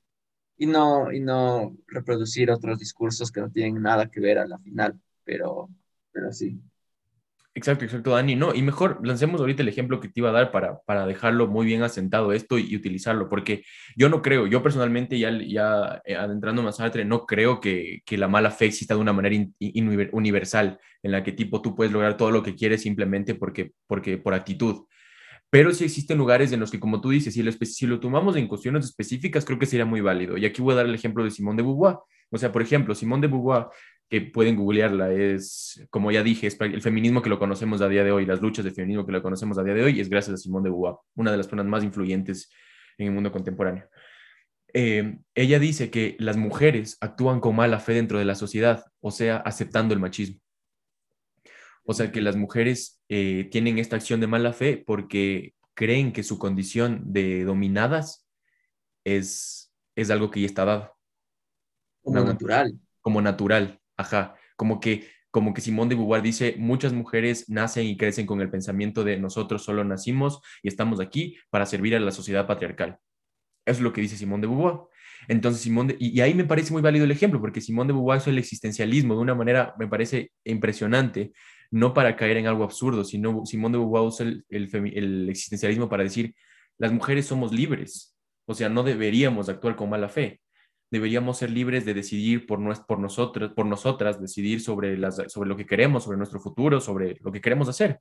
y 0.58 0.66
no, 0.66 1.12
y 1.12 1.20
no 1.20 1.76
reproducir 1.86 2.50
otros 2.50 2.78
discursos 2.78 3.30
que 3.30 3.40
no 3.40 3.50
tienen 3.50 3.80
nada 3.80 4.10
que 4.10 4.20
ver 4.20 4.38
a 4.38 4.46
la 4.46 4.58
final, 4.58 5.00
pero, 5.24 5.68
pero 6.12 6.32
sí. 6.32 6.60
Exacto, 7.54 7.84
exacto, 7.84 8.10
Dani. 8.10 8.36
No, 8.36 8.54
y 8.54 8.62
mejor 8.62 9.00
lancemos 9.04 9.40
ahorita 9.40 9.62
el 9.62 9.68
ejemplo 9.68 9.98
que 10.00 10.08
te 10.08 10.20
iba 10.20 10.28
a 10.28 10.32
dar 10.32 10.52
para, 10.52 10.78
para 10.80 11.06
dejarlo 11.06 11.48
muy 11.48 11.66
bien 11.66 11.82
asentado 11.82 12.32
esto 12.32 12.56
y, 12.58 12.76
utilizarlo, 12.76 13.28
porque 13.28 13.64
yo 13.96 14.08
no 14.08 14.22
creo, 14.22 14.46
yo 14.46 14.62
personalmente 14.62 15.18
ya, 15.18 15.30
ya 15.44 16.00
eh, 16.04 16.14
adentrando 16.14 16.62
más 16.62 16.76
Sartre, 16.76 17.04
no 17.04 17.26
creo 17.26 17.60
que, 17.60 18.02
que, 18.04 18.16
la 18.16 18.28
mala 18.28 18.52
fe 18.52 18.66
exista 18.66 18.94
de 18.94 19.00
una 19.00 19.12
manera 19.12 19.44
universal, 20.12 20.78
en 21.02 21.12
la 21.12 21.24
que 21.24 21.32
tipo 21.32 21.60
tú 21.60 21.74
puedes 21.74 21.92
lograr 21.92 22.16
todo 22.16 22.30
lo 22.30 22.44
que 22.44 22.54
quieres 22.54 22.82
simplemente 22.82 23.34
porque, 23.34 23.72
porque 23.88 24.18
por 24.18 24.34
actitud. 24.34 24.84
Pero 25.50 25.72
sí 25.72 25.84
existen 25.84 26.18
lugares 26.18 26.52
en 26.52 26.60
los 26.60 26.70
que, 26.70 26.78
como 26.78 27.00
tú 27.00 27.10
dices, 27.10 27.32
si 27.34 27.86
lo, 27.86 28.00
tomamos 28.00 28.36
en 28.36 28.48
cuestiones 28.48 28.84
específicas, 28.84 29.44
creo 29.44 29.58
que 29.58 29.66
sería 29.66 29.86
muy 29.86 30.00
válido. 30.00 30.36
Y 30.36 30.44
aquí 30.44 30.60
voy 30.60 30.74
a 30.74 30.76
dar 30.76 30.86
el 30.86 30.94
ejemplo 30.94 31.24
de 31.24 31.30
Simón 31.30 31.56
de 31.56 31.62
Beauvoir. 31.62 31.96
O 32.30 32.36
sea, 32.36 32.52
por 32.52 32.60
ejemplo, 32.60 32.94
Simón 32.94 33.22
de 33.22 33.28
Beauvoir, 33.28 33.66
que 34.10 34.20
pueden 34.20 34.56
googlearla, 34.56 35.12
es, 35.12 35.86
como 35.90 36.10
ya 36.10 36.22
dije, 36.22 36.46
es 36.46 36.60
el 36.60 36.82
feminismo 36.82 37.22
que 37.22 37.30
lo 37.30 37.38
conocemos 37.38 37.80
a 37.80 37.88
día 37.88 38.04
de 38.04 38.12
hoy, 38.12 38.26
las 38.26 38.42
luchas 38.42 38.64
de 38.64 38.72
feminismo 38.72 39.06
que 39.06 39.12
lo 39.12 39.22
conocemos 39.22 39.56
a 39.58 39.64
día 39.64 39.74
de 39.74 39.82
hoy, 39.82 40.00
es 40.00 40.10
gracias 40.10 40.34
a 40.34 40.36
Simón 40.36 40.62
de 40.62 40.70
Beauvoir, 40.70 40.96
una 41.14 41.30
de 41.30 41.38
las 41.38 41.46
personas 41.46 41.66
más 41.66 41.82
influyentes 41.82 42.50
en 42.98 43.08
el 43.08 43.12
mundo 43.12 43.32
contemporáneo. 43.32 43.88
Eh, 44.74 45.18
ella 45.34 45.58
dice 45.58 45.90
que 45.90 46.16
las 46.18 46.36
mujeres 46.36 46.98
actúan 47.00 47.40
con 47.40 47.56
mala 47.56 47.80
fe 47.80 47.94
dentro 47.94 48.18
de 48.18 48.26
la 48.26 48.34
sociedad, 48.34 48.84
o 49.00 49.10
sea, 49.10 49.38
aceptando 49.38 49.94
el 49.94 50.00
machismo. 50.00 50.40
O 51.90 51.94
sea 51.94 52.12
que 52.12 52.20
las 52.20 52.36
mujeres 52.36 53.02
eh, 53.08 53.48
tienen 53.50 53.78
esta 53.78 53.96
acción 53.96 54.20
de 54.20 54.26
mala 54.26 54.52
fe 54.52 54.76
porque 54.86 55.54
creen 55.72 56.12
que 56.12 56.22
su 56.22 56.38
condición 56.38 57.00
de 57.06 57.44
dominadas 57.44 58.28
es, 59.06 59.72
es 59.96 60.10
algo 60.10 60.30
que 60.30 60.40
ya 60.40 60.46
está 60.46 60.66
dado. 60.66 60.94
Como 62.02 62.22
natural. 62.22 62.78
Como 63.00 63.22
natural, 63.22 63.80
ajá. 63.96 64.36
como 64.56 64.80
que 64.80 65.08
como 65.30 65.54
que 65.54 65.60
Simón 65.60 65.88
de 65.88 65.94
Beauvoir 65.94 66.22
dice, 66.22 66.56
muchas 66.58 66.92
mujeres 66.92 67.48
nacen 67.48 67.86
y 67.86 67.96
crecen 67.96 68.26
con 68.26 68.40
el 68.40 68.50
pensamiento 68.50 69.04
de 69.04 69.18
nosotros 69.18 69.62
solo 69.62 69.84
nacimos 69.84 70.40
y 70.62 70.68
estamos 70.68 71.00
aquí 71.00 71.36
para 71.50 71.64
servir 71.64 71.94
a 71.94 72.00
la 72.00 72.12
sociedad 72.12 72.46
patriarcal. 72.46 72.98
Eso 73.64 73.78
es 73.78 73.80
lo 73.80 73.92
que 73.92 74.00
dice 74.00 74.16
Simón 74.16 74.40
de 74.40 74.46
Beauvoir. 74.46 74.80
Entonces, 75.26 75.62
Simón 75.62 75.88
de, 75.88 75.96
y, 75.98 76.20
ahí 76.20 76.34
me 76.34 76.44
parece 76.44 76.72
muy 76.72 76.82
válido 76.82 77.04
el 77.04 77.10
ejemplo, 77.10 77.40
porque 77.40 77.60
Simón 77.60 77.86
de 77.86 77.92
Beauvoir 77.92 78.18
usa 78.18 78.32
el 78.32 78.38
existencialismo 78.38 79.14
de 79.14 79.20
una 79.20 79.34
manera, 79.34 79.74
me 79.78 79.86
parece 79.86 80.32
impresionante, 80.44 81.32
no 81.70 81.94
para 81.94 82.16
caer 82.16 82.38
en 82.38 82.46
algo 82.46 82.64
absurdo, 82.64 83.04
sino 83.04 83.44
Simón 83.44 83.72
de 83.72 83.78
Beauvoir 83.78 84.04
usa 84.04 84.26
el, 84.26 85.28
existencialismo 85.28 85.88
para 85.88 86.02
decir, 86.02 86.34
las 86.78 86.92
mujeres 86.92 87.26
somos 87.26 87.52
libres, 87.52 88.16
o 88.46 88.54
sea, 88.54 88.68
no 88.68 88.82
deberíamos 88.82 89.48
actuar 89.48 89.76
con 89.76 89.90
mala 89.90 90.08
fe 90.08 90.40
deberíamos 90.90 91.38
ser 91.38 91.50
libres 91.50 91.84
de 91.84 91.94
decidir 91.94 92.46
por, 92.46 92.60
por, 92.86 92.98
nosotros, 92.98 93.52
por 93.54 93.66
nosotras, 93.66 94.20
decidir 94.20 94.60
sobre, 94.60 94.96
las, 94.96 95.22
sobre 95.28 95.48
lo 95.48 95.56
que 95.56 95.66
queremos, 95.66 96.04
sobre 96.04 96.16
nuestro 96.16 96.40
futuro, 96.40 96.80
sobre 96.80 97.18
lo 97.20 97.30
que 97.30 97.40
queremos 97.40 97.68
hacer. 97.68 98.00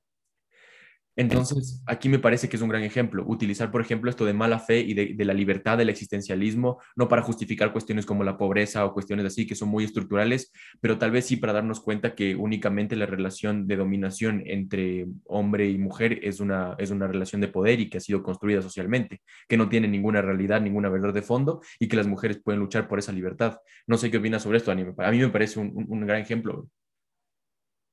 Entonces, 1.18 1.82
aquí 1.84 2.08
me 2.08 2.20
parece 2.20 2.48
que 2.48 2.54
es 2.54 2.62
un 2.62 2.68
gran 2.68 2.84
ejemplo, 2.84 3.24
utilizar, 3.26 3.72
por 3.72 3.80
ejemplo, 3.80 4.08
esto 4.08 4.24
de 4.24 4.32
mala 4.32 4.60
fe 4.60 4.78
y 4.78 4.94
de, 4.94 5.24
la 5.24 5.34
libertad 5.34 5.76
del 5.76 5.88
existencialismo, 5.88 6.80
no 6.94 7.08
para 7.08 7.22
justificar 7.22 7.72
cuestiones 7.72 8.06
como 8.06 8.22
la 8.22 8.38
pobreza 8.38 8.84
o 8.84 8.94
cuestiones 8.94 9.26
así 9.26 9.44
que 9.44 9.56
son 9.56 9.68
muy 9.68 9.82
estructurales, 9.82 10.52
pero 10.80 10.96
tal 10.96 11.10
vez 11.10 11.26
sí 11.26 11.36
para 11.36 11.52
darnos 11.52 11.80
cuenta 11.80 12.14
que 12.14 12.36
únicamente 12.36 12.94
la 12.94 13.06
relación 13.06 13.66
de 13.66 13.74
dominación 13.74 14.44
entre 14.46 15.08
hombre 15.24 15.68
y 15.68 15.76
mujer 15.76 16.20
es 16.22 16.38
una, 16.38 16.76
es 16.78 16.92
una 16.92 17.08
relación 17.08 17.40
de 17.40 17.48
poder 17.48 17.80
y 17.80 17.90
que 17.90 17.98
ha 17.98 18.00
sido 18.00 18.22
construida 18.22 18.62
socialmente, 18.62 19.20
que 19.48 19.56
no 19.56 19.68
tiene 19.68 19.88
ninguna 19.88 20.22
realidad, 20.22 20.60
ninguna 20.60 20.88
verdad 20.88 21.12
de 21.12 21.22
fondo 21.22 21.62
y 21.80 21.88
que 21.88 21.96
las 21.96 22.06
mujeres 22.06 22.40
pueden 22.40 22.60
luchar 22.60 22.86
por 22.86 23.00
esa 23.00 23.10
libertad. 23.10 23.58
No 23.88 23.98
sé 23.98 24.08
qué 24.12 24.18
opinas 24.18 24.44
sobre 24.44 24.58
esto, 24.58 24.70
Anime. 24.70 24.94
A 24.98 25.10
mí 25.10 25.18
me 25.18 25.30
parece 25.30 25.58
un, 25.58 25.84
un 25.88 26.06
gran 26.06 26.20
ejemplo. 26.20 26.68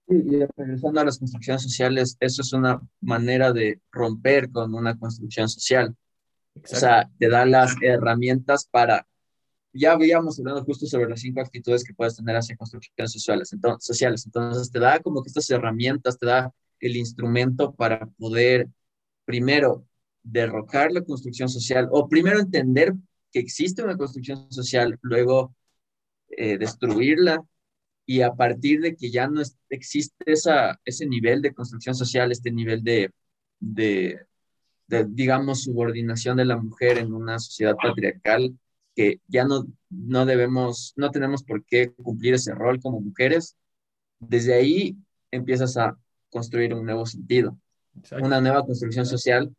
Y 0.07 0.39
regresando 0.55 1.01
a 1.01 1.05
las 1.05 1.17
construcciones 1.17 1.63
sociales, 1.63 2.15
eso 2.19 2.41
es 2.43 2.53
una 2.53 2.79
manera 3.01 3.51
de 3.51 3.81
romper 3.91 4.51
con 4.51 4.73
una 4.75 4.97
construcción 4.97 5.49
social. 5.49 5.95
O 6.55 6.67
sea, 6.67 7.09
te 7.17 7.27
da 7.27 7.45
las 7.45 7.75
herramientas 7.81 8.67
para, 8.69 9.07
ya 9.73 9.93
habíamos 9.93 10.39
hablado 10.39 10.63
justo 10.63 10.85
sobre 10.85 11.09
las 11.09 11.21
cinco 11.21 11.41
actitudes 11.41 11.83
que 11.83 11.93
puedes 11.93 12.15
tener 12.15 12.35
hacia 12.35 12.55
construcciones 12.55 13.11
sociales, 13.11 13.51
entonces, 13.51 13.85
sociales. 13.85 14.25
Entonces, 14.25 14.71
te 14.71 14.79
da 14.79 14.99
como 14.99 15.23
que 15.23 15.29
estas 15.29 15.49
herramientas, 15.49 16.19
te 16.19 16.27
da 16.27 16.53
el 16.79 16.95
instrumento 16.95 17.73
para 17.73 18.05
poder, 18.17 18.67
primero, 19.25 19.85
derrocar 20.21 20.91
la 20.91 21.01
construcción 21.01 21.49
social, 21.49 21.87
o 21.91 22.07
primero 22.07 22.39
entender 22.39 22.93
que 23.31 23.39
existe 23.39 23.83
una 23.83 23.97
construcción 23.97 24.51
social, 24.51 24.97
luego 25.01 25.55
eh, 26.29 26.57
destruirla 26.57 27.43
y 28.05 28.21
a 28.21 28.33
partir 28.33 28.81
de 28.81 28.95
que 28.95 29.09
ya 29.09 29.27
no 29.27 29.41
existe 29.69 30.31
esa, 30.31 30.79
ese 30.85 31.05
nivel 31.07 31.41
de 31.41 31.53
construcción 31.53 31.95
social, 31.95 32.31
este 32.31 32.51
nivel 32.51 32.83
de, 32.83 33.11
de, 33.59 34.19
digamos, 35.07 35.63
subordinación 35.63 36.37
de 36.37 36.45
la 36.45 36.57
mujer 36.57 36.99
en 36.99 37.13
una 37.13 37.39
sociedad 37.39 37.75
patriarcal, 37.75 38.57
que 38.95 39.19
ya 39.27 39.43
no, 39.45 39.65
no 39.89 40.25
debemos, 40.25 40.93
no 40.95 41.09
tenemos 41.09 41.43
por 41.43 41.65
qué 41.65 41.91
cumplir 41.91 42.35
ese 42.35 42.53
rol 42.53 42.79
como 42.79 43.01
mujeres, 43.01 43.55
desde 44.19 44.53
ahí 44.53 44.95
empiezas 45.31 45.75
a 45.77 45.97
construir 46.29 46.73
un 46.73 46.85
nuevo 46.85 47.05
sentido, 47.05 47.57
una 48.21 48.39
nueva 48.39 48.65
construcción 48.65 49.05
social, 49.05 49.53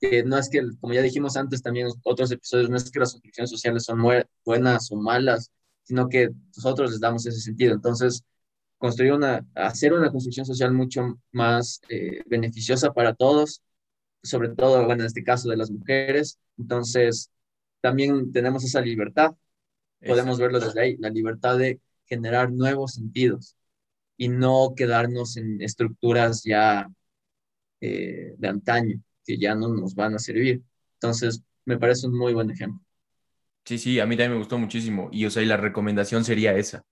que 0.00 0.22
no 0.22 0.38
es 0.38 0.48
que, 0.48 0.62
como 0.80 0.94
ya 0.94 1.02
dijimos 1.02 1.36
antes 1.36 1.60
también 1.60 1.88
en 1.88 1.92
otros 2.04 2.30
episodios, 2.30 2.70
no 2.70 2.76
es 2.76 2.90
que 2.90 3.00
las 3.00 3.12
construcciones 3.12 3.50
sociales 3.50 3.84
son 3.84 4.00
buenas 4.44 4.90
o 4.92 4.96
malas, 4.96 5.50
sino 5.84 6.08
que 6.08 6.30
nosotros 6.56 6.90
les 6.92 7.00
damos 7.00 7.26
ese 7.26 7.40
sentido. 7.40 7.74
Entonces, 7.74 8.24
construir 8.78 9.12
una, 9.12 9.46
hacer 9.54 9.92
una 9.92 10.10
construcción 10.10 10.46
social 10.46 10.72
mucho 10.72 11.20
más 11.32 11.80
eh, 11.88 12.22
beneficiosa 12.26 12.92
para 12.92 13.14
todos, 13.14 13.62
sobre 14.22 14.50
todo, 14.50 14.84
bueno, 14.86 15.02
en 15.02 15.06
este 15.06 15.24
caso 15.24 15.48
de 15.50 15.56
las 15.56 15.70
mujeres. 15.70 16.38
Entonces, 16.58 17.30
también 17.80 18.32
tenemos 18.32 18.64
esa 18.64 18.80
libertad, 18.80 19.34
podemos 20.04 20.38
verlo 20.38 20.60
desde 20.60 20.80
ahí, 20.80 20.96
la 20.98 21.10
libertad 21.10 21.58
de 21.58 21.80
generar 22.06 22.52
nuevos 22.52 22.94
sentidos 22.94 23.56
y 24.16 24.28
no 24.28 24.74
quedarnos 24.76 25.36
en 25.36 25.60
estructuras 25.62 26.42
ya 26.44 26.88
eh, 27.80 28.34
de 28.36 28.48
antaño, 28.48 29.00
que 29.24 29.38
ya 29.38 29.54
no 29.54 29.68
nos 29.68 29.94
van 29.94 30.14
a 30.14 30.18
servir. 30.18 30.62
Entonces, 30.94 31.42
me 31.64 31.78
parece 31.78 32.06
un 32.06 32.18
muy 32.18 32.34
buen 32.34 32.50
ejemplo. 32.50 32.80
Sí, 33.70 33.78
sí, 33.78 34.00
a 34.00 34.06
mí 34.06 34.16
también 34.16 34.32
me 34.32 34.38
gustó 34.38 34.58
muchísimo. 34.58 35.08
Y, 35.12 35.26
o 35.26 35.30
sea, 35.30 35.44
y 35.44 35.46
la 35.46 35.56
recomendación 35.56 36.24
sería 36.24 36.56
esa. 36.56 36.82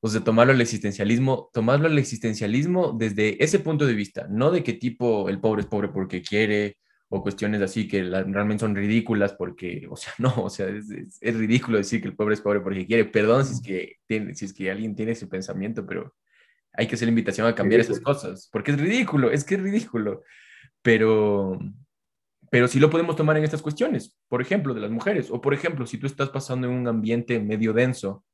O 0.00 0.08
sea, 0.10 0.20
tomarlo 0.20 0.52
al 0.52 0.60
existencialismo, 0.60 1.48
tomarlo 1.50 1.86
al 1.86 1.98
existencialismo 1.98 2.92
desde 2.92 3.42
ese 3.42 3.58
punto 3.58 3.86
de 3.86 3.94
vista, 3.94 4.26
no 4.28 4.50
de 4.50 4.62
qué 4.62 4.74
tipo 4.74 5.30
el 5.30 5.40
pobre 5.40 5.62
es 5.62 5.66
pobre 5.66 5.88
porque 5.88 6.20
quiere 6.20 6.76
o 7.08 7.22
cuestiones 7.22 7.62
así 7.62 7.88
que 7.88 8.02
realmente 8.02 8.60
son 8.60 8.76
ridículas 8.76 9.32
porque, 9.32 9.86
o 9.88 9.96
sea, 9.96 10.12
no, 10.18 10.34
o 10.44 10.50
sea, 10.50 10.68
es, 10.68 10.90
es, 10.90 11.34
ridículo 11.34 11.78
decir 11.78 12.02
que 12.02 12.08
el 12.08 12.14
pobre 12.14 12.34
es 12.34 12.42
pobre 12.42 12.60
porque 12.60 12.86
quiere. 12.86 13.06
Perdón 13.06 13.46
si 13.46 13.54
es 13.54 13.62
que, 13.62 13.96
tiene, 14.06 14.34
si 14.34 14.44
es 14.44 14.52
que 14.52 14.70
alguien 14.70 14.94
tiene 14.94 15.12
ese 15.12 15.26
pensamiento, 15.26 15.86
pero 15.86 16.14
hay 16.74 16.86
que 16.86 16.96
hacer 16.96 17.06
la 17.06 17.12
invitación 17.12 17.46
a 17.46 17.54
cambiar 17.54 17.80
esas 17.80 18.00
cosas, 18.00 18.46
porque 18.52 18.72
es 18.72 18.78
ridículo, 18.78 19.30
es 19.30 19.42
que 19.42 19.54
es 19.54 19.62
ridículo. 19.62 20.22
Pero, 20.82 21.58
pero 22.50 22.68
sí 22.68 22.78
lo 22.80 22.90
podemos 22.90 23.16
tomar 23.16 23.36
en 23.36 23.44
estas 23.44 23.62
cuestiones, 23.62 24.16
por 24.28 24.42
ejemplo, 24.42 24.74
de 24.74 24.80
las 24.80 24.90
mujeres, 24.90 25.30
o 25.30 25.40
por 25.40 25.54
ejemplo, 25.54 25.86
si 25.86 25.98
tú 25.98 26.06
estás 26.06 26.30
pasando 26.30 26.68
en 26.68 26.74
un 26.74 26.88
ambiente 26.88 27.38
medio 27.40 27.72
denso, 27.72 28.24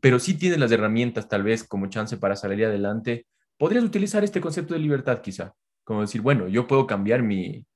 pero 0.00 0.18
sí 0.18 0.34
tienes 0.34 0.58
las 0.58 0.72
herramientas 0.72 1.28
tal 1.28 1.42
vez 1.42 1.64
como 1.64 1.86
chance 1.88 2.16
para 2.16 2.34
salir 2.34 2.64
adelante, 2.64 3.26
podrías 3.56 3.84
utilizar 3.84 4.24
este 4.24 4.40
concepto 4.40 4.74
de 4.74 4.80
libertad 4.80 5.20
quizá, 5.20 5.54
como 5.84 6.00
decir, 6.00 6.22
bueno, 6.22 6.48
yo 6.48 6.66
puedo 6.66 6.86
cambiar 6.86 7.22
mi, 7.22 7.66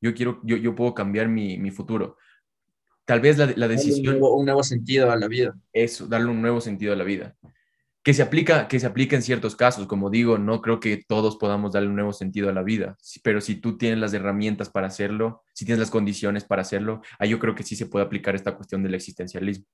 yo 0.00 0.14
quiero, 0.14 0.40
yo, 0.44 0.56
yo 0.56 0.74
puedo 0.74 0.94
cambiar 0.94 1.28
mi, 1.28 1.58
mi 1.58 1.70
futuro. 1.70 2.16
Tal 3.04 3.20
vez 3.20 3.38
la, 3.38 3.50
la 3.56 3.68
decisión... 3.68 4.14
Un 4.14 4.20
nuevo, 4.20 4.36
un 4.36 4.44
nuevo 4.44 4.62
sentido 4.62 5.10
a 5.10 5.16
la 5.16 5.28
vida. 5.28 5.54
Eso, 5.72 6.06
darle 6.06 6.30
un 6.30 6.42
nuevo 6.42 6.60
sentido 6.60 6.92
a 6.92 6.96
la 6.96 7.04
vida 7.04 7.34
que 8.08 8.14
se 8.14 8.22
aplica, 8.22 8.68
que 8.68 8.80
se 8.80 8.86
aplica 8.86 9.16
en 9.16 9.22
ciertos 9.22 9.54
casos. 9.54 9.86
Como 9.86 10.08
digo, 10.08 10.38
no 10.38 10.62
creo 10.62 10.80
que 10.80 11.04
todos 11.06 11.36
podamos 11.36 11.74
darle 11.74 11.90
un 11.90 11.96
nuevo 11.96 12.14
sentido 12.14 12.48
a 12.48 12.54
la 12.54 12.62
vida, 12.62 12.96
pero 13.22 13.42
si 13.42 13.56
tú 13.56 13.76
tienes 13.76 13.98
las 13.98 14.14
herramientas 14.14 14.70
para 14.70 14.86
hacerlo, 14.86 15.42
si 15.52 15.66
tienes 15.66 15.78
las 15.78 15.90
condiciones 15.90 16.42
para 16.42 16.62
hacerlo, 16.62 17.02
ahí 17.18 17.28
yo 17.28 17.38
creo 17.38 17.54
que 17.54 17.64
sí 17.64 17.76
se 17.76 17.84
puede 17.84 18.06
aplicar 18.06 18.34
esta 18.34 18.56
cuestión 18.56 18.82
del 18.82 18.94
existencialismo. 18.94 19.66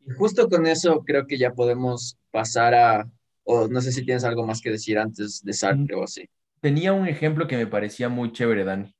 Y 0.00 0.10
justo 0.10 0.48
con 0.48 0.66
eso 0.66 1.04
creo 1.04 1.28
que 1.28 1.38
ya 1.38 1.52
podemos 1.52 2.18
pasar 2.32 2.74
a, 2.74 3.08
o 3.44 3.68
no 3.68 3.80
sé 3.80 3.92
si 3.92 4.04
tienes 4.04 4.24
algo 4.24 4.44
más 4.44 4.60
que 4.60 4.72
decir 4.72 4.98
antes 4.98 5.40
de 5.44 5.52
Sartre 5.52 5.94
o 5.94 6.02
así. 6.02 6.28
Tenía 6.60 6.92
un 6.94 7.06
ejemplo 7.06 7.46
que 7.46 7.56
me 7.56 7.68
parecía 7.68 8.08
muy 8.08 8.32
chévere, 8.32 8.64
Dani, 8.64 8.92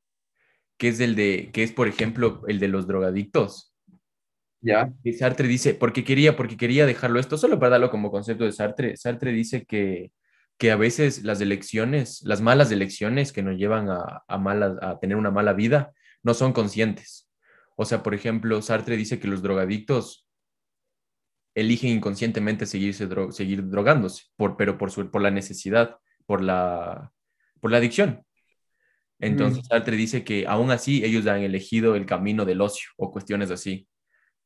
que 0.76 0.86
es 0.86 1.00
el 1.00 1.16
de, 1.16 1.50
que 1.52 1.64
es 1.64 1.72
por 1.72 1.88
ejemplo 1.88 2.42
el 2.46 2.60
de 2.60 2.68
los 2.68 2.86
drogadictos. 2.86 3.75
¿Ya? 4.66 4.92
Y 5.04 5.12
Sartre 5.12 5.46
dice, 5.46 5.74
porque 5.74 6.02
quería, 6.02 6.36
porque 6.36 6.56
quería 6.56 6.86
dejarlo 6.86 7.20
esto, 7.20 7.38
solo 7.38 7.56
para 7.60 7.70
darlo 7.70 7.88
como 7.88 8.10
concepto 8.10 8.42
de 8.42 8.50
Sartre, 8.50 8.96
Sartre 8.96 9.30
dice 9.30 9.64
que, 9.64 10.10
que 10.58 10.72
a 10.72 10.76
veces 10.76 11.22
las 11.22 11.40
elecciones, 11.40 12.20
las 12.24 12.40
malas 12.40 12.72
elecciones 12.72 13.32
que 13.32 13.44
nos 13.44 13.56
llevan 13.56 13.88
a, 13.88 14.24
a, 14.26 14.88
a 14.90 14.98
tener 14.98 15.16
una 15.16 15.30
mala 15.30 15.52
vida, 15.52 15.92
no 16.24 16.34
son 16.34 16.52
conscientes. 16.52 17.30
O 17.76 17.84
sea, 17.84 18.02
por 18.02 18.12
ejemplo, 18.12 18.60
Sartre 18.60 18.96
dice 18.96 19.20
que 19.20 19.28
los 19.28 19.40
drogadictos 19.40 20.26
eligen 21.54 21.90
inconscientemente 21.90 22.66
seguirse 22.66 23.08
seguir 23.30 23.68
drogándose, 23.68 24.24
por, 24.34 24.56
pero 24.56 24.78
por, 24.78 24.90
su, 24.90 25.08
por 25.12 25.22
la 25.22 25.30
necesidad, 25.30 25.96
por 26.26 26.42
la, 26.42 27.12
por 27.60 27.70
la 27.70 27.76
adicción. 27.76 28.24
Entonces, 29.20 29.62
mm. 29.62 29.66
Sartre 29.68 29.96
dice 29.96 30.24
que 30.24 30.44
aún 30.48 30.72
así 30.72 31.04
ellos 31.04 31.24
han 31.28 31.42
elegido 31.42 31.94
el 31.94 32.04
camino 32.04 32.44
del 32.44 32.60
ocio 32.60 32.90
o 32.96 33.12
cuestiones 33.12 33.52
así 33.52 33.86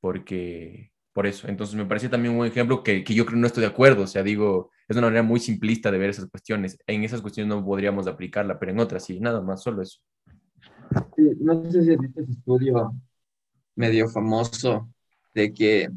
porque 0.00 0.90
por 1.12 1.26
eso. 1.26 1.48
Entonces 1.48 1.76
me 1.76 1.86
parece 1.86 2.08
también 2.08 2.36
un 2.36 2.46
ejemplo 2.46 2.82
que, 2.82 3.04
que, 3.04 3.14
yo 3.14 3.26
creo 3.26 3.38
no 3.38 3.46
estoy 3.46 3.62
de 3.62 3.68
acuerdo, 3.68 4.04
o 4.04 4.06
sea, 4.06 4.22
digo, 4.22 4.70
es 4.88 4.96
una 4.96 5.06
manera 5.08 5.22
muy 5.22 5.40
simplista 5.40 5.90
de 5.90 5.98
ver 5.98 6.10
esas 6.10 6.28
cuestiones. 6.30 6.78
En 6.86 7.04
esas 7.04 7.20
cuestiones 7.20 7.48
no 7.54 7.64
podríamos 7.64 8.06
aplicarla, 8.06 8.58
pero 8.58 8.72
en 8.72 8.80
otras 8.80 9.04
sí, 9.04 9.20
nada 9.20 9.40
más, 9.40 9.62
solo 9.62 9.82
eso. 9.82 10.00
no 11.40 11.70
sé 11.70 11.84
si 11.84 11.92
has 11.92 12.00
visto 12.00 12.20
ese 12.20 12.32
estudio 12.32 12.94
medio 13.76 14.08
famoso 14.08 14.90
de 15.34 15.52
que 15.52 15.90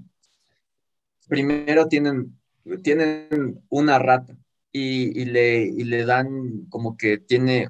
primero 1.27 1.87
tienen, 1.87 2.37
tienen 2.81 3.61
una 3.69 3.99
rata 3.99 4.35
y, 4.71 5.21
y, 5.21 5.25
le, 5.25 5.63
y 5.63 5.83
le 5.83 6.05
dan 6.05 6.65
como 6.69 6.97
que 6.97 7.17
tiene, 7.17 7.69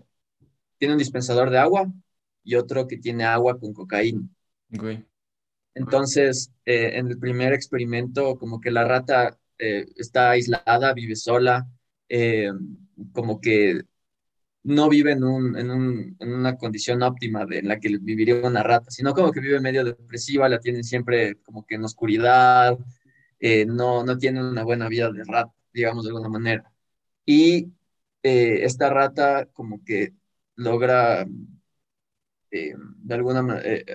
tiene 0.78 0.94
un 0.94 1.00
dispensador 1.00 1.50
de 1.50 1.60
agua 1.60 1.92
y 2.44 2.56
otro 2.56 2.88
que 2.88 2.98
tiene 2.98 3.26
agua 3.26 3.60
con 3.60 3.74
cocaína. 3.74 4.28
Okay. 4.76 5.06
Entonces, 5.76 6.52
eh, 6.66 6.92
en 6.96 7.08
el 7.08 7.20
primer 7.20 7.54
experimento, 7.54 8.38
como 8.38 8.62
que 8.62 8.72
la 8.72 8.86
rata 8.86 9.38
eh, 9.58 9.86
está 9.96 10.32
aislada, 10.32 10.94
vive 10.94 11.16
sola, 11.16 11.68
eh, 12.10 12.50
como 13.14 13.42
que 13.42 13.82
no 14.64 14.90
vive 14.90 15.12
en, 15.14 15.24
un, 15.24 15.58
en, 15.58 15.72
un, 15.72 16.16
en, 16.20 16.34
una 16.34 16.58
condición 16.58 17.04
óptima 17.04 17.46
de, 17.46 17.60
en 17.60 17.68
la 17.68 17.80
que 17.80 17.98
viviría 18.02 18.36
una 18.48 18.64
rata, 18.64 18.92
sino 18.92 19.14
como 19.14 19.32
que 19.32 19.42
vive 19.42 19.60
medio 19.60 19.84
depresiva, 19.84 20.50
la 20.50 20.60
tienen 20.60 20.84
siempre 20.84 21.36
como 21.44 21.66
que 21.66 21.76
en 21.76 21.84
oscuridad, 21.84 22.78
no, 23.68 24.04
no 24.06 24.18
tiene 24.18 24.42
una 24.42 24.64
buena 24.64 24.88
vida 24.88 25.12
de 25.12 25.24
rata. 25.26 25.54
digamos 25.74 26.06
de 26.06 26.12
alguna 26.12 26.30
manera. 26.30 26.72
Y 27.26 27.74
eh, 28.24 28.64
esta 28.66 28.90
rata 28.90 29.48
como 29.54 29.84
que 29.84 30.14
logra, 30.56 31.26
eh, 32.54 32.76
de 32.78 33.16
alguna 33.16 33.42
manera, 33.42 33.68
eh, 33.68 33.86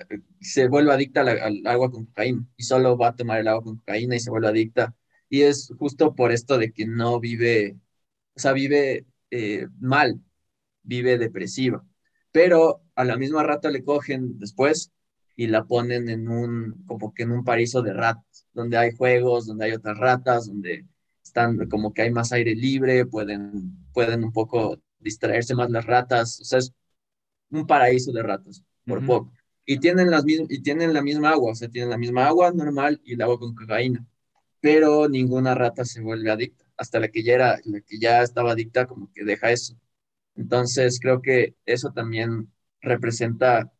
se 0.41 0.67
vuelve 0.67 0.91
adicta 0.93 1.21
al, 1.21 1.65
agua 1.65 1.89
con 1.91 2.05
cocaína 2.07 2.45
y 2.57 2.63
solo 2.63 2.97
va 2.97 3.09
a 3.09 3.15
tomar 3.15 3.39
el 3.39 3.47
agua 3.47 3.63
con 3.63 3.77
cocaína 3.77 4.15
y 4.17 4.19
se 4.19 4.29
vuelve 4.31 4.49
adicta. 4.49 4.95
Y 5.29 5.43
es 5.43 5.73
justo 5.79 6.13
por 6.15 6.31
esto 6.33 6.57
de 6.57 6.73
que 6.73 6.85
no 6.85 7.19
vive, 7.21 7.77
o 8.35 8.39
sea, 8.39 8.53
vive 8.53 9.05
mal, 9.79 10.21
vive 10.83 11.17
depresiva. 11.17 11.85
Pero 12.31 12.83
a 12.95 13.05
la 13.05 13.17
misma 13.17 13.43
rata 13.43 13.71
le 13.71 13.83
cogen 13.83 14.39
después 14.39 14.91
y 15.35 15.47
la 15.47 15.65
ponen 15.65 16.09
en 16.09 16.27
un, 16.27 16.83
como 16.85 17.13
que 17.13 17.23
en 17.23 17.31
un 17.31 17.45
paraíso 17.45 17.81
de 17.81 17.93
ratas, 17.93 18.47
donde 18.53 18.77
hay 18.77 18.93
juegos, 18.95 19.47
donde 19.47 19.65
hay 19.65 19.71
otras 19.71 19.97
ratas, 19.97 20.47
donde 20.47 20.85
están 21.23 21.69
como 21.69 21.93
que 21.93 22.01
hay 22.01 22.11
más 22.11 22.33
aire 22.33 22.55
libre, 22.55 23.05
pueden, 23.05 23.87
pueden 23.93 24.25
un 24.25 24.33
poco 24.33 24.81
distraerse 24.99 25.55
más 25.55 25.69
las 25.69 25.85
ratas, 25.85 26.41
o 26.41 26.43
sea, 26.43 26.59
un 27.51 27.67
paraíso 27.67 28.11
de 28.11 28.23
ratas, 28.23 28.63
por 28.85 29.05
poco. 29.05 29.31
Y 29.65 29.79
tienen, 29.79 30.09
las 30.09 30.23
y 30.27 30.61
tienen 30.61 30.93
la 30.93 31.01
misma 31.01 31.31
agua, 31.31 31.51
o 31.51 31.55
sea, 31.55 31.69
tienen 31.69 31.91
la 31.91 31.97
misma 31.97 32.27
agua 32.27 32.51
normal 32.51 32.99
y 33.03 33.13
el 33.13 33.21
agua 33.21 33.39
con 33.39 33.55
cocaína, 33.55 34.05
pero 34.61 35.07
ninguna 35.09 35.55
rata 35.55 35.85
se 35.85 36.01
vuelve 36.01 36.31
adicta, 36.31 36.65
hasta 36.77 36.99
la 36.99 37.09
que 37.09 37.23
ya 37.23 37.33
era, 37.33 37.59
la 37.65 37.81
que 37.81 37.99
ya 37.99 38.23
estaba 38.23 38.51
adicta 38.51 38.87
como 38.87 39.11
que 39.13 39.23
deja 39.23 39.51
eso. 39.51 39.75
Entonces, 40.35 40.99
creo 40.99 41.21
que 41.21 41.55
eso 41.65 41.91
también 41.93 42.51
representa 42.81 43.71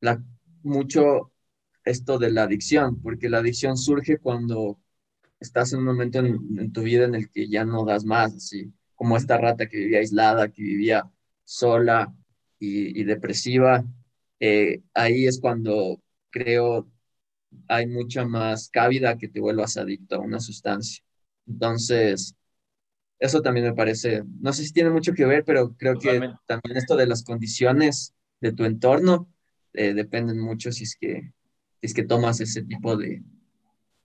la 0.00 0.22
mucho 0.62 1.32
esto 1.84 2.18
de 2.18 2.30
la 2.32 2.44
adicción, 2.44 3.00
porque 3.02 3.28
la 3.30 3.38
adicción 3.38 3.76
surge 3.76 4.18
cuando 4.18 4.80
estás 5.40 5.72
en 5.72 5.80
un 5.80 5.86
momento 5.86 6.18
en, 6.20 6.72
tu 6.72 6.82
vida 6.82 7.04
en 7.04 7.14
el 7.14 7.30
que 7.30 7.48
ya 7.48 7.64
no 7.64 7.84
das 7.84 8.04
más, 8.04 8.34
así 8.34 8.72
como 8.94 9.16
esta 9.16 9.38
rata 9.38 9.68
que 9.68 9.78
vivía 9.78 9.98
aislada, 10.00 10.50
que 10.50 10.62
vivía 10.62 11.10
sola 11.44 12.14
y, 12.58 13.04
depresiva. 13.04 13.84
Eh, 14.40 14.82
ahí 14.94 15.26
es 15.26 15.40
cuando 15.40 16.00
creo 16.30 16.88
hay 17.68 17.86
mucha 17.86 18.24
más 18.24 18.68
cabida 18.68 19.18
que 19.18 19.28
te 19.28 19.40
vuelvas 19.40 19.76
adicto 19.76 20.16
a 20.16 20.20
una 20.20 20.40
sustancia. 20.40 21.02
Entonces, 21.46 22.34
eso 23.18 23.40
también 23.40 23.66
me 23.66 23.74
parece, 23.74 24.24
no 24.40 24.52
sé 24.52 24.64
si 24.64 24.72
tiene 24.72 24.90
mucho 24.90 25.14
que 25.14 25.24
ver, 25.24 25.44
pero 25.44 25.74
creo 25.76 25.98
que 25.98 26.20
también 26.46 26.76
esto 26.76 26.96
de 26.96 27.06
las 27.06 27.22
condiciones 27.24 28.14
de 28.40 28.52
tu 28.52 28.64
entorno 28.64 29.28
eh, 29.72 29.94
dependen 29.94 30.38
mucho 30.38 30.72
si 30.72 30.84
es 30.84 30.96
que, 30.96 31.32
es 31.80 31.94
que 31.94 32.04
tomas 32.04 32.40
ese 32.40 32.62
tipo 32.62 32.96
de, 32.96 33.22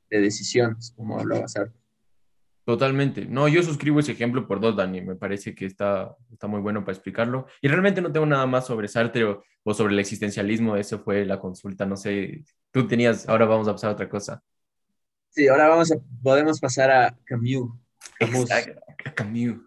de 0.09 0.21
decisiones, 0.21 0.93
como 0.95 1.19
hablabas 1.19 1.55
antes. 1.55 1.80
Totalmente. 2.66 3.26
No, 3.26 3.47
yo 3.47 3.64
suscribo 3.64 3.99
ese 3.99 4.12
ejemplo 4.12 4.47
por 4.47 4.59
dos, 4.59 4.76
Dani. 4.76 5.01
Me 5.01 5.16
parece 5.16 5.55
que 5.55 5.66
está, 5.66 6.16
está 6.32 6.47
muy 6.47 6.62
bueno 6.62 6.82
para 6.82 6.93
explicarlo. 6.93 7.47
Y 7.62 7.68
realmente 7.68 8.01
no 8.01 8.12
tengo 8.12 8.26
nada 8.26 8.45
más 8.45 8.68
sobre 8.68 8.88
Sartre 8.88 9.24
o, 9.24 9.74
sobre 9.74 9.93
el 9.93 9.99
existencialismo. 9.99 10.76
Eso 10.76 10.99
fue 10.99 11.26
la 11.26 11.39
consulta. 11.39 11.86
No 11.86 11.97
sé, 11.97 12.43
tú 12.72 12.88
tenías, 12.88 13.28
ahora 13.28 13.45
vamos 13.45 13.68
a 13.68 13.72
pasar 13.72 13.89
a 13.89 13.93
otra 13.93 14.09
cosa. 14.09 14.43
Sí, 15.30 15.47
ahora 15.47 15.70
vamos 15.70 15.91
a, 15.91 15.95
podemos 16.22 16.59
pasar 16.59 16.91
a 16.91 17.18
Camus. 17.26 17.72
Camus. 18.20 18.49
Camus. 19.16 19.57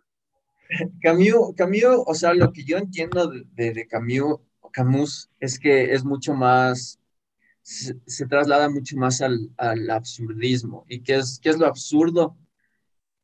Camus, 1.02 1.54
Camus, 1.56 2.04
o 2.06 2.14
sea, 2.14 2.34
lo 2.34 2.52
que 2.52 2.64
yo 2.64 2.78
entiendo 2.78 3.28
de, 3.28 3.72
de 3.72 3.86
Camus 3.86 4.40
Camus 4.74 5.30
es 5.38 5.58
que 5.58 5.94
es 5.94 6.04
mucho 6.04 6.34
más, 6.34 6.98
se, 7.62 8.26
traslada 8.26 8.68
mucho 8.68 8.96
más 8.96 9.22
al, 9.22 9.50
absurdismo. 9.88 10.84
¿Y 10.88 11.00
qué 11.00 11.16
es, 11.16 11.38
qué 11.40 11.50
es 11.50 11.58
lo 11.58 11.66
absurdo? 11.66 12.36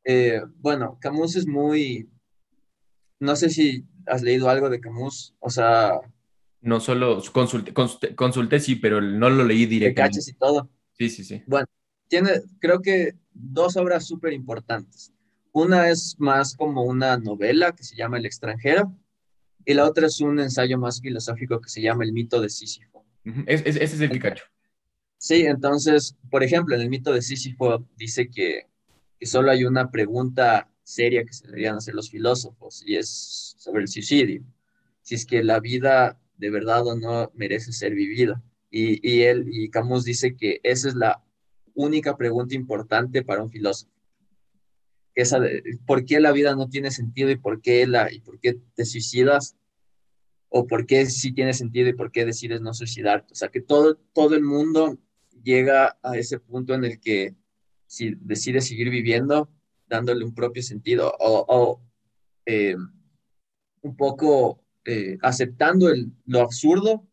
Eh, 0.04 0.40
bueno, 0.56 0.98
Camus 1.00 1.36
es 1.36 1.46
muy, 1.46 2.08
no 3.18 3.36
sé 3.36 3.50
si 3.50 3.84
has 4.06 4.22
leído 4.22 4.48
algo 4.48 4.70
de 4.70 4.80
Camus, 4.80 5.34
o 5.40 5.50
sea... 5.50 6.00
No 6.62 6.80
solo 6.80 7.22
consulté, 7.32 7.72
consulté, 8.14 8.60
sí, 8.60 8.76
pero 8.76 9.00
no 9.00 9.30
lo 9.30 9.44
leí 9.44 9.66
directamente. 9.66 10.16
Caches 10.16 10.28
y 10.28 10.34
todo. 10.34 10.70
Sí, 10.92 11.08
sí, 11.08 11.24
sí. 11.24 11.42
Bueno, 11.46 11.66
tiene, 12.08 12.30
creo 12.58 12.80
que 12.80 13.14
dos 13.32 13.76
obras 13.76 14.06
súper 14.06 14.32
importantes. 14.34 15.12
Una 15.52 15.88
es 15.88 16.16
más 16.18 16.54
como 16.54 16.84
una 16.84 17.16
novela 17.16 17.72
que 17.72 17.82
se 17.82 17.96
llama 17.96 18.18
El 18.18 18.26
extranjero, 18.26 18.94
y 19.64 19.74
la 19.74 19.86
otra 19.86 20.06
es 20.06 20.20
un 20.20 20.38
ensayo 20.40 20.78
más 20.78 21.00
filosófico 21.00 21.60
que 21.60 21.68
se 21.68 21.82
llama 21.82 22.04
El 22.04 22.12
mito 22.12 22.40
de 22.40 22.48
Sísifo. 22.48 23.04
ese 23.46 23.82
es 23.82 24.00
el 24.00 24.10
Pikachu. 24.10 24.44
Sí, 25.18 25.42
entonces, 25.42 26.16
por 26.30 26.42
ejemplo, 26.42 26.74
en 26.74 26.80
el 26.80 26.88
mito 26.88 27.12
de 27.12 27.20
Sísifo 27.20 27.86
dice 27.96 28.30
que, 28.30 28.69
que 29.20 29.26
solo 29.26 29.52
hay 29.52 29.64
una 29.64 29.92
pregunta 29.92 30.68
seria 30.82 31.24
que 31.24 31.32
se 31.32 31.46
deberían 31.46 31.76
hacer 31.76 31.94
los 31.94 32.10
filósofos 32.10 32.82
y 32.84 32.96
es 32.96 33.54
sobre 33.58 33.82
el 33.82 33.88
suicidio. 33.88 34.42
Si 35.02 35.14
es 35.14 35.24
que 35.24 35.44
la 35.44 35.60
vida 35.60 36.18
de 36.38 36.50
verdad 36.50 36.84
o 36.86 36.96
no 36.96 37.30
merece 37.34 37.72
ser 37.72 37.94
vivida. 37.94 38.42
Y, 38.70 39.06
y 39.08 39.22
él 39.22 39.46
y 39.48 39.70
Camus 39.70 40.04
dice 40.04 40.34
que 40.34 40.60
esa 40.64 40.88
es 40.88 40.94
la 40.96 41.22
única 41.74 42.16
pregunta 42.16 42.54
importante 42.54 43.22
para 43.22 43.42
un 43.42 43.50
filósofo 43.50 43.92
esa 45.14 45.40
por 45.86 46.04
qué 46.04 46.20
la 46.20 46.32
vida 46.32 46.54
no 46.54 46.68
tiene 46.68 46.90
sentido 46.90 47.30
y 47.30 47.36
por 47.36 47.60
qué, 47.60 47.86
la, 47.86 48.12
y 48.12 48.20
por 48.20 48.38
qué 48.40 48.58
te 48.74 48.84
suicidas, 48.84 49.56
o 50.48 50.66
por 50.66 50.86
qué 50.86 51.06
sí 51.06 51.32
tiene 51.32 51.54
sentido 51.54 51.88
y 51.88 51.94
por 51.94 52.10
qué 52.10 52.24
decides 52.24 52.60
no 52.60 52.74
suicidarte. 52.74 53.32
O 53.32 53.36
sea, 53.36 53.48
que 53.48 53.60
todo, 53.60 53.96
todo 54.12 54.34
el 54.34 54.42
mundo 54.42 54.98
llega 55.42 55.98
a 56.02 56.16
ese 56.16 56.40
punto 56.40 56.74
en 56.74 56.84
el 56.84 57.00
que 57.00 57.34
si 57.90 58.14
decide 58.20 58.60
seguir 58.60 58.88
viviendo, 58.88 59.50
dándole 59.88 60.24
un 60.24 60.32
propio 60.32 60.62
sentido 60.62 61.12
o, 61.18 61.82
eh, 62.46 62.76
un 63.82 63.96
poco 63.96 64.62
eh, 64.84 65.18
aceptando 65.22 65.88
lo 66.26 66.40
absurdo, 66.40 67.08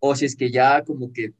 o 0.00 0.16
si 0.16 0.24
es 0.24 0.34
que 0.34 0.50
ya 0.50 0.82
como 0.82 1.12
que 1.12 1.34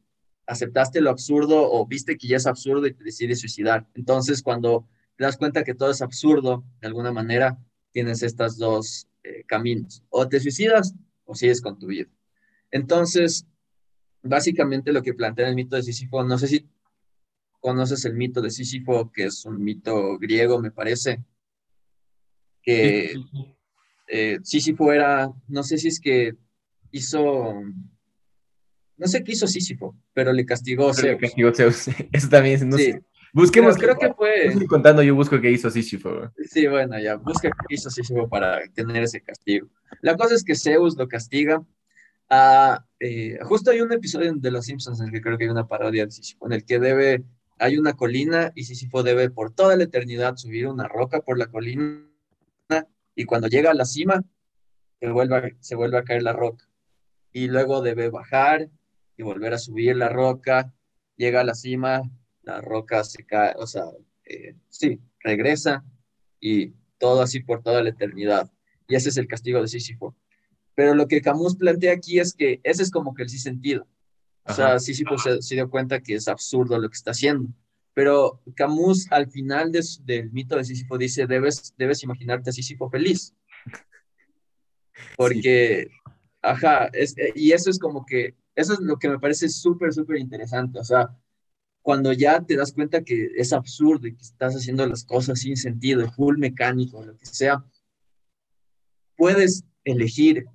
aceptaste 0.47 1.01
lo 1.01 1.09
absurdo 1.09 1.69
o 1.69 1.85
viste 1.85 2.17
que 2.17 2.29
ya 2.29 2.37
es 2.37 2.47
absurdo 2.47 2.87
y 2.87 2.93
te 2.93 3.03
decides 3.03 3.41
suicidar. 3.41 3.89
Entonces, 3.93 4.41
cuando 4.41 4.87
te 5.17 5.25
das 5.25 5.35
cuenta 5.35 5.65
que 5.65 5.75
todo 5.75 5.91
es 5.91 6.01
absurdo, 6.01 6.63
de 6.79 6.87
alguna 6.87 7.11
manera 7.11 7.59
tienes 7.91 8.23
estos 8.23 8.57
dos 8.57 9.05
eh, 9.23 9.43
caminos. 9.45 10.01
O 10.09 10.29
te 10.29 10.39
suicidas 10.39 10.95
o 11.25 11.35
sigues 11.35 11.59
con 11.59 11.77
tu 11.77 11.87
vida. 11.87 12.09
Entonces, 12.71 13.45
básicamente 14.21 14.93
lo 14.93 15.01
que 15.03 15.13
plantea 15.13 15.49
el 15.49 15.55
mito 15.55 15.75
de 15.75 15.83
Sísifo, 15.83 16.23
no 16.23 16.37
sé 16.37 16.47
si 16.47 16.69
conoces 17.63 18.03
el 18.03 18.13
mito 18.13 18.41
de 18.41 18.51
Sísifo, 18.51 19.09
que 19.09 19.25
es 19.25 19.45
un 19.45 19.63
mito 19.63 20.19
griego, 20.19 20.59
me 20.59 20.69
parece, 20.69 21.23
que 22.61 23.15
eh, 24.07 24.37
Sísifo 24.43 24.91
era, 24.91 25.31
no 25.47 25.63
sé 25.63 25.77
si 25.77 25.87
es 25.87 26.01
que 26.01 26.33
hizo, 26.91 27.63
no 28.97 29.07
sé 29.07 29.23
qué 29.23 29.31
hizo 29.31 29.47
Sísifo, 29.47 29.95
pero 30.13 30.33
le 30.33 30.45
castigó 30.45 30.93
Zeus. 30.93 31.07
Le 31.07 31.17
castigó 31.17 31.53
Zeus. 31.53 31.87
Eso 32.11 32.27
también, 32.27 32.67
no 32.67 32.77
sé. 32.77 33.01
Busquemos. 33.31 33.77
creo 33.77 33.97
que 33.97 34.13
fue. 34.13 34.47
Estoy 34.47 34.67
contando, 34.67 35.01
yo 35.01 35.15
busco 35.15 35.39
qué 35.39 35.49
hizo 35.49 35.69
Sísifo. 35.69 36.31
Sí, 36.45 36.67
bueno, 36.67 36.99
ya, 36.99 37.15
busca 37.15 37.49
qué 37.49 37.75
hizo 37.75 37.89
Sísifo 37.89 38.27
para 38.27 38.59
tener 38.73 39.03
ese 39.03 39.21
castigo. 39.21 39.69
La 40.01 40.17
cosa 40.17 40.35
es 40.35 40.43
que 40.43 40.55
Zeus 40.55 40.97
lo 40.97 41.07
castiga. 41.07 41.63
A, 42.29 42.85
eh, 42.99 43.39
justo 43.43 43.71
hay 43.71 43.79
un 43.79 43.93
episodio 43.93 44.33
de 44.35 44.51
Los 44.51 44.65
Simpsons 44.65 44.99
en 44.99 45.07
el 45.07 45.13
que 45.13 45.21
creo 45.21 45.37
que 45.37 45.45
hay 45.45 45.49
una 45.49 45.67
parodia 45.67 46.05
de 46.05 46.11
Sísifo, 46.11 46.45
en 46.45 46.53
el 46.53 46.65
que 46.65 46.79
debe, 46.79 47.23
hay 47.63 47.77
una 47.77 47.93
colina 47.93 48.51
y 48.55 48.65
Sísifo 48.65 49.03
debe 49.03 49.29
por 49.29 49.53
toda 49.53 49.77
la 49.77 49.85
eternidad 49.85 50.35
subir 50.35 50.67
una 50.67 50.89
roca 50.89 51.21
por 51.21 51.37
la 51.37 51.47
colina 51.47 52.05
y 53.15 53.23
cuando 53.23 53.47
llega 53.47 53.71
a 53.71 53.73
la 53.73 53.85
cima 53.85 54.21
se 54.99 55.09
vuelve, 55.09 55.55
se 55.61 55.75
vuelve 55.75 55.97
a 55.97 56.03
caer 56.03 56.23
la 56.23 56.33
roca. 56.33 56.67
Y 57.31 57.47
luego 57.47 57.81
debe 57.81 58.09
bajar 58.09 58.69
y 59.15 59.23
volver 59.23 59.53
a 59.53 59.57
subir 59.57 59.95
la 59.95 60.09
roca, 60.09 60.73
llega 61.15 61.39
a 61.39 61.45
la 61.45 61.55
cima, 61.55 62.01
la 62.41 62.59
roca 62.59 63.05
se 63.05 63.25
cae, 63.25 63.53
o 63.57 63.65
sea, 63.65 63.85
eh, 64.25 64.57
sí, 64.67 64.99
regresa 65.21 65.85
y 66.41 66.73
todo 66.97 67.21
así 67.21 67.39
por 67.39 67.63
toda 67.63 67.81
la 67.81 67.91
eternidad. 67.91 68.51
Y 68.89 68.95
ese 68.95 69.07
es 69.07 69.15
el 69.15 69.27
castigo 69.27 69.61
de 69.61 69.69
Sísifo. 69.69 70.17
Pero 70.75 70.95
lo 70.95 71.07
que 71.07 71.21
Camus 71.21 71.55
plantea 71.55 71.93
aquí 71.93 72.19
es 72.19 72.33
que 72.33 72.59
ese 72.63 72.83
es 72.83 72.91
como 72.91 73.13
que 73.13 73.23
el 73.23 73.29
sí 73.29 73.39
sentido. 73.39 73.87
O 74.45 74.53
sea, 74.53 74.79
Sísifo 74.79 75.17
se, 75.17 75.55
dio 75.55 75.69
cuenta 75.69 76.01
que 76.01 76.15
es 76.15 76.27
absurdo 76.27 76.77
lo 76.77 76.89
que 76.89 76.95
está 76.95 77.11
haciendo. 77.11 77.49
Pero 77.93 78.41
Camus 78.55 79.07
al 79.11 79.29
final 79.29 79.71
del 79.71 80.31
mito 80.31 80.57
de 80.57 80.65
Sísifo 80.65 80.97
dice, 80.97 81.27
debes, 81.27 81.73
debes 81.77 82.03
imaginarte 82.03 82.49
a 82.49 82.53
Sísifo 82.53 82.89
feliz. 82.89 83.33
Porque, 85.17 85.87
ajá, 86.41 86.89
es, 86.93 87.15
y 87.35 87.51
eso 87.51 87.69
es 87.69 87.79
como 87.79 88.05
que, 88.05 88.35
eso 88.55 88.73
es 88.73 88.79
lo 88.79 88.97
que 88.97 89.09
me 89.09 89.19
parece 89.19 89.47
súper, 89.47 89.93
súper 89.93 90.17
interesante. 90.17 90.79
O 90.79 90.83
sea, 90.83 91.15
cuando 91.81 92.11
ya 92.13 92.41
te 92.43 92.55
das 92.55 92.73
cuenta 92.73 93.03
que 93.03 93.29
es 93.35 93.53
absurdo 93.53 94.07
y 94.07 94.15
que 94.15 94.23
estás 94.23 94.55
haciendo 94.55 94.85
las 94.87 95.05
cosas 95.05 95.39
sin 95.39 95.55
sentido, 95.55 96.11
full 96.11 96.37
mecánico, 96.37 97.03
lo 97.03 97.17
que 97.17 97.25
sea, 97.25 97.63
puedes 99.15 99.63
elegir 99.83 100.45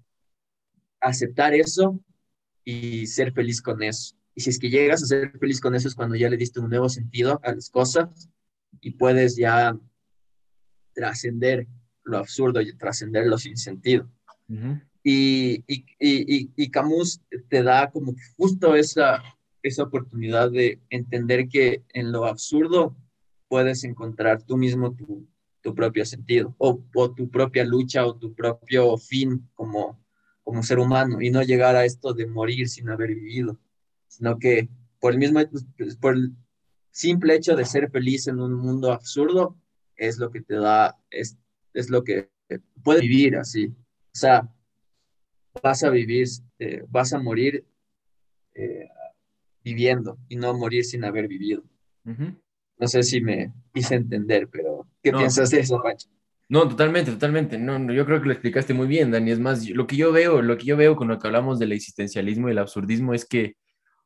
aceptar 1.01 1.55
eso 1.55 2.01
y 2.69 3.07
ser 3.07 3.33
feliz 3.33 3.62
con 3.62 3.83
eso. 3.83 4.14
Y 4.35 4.43
si 4.43 4.51
es 4.51 4.59
que 4.59 4.69
llegas 4.69 5.03
a 5.03 5.07
ser 5.07 5.33
feliz 5.39 5.59
con 5.59 5.75
eso 5.75 5.89
es 5.89 5.95
cuando 5.95 6.16
ya 6.16 6.29
le 6.29 6.37
diste 6.37 6.61
un 6.61 6.69
nuevo 6.69 6.91
sentido 6.91 7.41
a 7.43 7.55
las 7.55 7.71
cosas 7.71 8.29
y 8.83 8.91
puedes 8.91 9.37
ya 9.37 9.75
trascender 10.93 11.66
lo 12.05 12.19
absurdo 12.19 12.61
y 12.61 12.77
trascender 12.77 13.27
lo 13.27 13.39
sin 13.39 13.57
sentido. 13.57 14.07
y, 15.03 15.64
y, 15.66 15.87
y, 15.99 16.51
y, 16.55 16.71
Camus 16.71 17.23
te 17.49 17.62
da 17.62 17.91
como 17.91 18.14
justo 18.37 18.75
esa, 18.75 19.23
esa 19.62 19.85
oportunidad 19.85 20.51
de 20.51 20.79
entender 20.91 21.49
que 21.49 21.83
en 21.95 22.12
lo 22.12 22.27
absurdo 22.27 22.95
puedes 23.49 23.83
encontrar 23.83 24.43
tú 24.43 24.59
mismo 24.59 24.95
tu, 24.95 25.27
tu 25.62 25.75
propio 25.75 26.05
sentido 26.05 26.55
o, 26.59 26.85
o, 26.95 27.14
tu 27.14 27.31
propia 27.31 27.64
lucha 27.64 28.05
o 28.05 28.14
tu 28.14 28.35
propio 28.35 28.99
fin 28.99 29.49
como, 29.55 29.99
como 30.49 30.63
ser 30.63 30.79
humano 30.79 31.21
y 31.21 31.29
no 31.29 31.43
llegar 31.43 31.77
a 31.77 31.85
esto 31.85 32.15
de 32.15 32.27
morir 32.27 32.71
sin 32.71 32.89
haber 32.89 33.15
vivido, 33.15 33.59
sino 34.07 34.39
que 34.39 34.71
por 34.99 35.13
el 35.13 35.19
mismo, 35.19 35.41
por 36.01 36.15
el 36.15 36.33
simple 36.91 37.35
hecho 37.35 37.55
de 37.55 37.67
ser 37.67 37.91
feliz 37.91 38.29
en 38.29 38.41
un 38.41 38.55
mundo 38.55 38.91
absurdo 38.91 39.59
es 39.95 40.17
lo 40.17 40.31
que 40.31 40.41
te 40.41 40.55
da, 40.55 40.99
es, 41.11 41.37
es 41.75 41.91
lo 41.91 42.03
que 42.03 42.31
puedes 42.83 43.03
vivir 43.03 43.37
así. 43.37 43.67
O 43.67 44.19
sea, 44.19 44.51
vas 45.63 45.85
a 45.85 45.91
vivir, 45.91 46.27
eh, 46.59 46.83
vas 46.89 47.13
a 47.13 47.19
morir 47.19 47.67
eh, 48.55 48.89
viviendo 49.63 50.17
y 50.31 50.37
no 50.37 50.55
morir 50.55 50.83
sin 50.83 51.05
haber 51.05 51.29
vivido. 51.29 51.63
No 52.79 52.89
sé 52.89 53.03
si 53.03 53.21
me 53.21 53.53
hice 53.75 53.97
entender, 53.97 54.49
pero 54.49 54.89
¿qué 55.03 55.13
piensas 55.13 55.51
de 55.51 55.61
eso, 55.61 55.79
Pancho? 55.83 56.09
No, 56.51 56.67
totalmente, 56.67 57.13
totalmente. 57.13 57.59
No, 57.59 57.93
yo 57.93 58.07
creo 58.07 58.21
que 58.21 58.27
lo 58.27 58.33
explicaste 58.33 58.73
muy 58.73 58.87
bien, 58.87 59.11
Dani. 59.11 59.31
Es 59.31 59.39
más, 59.39 59.69
lo 59.69 59.87
que 59.87 59.97
yo 59.97 60.13
veo, 60.13 60.41
lo 60.41 60.57
que 60.57 60.65
yo 60.65 60.77
veo 60.79 60.97
con 60.97 61.09
lo 61.09 61.19
que 61.19 61.27
hablamos 61.27 61.59
del 61.59 61.73
existencialismo 61.73 62.49
y 62.49 62.53
el 62.53 62.59
absurdismo 62.59 63.13
es 63.13 63.27
que, 63.27 63.57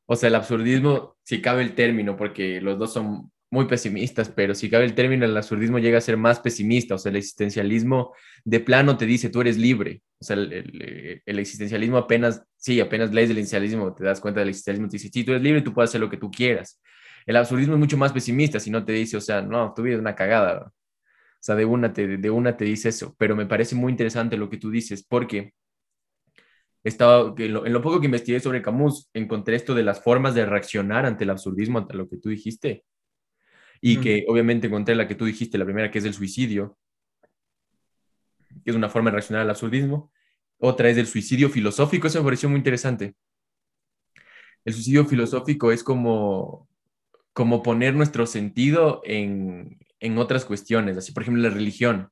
o 0.07 0.17
sea, 0.17 0.29
el 0.29 0.35
absurdismo, 0.35 1.17
si 1.23 1.41
cabe 1.41 1.63
el 1.63 1.75
término, 1.75 2.17
porque 2.17 2.61
los 2.61 2.79
dos 2.79 2.93
son 2.93 3.31
muy 3.53 3.67
pesimistas, 3.67 4.31
pero 4.31 4.55
si 4.55 4.71
cabe 4.71 4.87
el 4.87 4.95
término, 4.95 5.25
el 5.27 5.37
absurdismo 5.37 5.79
llega 5.79 5.99
a 5.99 6.01
ser 6.01 6.17
más 6.17 6.41
pesimista, 6.41 6.95
o 6.95 6.99
sea, 6.99 7.11
el 7.11 7.17
existencialismo 7.17 8.15
de 8.45 8.61
plano 8.61 8.97
te 8.97 9.07
dice, 9.07 9.29
tú 9.29 9.43
eres 9.43 9.59
libre, 9.59 10.03
o 10.19 10.25
sea, 10.25 10.37
el, 10.37 11.23
el, 11.25 11.39
existencialismo 11.39 11.99
apenas, 11.99 12.43
sí, 12.57 12.81
apenas 12.81 13.13
lees 13.13 13.29
el 13.31 13.37
existencialismo, 13.39 13.95
te 13.95 14.05
das 14.05 14.21
cuenta 14.21 14.41
del 14.41 14.49
existencialismo, 14.49 14.89
te 14.89 14.97
dice, 14.97 15.11
sí, 15.13 15.23
tú 15.23 15.33
eres 15.33 15.43
libre, 15.43 15.61
tú 15.61 15.75
puedes 15.75 15.91
hacer 15.91 16.01
lo 16.01 16.09
que 16.09 16.17
tú 16.17 16.31
quieras. 16.31 16.81
El 17.27 17.37
absurdismo 17.37 17.75
es 17.75 17.81
mucho 17.81 17.99
más 17.99 18.13
pesimista, 18.13 18.59
si 18.59 18.71
no 18.71 18.85
te 18.85 18.93
dice, 18.93 19.19
o 19.19 19.21
sea, 19.21 19.43
no, 19.43 19.75
tu 19.77 19.83
vida 19.83 19.97
es 19.97 20.01
una 20.01 20.15
cagada, 20.15 20.73
o 21.43 21.45
sea, 21.45 21.57
de 21.57 21.65
una 21.65 21.93
te, 21.93 22.19
de 22.19 22.31
una 22.31 22.57
te 22.57 22.65
dice 22.65 22.91
eso, 22.91 23.17
pero 23.19 23.35
me 23.35 23.47
parece 23.47 23.75
muy 23.75 23.91
interesante 23.91 24.37
lo 24.37 24.49
que 24.49 24.59
tú 24.59 24.71
dices, 24.71 25.05
porque 25.05 25.55
estaba, 26.85 27.35
en 27.37 27.53
lo, 27.53 27.67
en 27.67 27.73
lo 27.73 27.83
poco 27.83 27.99
que 27.99 28.07
investigué 28.07 28.39
sobre 28.39 28.63
Camus, 28.63 29.11
encontré 29.13 29.57
esto 29.57 29.75
de 29.75 29.83
las 29.83 30.05
formas 30.05 30.37
de 30.37 30.47
reaccionar 30.47 31.05
ante 31.05 31.25
el 31.25 31.31
absurdismo, 31.31 31.81
ante 31.81 31.95
lo 31.95 32.09
que 32.09 32.19
tú 32.19 32.29
dijiste, 32.29 32.85
y 33.81 33.97
que 33.97 34.25
obviamente 34.29 34.69
encontré 34.69 34.95
la 34.95 35.09
que 35.09 35.17
tú 35.17 35.25
dijiste, 35.25 35.59
la 35.59 35.65
primera 35.65 35.91
que 35.91 35.99
es 35.99 36.05
el 36.05 36.15
suicidio, 36.15 36.79
que 38.65 38.71
es 38.71 38.77
una 38.77 38.89
forma 38.89 39.11
de 39.11 39.17
reaccionar 39.17 39.43
al 39.43 39.51
absurdismo. 39.51 40.13
Otra 40.59 40.91
es 40.91 40.97
el 40.97 41.09
suicidio 41.09 41.51
filosófico, 41.51 42.07
eso 42.07 42.21
me 42.21 42.25
pareció 42.25 42.49
muy 42.49 42.59
interesante. 42.59 43.17
El 44.65 44.75
suicidio 44.75 45.05
filosófico 45.07 45.73
es 45.73 45.83
como, 45.83 46.69
como 47.33 47.65
poner 47.65 47.97
nuestro 47.97 48.27
sentido 48.27 49.01
en, 49.05 49.82
en 50.03 50.19
otras 50.19 50.45
cuestiones, 50.45 50.97
así 50.99 51.13
por 51.13 51.23
ejemplo 51.23 51.43
la 51.43 51.51
religión. 51.51 52.09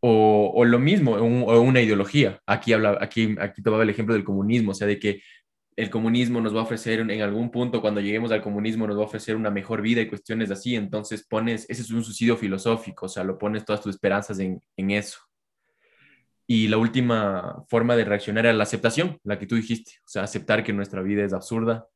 O, 0.00 0.52
o 0.54 0.64
lo 0.64 0.78
mismo, 0.78 1.14
o 1.14 1.60
una 1.60 1.80
ideología. 1.80 2.40
Aquí, 2.46 2.72
habla, 2.72 2.98
aquí, 3.00 3.34
aquí 3.40 3.62
tomaba 3.62 3.82
el 3.82 3.90
ejemplo 3.90 4.14
del 4.14 4.22
comunismo, 4.22 4.70
o 4.70 4.74
sea, 4.74 4.86
de 4.86 5.00
que 5.00 5.22
el 5.78 5.90
comunismo 5.90 6.40
nos 6.40 6.54
va 6.54 6.60
a 6.60 6.64
ofrecer 6.64 7.00
en 7.00 7.22
algún 7.22 7.50
punto, 7.50 7.80
cuando 7.80 8.00
lleguemos 8.00 8.32
al 8.32 8.42
comunismo, 8.42 8.86
nos 8.86 8.96
va 8.96 9.02
a 9.02 9.06
ofrecer 9.06 9.36
una 9.36 9.50
mejor 9.50 9.80
vida 9.80 10.00
y 10.00 10.08
cuestiones 10.08 10.50
así. 10.50 10.76
Entonces 10.76 11.24
pones, 11.26 11.66
ese 11.68 11.82
es 11.82 11.90
un 11.90 12.04
suicidio 12.04 12.36
filosófico, 12.36 13.06
o 13.06 13.08
sea, 13.08 13.24
lo 13.24 13.38
pones 13.38 13.64
todas 13.64 13.80
tus 13.80 13.94
esperanzas 13.94 14.38
en, 14.40 14.60
en 14.76 14.90
eso. 14.90 15.18
Y 16.48 16.68
la 16.68 16.78
última 16.78 17.64
forma 17.68 17.94
de 17.94 18.04
reaccionar 18.04 18.46
era 18.46 18.54
la 18.54 18.64
aceptación, 18.64 19.18
la 19.22 19.38
que 19.38 19.46
tú 19.46 19.56
dijiste, 19.56 19.92
o 20.04 20.08
sea, 20.08 20.22
aceptar 20.24 20.64
que 20.64 20.72
nuestra 20.72 21.02
vida 21.02 21.24
es 21.24 21.32
absurda 21.32 21.86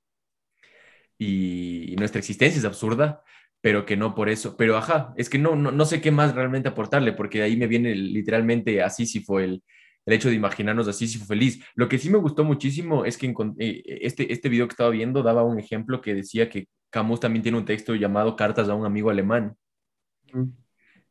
y 1.18 1.95
nuestra 1.99 2.18
existencia 2.18 2.59
es 2.59 2.64
absurda, 2.64 3.23
pero 3.63 3.87
que 3.87 3.97
no 3.97 4.15
por 4.15 4.29
eso. 4.29 4.57
Pero 4.59 4.77
ajá, 4.77 5.15
es 5.17 5.31
que 5.31 5.39
no, 5.39 5.57
no, 5.57 5.73
no 5.73 5.85
sé 5.87 6.03
qué 6.03 6.11
más 6.11 6.35
realmente 6.35 6.69
aportarle, 6.69 7.13
porque 7.13 7.43
ahí 7.43 7.57
me 7.57 7.69
viene 7.69 7.95
literalmente 7.95 8.83
así 8.83 9.07
si 9.07 9.21
fue 9.21 9.45
el, 9.45 9.63
el 10.05 10.15
hecho 10.15 10.29
de 10.29 10.35
imaginarnos 10.35 10.89
así 10.89 11.07
si 11.07 11.19
fue 11.19 11.29
feliz. 11.29 11.65
Lo 11.75 11.89
que 11.89 11.99
sí 11.99 12.11
me 12.11 12.19
gustó 12.19 12.45
muchísimo 12.45 13.05
es 13.05 13.17
que 13.17 13.33
eh, 13.59 13.83
este, 14.03 14.33
este 14.33 14.49
video 14.49 14.67
que 14.67 14.73
estaba 14.73 14.91
viendo 14.91 15.23
daba 15.23 15.45
un 15.45 15.59
ejemplo 15.59 16.01
que 16.01 16.15
decía 16.15 16.51
que 16.51 16.69
Camus 16.91 17.21
también 17.21 17.43
tiene 17.43 17.59
un 17.59 17.65
texto 17.65 17.95
llamado 17.95 18.37
Cartas 18.37 18.69
a 18.69 18.75
un 18.75 18.85
amigo 18.85 19.11
alemán. 19.11 19.57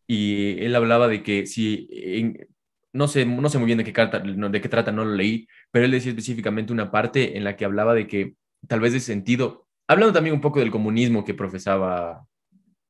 Y 0.06 0.60
él 0.64 0.76
hablaba 0.76 1.08
de 1.08 1.24
que 1.24 1.46
si, 1.46 1.90
no, 2.92 3.08
sé, 3.08 3.26
no 3.26 3.50
sé 3.50 3.58
muy 3.60 3.68
bien 3.68 3.78
de 3.78 3.86
qué, 3.86 3.94
carta, 3.94 4.20
de 4.20 4.62
qué 4.62 4.70
trata, 4.70 4.92
no 4.92 5.06
lo 5.06 5.16
leí, 5.16 5.48
pero 5.72 5.86
él 5.86 5.92
decía 5.92 6.12
específicamente 6.12 6.74
una 6.74 6.92
parte 6.92 7.38
en 7.38 7.46
la 7.46 7.56
que 7.56 7.66
hablaba 7.66 7.94
de 7.94 8.08
que 8.08 8.36
tal 8.68 8.82
vez 8.82 8.94
de 8.94 9.00
sentido, 9.00 9.68
hablando 9.88 10.14
también 10.14 10.36
un 10.36 10.42
poco 10.42 10.60
del 10.60 10.72
comunismo 10.72 11.24
que 11.24 11.34
profesaba 11.34 12.28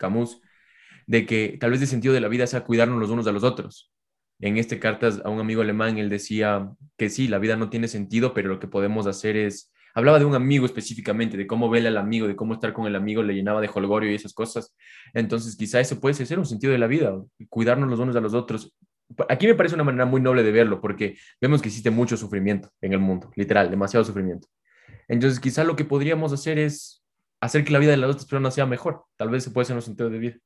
Camus, 0.02 0.42
de 1.08 1.26
que 1.26 1.58
tal 1.60 1.72
vez 1.72 1.80
de 1.80 1.88
sentido 1.88 2.14
de 2.14 2.22
la 2.22 2.28
vida 2.28 2.48
sea 2.48 2.64
cuidarnos 2.66 3.00
los 3.00 3.10
unos 3.10 3.28
a 3.28 3.32
los 3.32 3.44
otros 3.44 3.92
en 4.42 4.58
este 4.58 4.80
cartas 4.80 5.22
a 5.24 5.30
un 5.30 5.40
amigo 5.40 5.62
alemán, 5.62 5.98
él 5.98 6.10
decía 6.10 6.72
que 6.98 7.10
sí, 7.10 7.28
la 7.28 7.38
vida 7.38 7.56
no 7.56 7.70
tiene 7.70 7.88
sentido, 7.88 8.34
pero 8.34 8.50
lo 8.50 8.60
que 8.60 8.68
podemos 8.68 9.06
hacer 9.06 9.38
es, 9.38 9.72
hablaba 9.94 10.18
de 10.20 10.26
un 10.26 10.34
amigo 10.34 10.66
específicamente, 10.66 11.38
de 11.38 11.46
cómo 11.46 11.70
verle 11.70 11.90
al 11.90 11.98
amigo, 11.98 12.28
de 12.28 12.36
cómo 12.36 12.56
estar 12.56 12.74
con 12.74 12.88
el 12.88 12.96
amigo, 12.96 13.22
le 13.22 13.36
llenaba 13.36 13.62
de 13.62 13.70
holgorio 13.74 14.12
y 14.12 14.16
esas 14.16 14.34
cosas. 14.34 14.76
Entonces, 15.14 15.56
quizá 15.56 15.80
eso 15.80 16.00
puede 16.00 16.16
ser 16.16 16.40
un 16.40 16.46
sentido 16.46 16.74
de 16.74 16.80
la 16.80 16.88
vida, 16.88 17.14
cuidarnos 17.50 17.90
los 17.90 18.00
unos 18.00 18.16
a 18.16 18.20
los 18.20 18.34
otros. 18.34 18.76
Aquí 19.30 19.46
me 19.46 19.56
parece 19.56 19.76
una 19.76 19.84
manera 19.84 20.06
muy 20.06 20.22
noble 20.22 20.42
de 20.42 20.52
verlo, 20.52 20.82
porque 20.82 21.18
vemos 21.40 21.62
que 21.62 21.68
existe 21.68 21.92
mucho 21.92 22.18
sufrimiento 22.18 22.70
en 22.82 22.94
el 22.94 23.00
mundo, 23.00 23.32
literal, 23.36 23.70
demasiado 23.70 24.04
sufrimiento. 24.04 24.48
Entonces, 25.08 25.40
quizá 25.40 25.64
lo 25.64 25.76
que 25.76 25.86
podríamos 25.86 26.34
hacer 26.34 26.58
es 26.58 27.01
hacer 27.42 27.64
que 27.64 27.72
la 27.72 27.80
vida 27.80 27.92
de 27.92 27.98
las 27.98 28.12
otras 28.12 28.26
personas 28.26 28.56
sea 28.56 28.66
mejor. 28.66 29.04
Tal 29.18 29.30
vez 29.30 29.44
se 29.44 29.52
puede 29.52 29.66
ser 29.66 29.76
un 29.76 29.82
sentido 29.82 30.10
de 30.10 30.20
vida. 30.20 30.38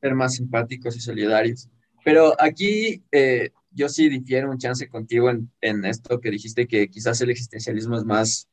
Ser 0.00 0.14
más 0.14 0.34
simpáticos 0.34 0.96
y 0.96 1.00
solidarios. 1.00 1.68
Pero 2.04 2.34
aquí 2.40 3.04
eh, 3.12 3.50
yo 3.70 3.88
sí 3.88 4.08
difiero 4.08 4.50
un 4.50 4.58
chance 4.58 4.88
contigo 4.88 5.30
en, 5.30 5.50
en, 5.60 5.84
esto 5.84 6.20
que 6.20 6.30
dijiste 6.30 6.66
que 6.66 6.88
quizás 6.88 7.20
el 7.20 7.30
existencialismo 7.30 7.96
es 7.96 8.04
más 8.04 8.48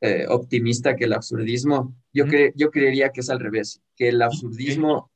eh, 0.00 0.26
optimista 0.28 0.96
que 0.96 1.04
el 1.04 1.12
absurdismo. 1.12 1.94
Yo, 2.12 2.24
yo 2.54 2.70
creería 2.70 3.10
que 3.10 3.20
es 3.20 3.30
al 3.30 3.40
revés, 3.40 3.80
que 3.96 4.08
el 4.08 4.20
absurdismo 4.20 5.10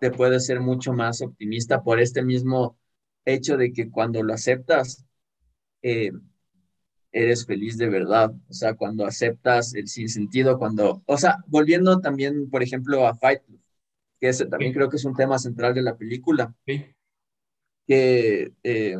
te 0.00 0.10
puede 0.10 0.40
ser 0.40 0.60
mucho 0.60 0.92
más 0.92 1.20
optimista 1.22 1.82
por 1.82 2.00
este 2.00 2.22
mismo 2.22 2.78
hecho 3.24 3.56
de 3.56 3.72
que 3.72 3.90
cuando 3.90 4.22
lo 4.22 4.34
aceptas, 4.34 5.04
eh, 5.82 6.12
eres 7.16 7.46
feliz 7.46 7.78
de 7.78 7.88
verdad. 7.88 8.32
O 8.48 8.52
sea, 8.52 8.74
cuando 8.74 9.06
aceptas 9.06 9.74
el 9.74 9.88
sinsentido, 9.88 10.58
cuando, 10.58 11.02
o 11.06 11.16
sea, 11.16 11.38
volviendo 11.46 11.98
también, 12.00 12.50
por 12.50 12.62
ejemplo, 12.62 13.06
a 13.06 13.14
Fight 13.14 13.42
Club, 13.42 13.60
que 14.20 14.28
ese 14.28 14.46
también 14.46 14.74
creo 14.74 14.90
que 14.90 14.96
es 14.96 15.04
un 15.04 15.14
tema 15.16 15.38
central 15.38 15.74
de 15.74 15.82
la 15.82 15.96
película. 15.96 16.54
Que 17.86 18.52
eh, 18.62 18.96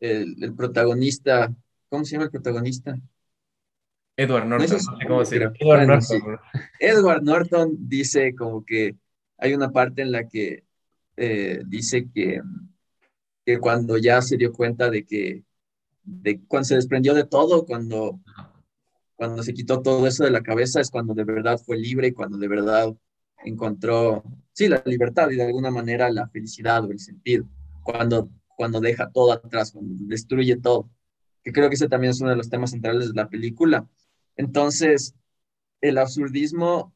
el, 0.00 0.54
protagonista, 0.56 1.54
¿cómo 1.88 2.04
se 2.04 2.12
llama 2.12 2.24
el 2.24 2.30
protagonista? 2.30 2.96
Edward 4.16 4.46
Norton. 4.46 4.78
Edward, 6.80 7.22
Norton. 7.22 7.76
dice 7.78 8.34
como 8.34 8.64
que 8.64 8.96
hay 9.38 9.54
una 9.54 9.70
parte 9.70 10.02
en 10.02 10.10
la 10.10 10.28
que 10.28 10.64
eh, 11.16 11.62
dice 11.66 12.08
que, 12.12 12.40
que 13.44 13.58
cuando 13.58 13.98
ya 13.98 14.20
se 14.20 14.36
dio 14.36 14.52
cuenta 14.52 14.90
de 14.90 15.04
que 15.04 15.44
de 16.04 16.40
cuando 16.46 16.66
se 16.66 16.74
desprendió 16.76 17.14
de 17.14 17.24
todo, 17.24 17.64
cuando, 17.64 18.20
cuando 19.16 19.42
se 19.42 19.54
quitó 19.54 19.82
todo 19.82 20.06
eso 20.06 20.24
de 20.24 20.30
la 20.30 20.42
cabeza, 20.42 20.80
es 20.80 20.90
cuando 20.90 21.14
de 21.14 21.24
verdad 21.24 21.58
fue 21.58 21.76
libre 21.76 22.08
y 22.08 22.12
cuando 22.12 22.38
de 22.38 22.48
verdad 22.48 22.94
encontró, 23.44 24.22
sí, 24.52 24.68
la 24.68 24.82
libertad 24.86 25.30
y 25.30 25.36
de 25.36 25.44
alguna 25.44 25.70
manera 25.70 26.10
la 26.10 26.28
felicidad 26.28 26.84
o 26.84 26.90
el 26.90 26.98
sentido, 26.98 27.46
cuando, 27.82 28.30
cuando 28.56 28.80
deja 28.80 29.10
todo 29.10 29.32
atrás, 29.32 29.72
cuando 29.72 29.94
destruye 30.06 30.56
todo, 30.56 30.90
que 31.42 31.52
creo 31.52 31.68
que 31.68 31.74
ese 31.74 31.88
también 31.88 32.12
es 32.12 32.20
uno 32.20 32.30
de 32.30 32.36
los 32.36 32.48
temas 32.48 32.70
centrales 32.70 33.08
de 33.08 33.14
la 33.14 33.28
película. 33.28 33.88
Entonces, 34.36 35.14
el 35.80 35.98
absurdismo 35.98 36.94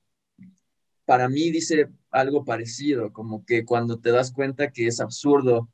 para 1.04 1.28
mí 1.28 1.50
dice 1.50 1.88
algo 2.10 2.44
parecido, 2.44 3.12
como 3.12 3.44
que 3.44 3.64
cuando 3.64 3.98
te 3.98 4.10
das 4.10 4.32
cuenta 4.32 4.70
que 4.70 4.86
es 4.86 5.00
absurdo, 5.00 5.68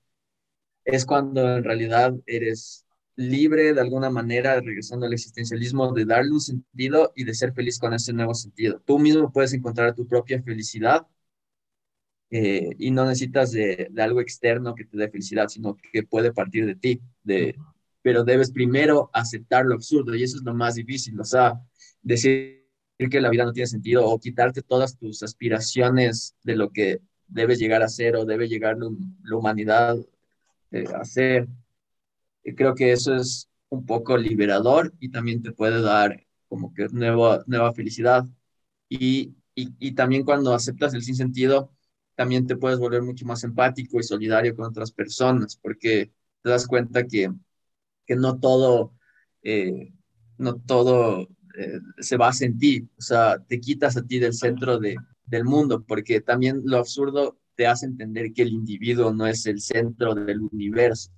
es 0.85 1.07
cuando 1.07 1.57
en 1.57 1.64
realidad 1.64 2.14
eres 2.26 2.85
libre 3.17 3.75
de 3.75 3.81
alguna 3.81 4.11
manera, 4.11 4.61
regresando 4.61 5.07
al 5.07 5.12
existencialismo, 5.12 5.93
de 5.93 6.05
darle 6.05 6.33
un 6.33 6.41
sentido 6.41 7.12
y 7.15 7.25
de 7.25 7.35
ser 7.35 7.53
feliz 7.53 7.79
con 7.79 7.95
ese 7.95 8.12
nuevo 8.12 8.35
sentido. 8.35 8.81
Tú 8.85 8.99
mismo 8.99 9.33
puedes 9.33 9.53
encontrar 9.53 9.95
tu 9.95 10.07
propia 10.07 10.43
felicidad 10.43 11.07
eh, 12.31 12.71
y 12.79 12.91
no 12.91 13.05
necesitas 13.05 13.53
de, 13.53 13.91
algo 13.99 14.21
externo 14.21 14.75
que 14.75 14.85
te 14.85 14.97
dé 14.97 15.09
felicidad, 15.09 15.49
sino 15.49 15.77
que 15.77 16.03
puede 16.03 16.33
partir 16.33 16.67
de 16.67 16.75
ti, 16.75 17.01
de, 17.23 17.57
pero 18.03 18.25
debes 18.25 18.51
primero 18.51 19.11
aceptar 19.12 19.65
lo 19.65 19.75
absurdo 19.75 20.15
y 20.15 20.23
eso 20.25 20.39
es 20.39 20.43
lo 20.43 20.55
más 20.55 20.75
difícil, 20.75 21.19
o 21.21 21.25
sea, 21.25 21.61
decir 22.03 22.65
que 23.11 23.21
la 23.21 23.31
vida 23.31 23.45
no 23.45 23.53
tiene 23.53 23.67
sentido 23.67 24.07
o 24.07 24.19
quitarte 24.19 24.62
todas 24.62 24.97
tus 24.97 25.23
aspiraciones 25.23 26.35
de 26.43 26.57
lo 26.57 26.71
que 26.71 27.01
debe 27.29 27.57
llegar 27.57 27.83
a 27.83 27.89
ser 27.89 28.17
o 28.17 28.25
debe 28.25 28.49
llegar 28.49 28.77
la, 28.79 29.37
humanidad 29.37 29.97
eh, 30.71 30.85
a 30.95 31.05
ser. 31.05 31.49
Y 32.45 32.55
creo 32.55 32.75
que 32.75 32.93
eso 32.93 33.15
es 33.17 33.49
un 33.69 33.87
poco 33.87 34.17
liberador 34.17 34.93
y 35.01 35.11
también 35.11 35.43
te 35.43 35.53
puede 35.53 35.81
dar 35.83 36.25
como 36.49 36.73
que 36.75 36.87
nueva, 36.93 37.43
nueva 37.47 37.73
felicidad. 37.73 38.25
Y, 38.89 39.35
y, 39.55 39.75
y 39.79 39.93
también 39.95 40.25
cuando 40.25 40.55
aceptas 40.55 40.95
el 40.95 41.03
sinsentido, 41.03 41.73
también 42.15 42.47
te 42.47 42.57
puedes 42.57 42.79
volver 42.79 43.03
mucho 43.03 43.27
más 43.27 43.43
empático 43.45 43.99
y 43.99 44.03
solidario 44.05 44.55
con 44.55 44.67
otras 44.67 44.93
personas, 44.93 45.57
porque 45.57 46.13
te 46.43 46.51
das 46.51 46.67
cuenta 46.67 47.07
que, 47.07 47.33
que 48.07 48.17
no 48.17 48.39
todo, 48.39 48.93
eh, 49.43 49.93
no 50.39 50.57
todo 50.57 51.29
eh, 51.57 51.81
se 51.99 52.17
basa 52.17 52.45
en 52.45 52.59
ti, 52.59 52.89
o 52.99 53.03
sea, 53.03 53.39
te 53.41 53.61
quitas 53.61 53.97
a 53.97 54.07
ti 54.07 54.19
del 54.19 54.35
centro 54.35 54.79
de, 54.79 54.97
del 55.27 55.45
mundo, 55.45 55.85
porque 55.87 56.21
también 56.21 56.63
lo 56.65 56.79
absurdo 56.79 57.39
te 57.57 57.67
hace 57.67 57.87
entender 57.87 58.33
que 58.33 58.43
el 58.43 58.51
individuo 58.51 59.13
no 59.13 59.27
es 59.27 59.47
el 59.47 59.61
centro 59.61 60.15
del 60.15 60.41
universo. 60.41 61.11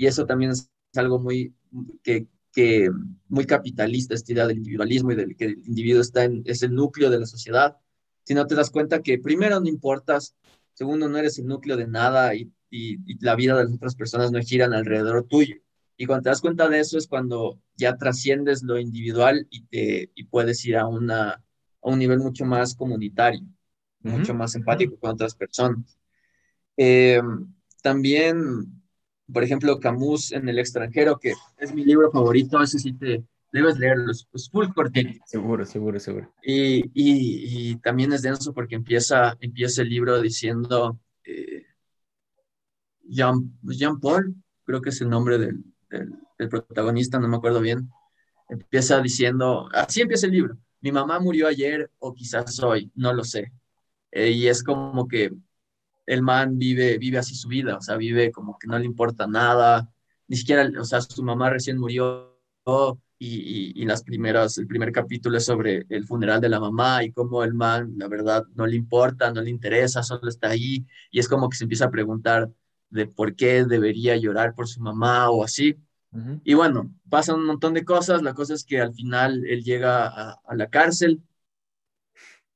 Y 0.00 0.06
eso 0.06 0.24
también 0.24 0.52
es 0.52 0.70
algo 0.96 1.18
muy, 1.18 1.54
que, 2.02 2.26
que 2.52 2.90
muy 3.28 3.44
capitalista, 3.44 4.14
esta 4.14 4.32
idea 4.32 4.46
del 4.46 4.58
individualismo 4.58 5.12
y 5.12 5.16
del 5.16 5.36
que 5.36 5.44
el 5.44 5.58
individuo 5.66 6.00
está 6.00 6.24
en, 6.24 6.42
es 6.46 6.62
el 6.62 6.74
núcleo 6.74 7.10
de 7.10 7.20
la 7.20 7.26
sociedad 7.26 7.76
si 8.30 8.34
no 8.34 8.46
te 8.46 8.54
das 8.54 8.70
cuenta 8.70 9.02
que 9.02 9.18
primero 9.18 9.58
no 9.58 9.68
importas, 9.68 10.36
segundo 10.74 11.08
no 11.08 11.18
eres 11.18 11.38
el 11.40 11.46
núcleo 11.46 11.76
de 11.76 11.88
nada 11.88 12.32
y, 12.34 12.52
la 13.18 13.34
vida 13.34 13.56
de 13.56 13.64
las 13.64 13.74
otras 13.74 13.96
personas 13.96 14.30
no 14.30 14.38
giran 14.38 14.72
alrededor 14.72 15.24
tuyo. 15.24 15.56
Y 15.96 16.06
cuando 16.06 16.22
te 16.22 16.28
das 16.28 16.40
cuenta 16.40 16.68
de 16.68 16.78
eso 16.78 16.96
es 16.96 17.08
cuando 17.08 17.60
ya 17.76 17.96
trasciendes 17.96 18.62
lo 18.62 18.78
individual 18.78 19.48
y, 19.50 19.64
te, 19.64 20.12
y 20.14 20.24
puedes 20.26 20.64
ir 20.64 20.76
a, 20.76 20.86
una, 20.86 21.30
a 21.32 21.42
un 21.82 21.98
nivel 21.98 22.20
mucho 22.20 22.44
más 22.44 22.76
comunitario, 22.76 23.40
mucho 24.02 24.32
más 24.32 24.54
empático 24.54 24.96
con 25.00 25.10
otras 25.10 25.34
personas. 25.34 25.98
Eh, 26.76 27.20
también, 27.82 28.79
por 29.32 29.44
ejemplo, 29.44 29.78
Camus 29.78 30.32
en 30.32 30.48
el 30.48 30.58
extranjero, 30.58 31.18
que 31.18 31.34
es 31.58 31.74
mi 31.74 31.84
libro 31.84 32.10
favorito, 32.10 32.62
ese 32.62 32.78
sí 32.78 32.92
te, 32.92 33.24
debes 33.52 33.78
leerlo, 33.78 34.12
es 34.12 34.50
full 34.50 34.68
cortito. 34.74 35.22
Seguro, 35.26 35.64
seguro, 35.64 35.98
seguro. 35.98 36.32
Y, 36.42 36.80
y, 36.94 37.70
y, 37.72 37.76
también 37.76 38.12
es 38.12 38.22
denso 38.22 38.52
porque 38.52 38.76
empieza, 38.76 39.36
empieza 39.40 39.82
el 39.82 39.88
libro 39.88 40.20
diciendo 40.20 40.98
eh, 41.24 41.66
Jean, 43.04 43.58
Jean, 43.62 43.98
Paul, 43.98 44.34
creo 44.64 44.80
que 44.80 44.90
es 44.90 45.00
el 45.00 45.08
nombre 45.08 45.38
del, 45.38 45.64
del, 45.88 46.48
protagonista, 46.48 47.18
no 47.18 47.28
me 47.28 47.36
acuerdo 47.36 47.60
bien. 47.60 47.90
Empieza 48.48 49.00
diciendo, 49.00 49.68
así 49.72 50.00
empieza 50.00 50.26
el 50.26 50.32
libro, 50.32 50.58
mi 50.80 50.92
mamá 50.92 51.20
murió 51.20 51.46
ayer 51.46 51.90
o 51.98 52.14
quizás 52.14 52.58
hoy, 52.60 52.90
no 52.94 53.12
lo 53.12 53.24
sé. 53.24 53.52
Eh, 54.12 54.30
y 54.30 54.48
es 54.48 54.62
como 54.62 55.06
que 55.06 55.30
el 56.10 56.22
man 56.22 56.58
vive, 56.58 56.98
vive 56.98 57.18
así 57.18 57.36
su 57.36 57.46
vida, 57.46 57.76
o 57.76 57.80
sea, 57.80 57.96
vive 57.96 58.32
como 58.32 58.58
que 58.58 58.66
no 58.66 58.76
le 58.76 58.84
importa 58.84 59.28
nada, 59.28 59.88
ni 60.26 60.36
siquiera, 60.36 60.68
o 60.80 60.84
sea, 60.84 61.00
su 61.00 61.22
mamá 61.22 61.50
recién 61.50 61.78
murió 61.78 62.36
y, 63.16 63.80
y, 63.80 63.84
las 63.84 64.02
primeras, 64.02 64.58
el 64.58 64.66
primer 64.66 64.90
capítulo 64.90 65.36
es 65.38 65.44
sobre 65.44 65.86
el 65.88 66.04
funeral 66.04 66.40
de 66.40 66.48
la 66.48 66.58
mamá 66.58 67.04
y 67.04 67.12
cómo 67.12 67.44
el 67.44 67.54
man, 67.54 67.94
la 67.96 68.08
verdad, 68.08 68.44
no 68.56 68.66
le 68.66 68.74
importa, 68.74 69.32
no 69.32 69.40
le 69.40 69.50
interesa, 69.50 70.02
solo 70.02 70.28
está 70.28 70.48
ahí 70.48 70.84
y 71.12 71.20
es 71.20 71.28
como 71.28 71.48
que 71.48 71.56
se 71.56 71.64
empieza 71.64 71.84
a 71.84 71.90
preguntar 71.92 72.50
de 72.88 73.06
por 73.06 73.36
qué 73.36 73.64
debería 73.64 74.16
llorar 74.16 74.56
por 74.56 74.66
su 74.66 74.80
mamá 74.80 75.30
o 75.30 75.44
así. 75.44 75.76
Y 76.42 76.54
bueno, 76.54 76.92
pasan 77.08 77.36
un 77.36 77.46
montón 77.46 77.72
de 77.72 77.84
cosas, 77.84 78.22
la 78.22 78.34
cosa 78.34 78.54
es 78.54 78.64
que 78.64 78.80
al 78.80 78.92
final 78.92 79.46
él 79.46 79.62
llega 79.62 80.08
a, 80.08 80.40
a 80.44 80.54
la 80.56 80.68
cárcel 80.68 81.22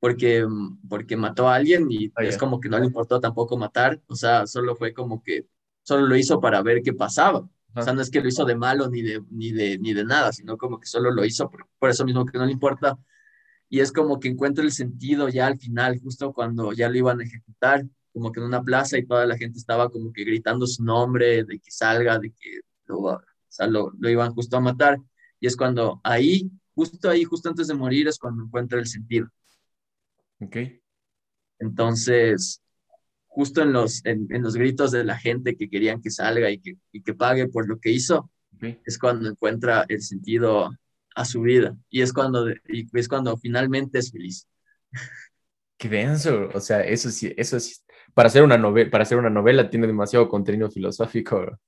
porque, 0.05 0.45
porque 0.87 1.17
mató 1.17 1.49
a 1.49 1.55
alguien 1.55 1.87
y 1.89 2.11
ah, 2.15 2.23
es 2.23 2.37
como 2.37 2.59
que 2.59 2.69
no 2.69 2.77
le 2.77 2.85
importó 2.85 3.19
tampoco 3.19 3.57
matar, 3.57 3.99
o 4.05 4.15
sea, 4.15 4.45
solo 4.45 4.75
fue 4.75 4.93
como 4.93 5.23
que 5.23 5.47
solo 5.81 6.05
lo 6.05 6.15
hizo 6.15 6.39
para 6.39 6.61
ver 6.61 6.83
qué 6.83 6.93
pasaba. 6.93 7.49
O 7.73 7.81
sea, 7.81 7.91
no 7.91 8.01
es 8.03 8.11
que 8.11 8.21
lo 8.21 8.27
hizo 8.27 8.45
de 8.45 8.55
malo 8.55 8.87
ni 8.87 9.01
de, 9.01 9.23
ni 9.31 9.51
de, 9.51 9.79
ni 9.79 9.95
de 9.95 10.05
nada, 10.05 10.31
sino 10.31 10.59
como 10.59 10.79
que 10.79 10.85
solo 10.85 11.09
lo 11.09 11.25
hizo 11.25 11.49
por, 11.49 11.89
eso 11.89 12.05
mismo 12.05 12.23
que 12.23 12.37
no 12.37 12.45
le 12.45 12.51
importa. 12.51 12.99
Y 13.67 13.79
es 13.79 13.91
como 13.91 14.19
que 14.19 14.27
encuentra 14.27 14.63
el 14.63 14.71
sentido 14.71 15.27
ya 15.27 15.47
al 15.47 15.57
final, 15.57 15.99
justo 15.99 16.31
cuando 16.33 16.71
ya 16.71 16.87
lo 16.87 16.97
iban 16.97 17.19
a 17.19 17.23
ejecutar, 17.23 17.83
como 18.13 18.31
que 18.31 18.41
en 18.41 18.45
una 18.45 18.61
plaza 18.61 18.99
y 18.99 19.07
toda 19.07 19.25
la 19.25 19.37
gente 19.37 19.57
estaba 19.57 19.89
como 19.89 20.13
que 20.13 20.23
gritando 20.23 20.67
su 20.67 20.83
nombre, 20.83 21.45
de 21.45 21.57
que 21.57 21.71
salga, 21.71 22.19
de 22.19 22.29
que 22.29 22.59
lo, 22.85 22.99
o 22.99 23.21
sea, 23.49 23.65
lo, 23.65 23.91
lo 23.97 24.07
iban 24.07 24.35
justo 24.35 24.55
a 24.57 24.59
matar. 24.59 24.99
Y 25.39 25.47
es 25.47 25.57
cuando 25.57 25.99
ahí, 26.03 26.51
justo 26.75 27.09
ahí, 27.09 27.23
justo 27.23 27.49
antes 27.49 27.65
de 27.65 27.73
morir, 27.73 28.07
es 28.07 28.19
cuando 28.19 28.43
encuentra 28.43 28.77
el 28.77 28.85
sentido. 28.85 29.29
Ok. 30.41 30.57
Entonces, 31.59 32.61
justo 33.27 33.61
en 33.61 33.73
los, 33.73 34.05
en, 34.05 34.27
los 34.41 34.55
gritos 34.55 34.91
de 34.91 35.03
la 35.03 35.17
gente 35.17 35.55
que 35.55 35.69
querían 35.69 36.01
que 36.01 36.09
salga 36.09 36.49
y 36.49 36.59
que, 36.59 36.77
y 36.91 37.01
que 37.01 37.13
pague 37.13 37.47
por 37.47 37.67
lo 37.67 37.79
que 37.79 37.91
hizo, 37.91 38.31
es 38.85 38.97
cuando 38.97 39.29
encuentra 39.29 39.85
el 39.89 40.01
sentido 40.01 40.71
a 41.15 41.25
su 41.25 41.41
vida 41.41 41.75
y 41.89 42.01
es 42.01 42.13
cuando, 42.13 42.49
y 42.67 42.87
es 42.93 43.07
cuando 43.07 43.37
finalmente 43.37 43.99
es 43.99 44.11
feliz. 44.11 44.47
Qué 45.77 45.89
denso, 45.89 46.49
o 46.53 46.59
sea, 46.61 46.81
eso 46.81 47.09
sí, 47.09 47.33
eso 47.35 47.59
sí, 47.59 47.75
para 48.13 48.27
hacer 48.27 48.43
una 48.43 48.57
novela, 48.57 48.89
para 48.89 49.03
hacer 49.03 49.17
una 49.17 49.29
novela 49.29 49.69
tiene 49.69 49.87
demasiado 49.87 50.29
contenido 50.29 50.71
filosófico. 50.71 51.59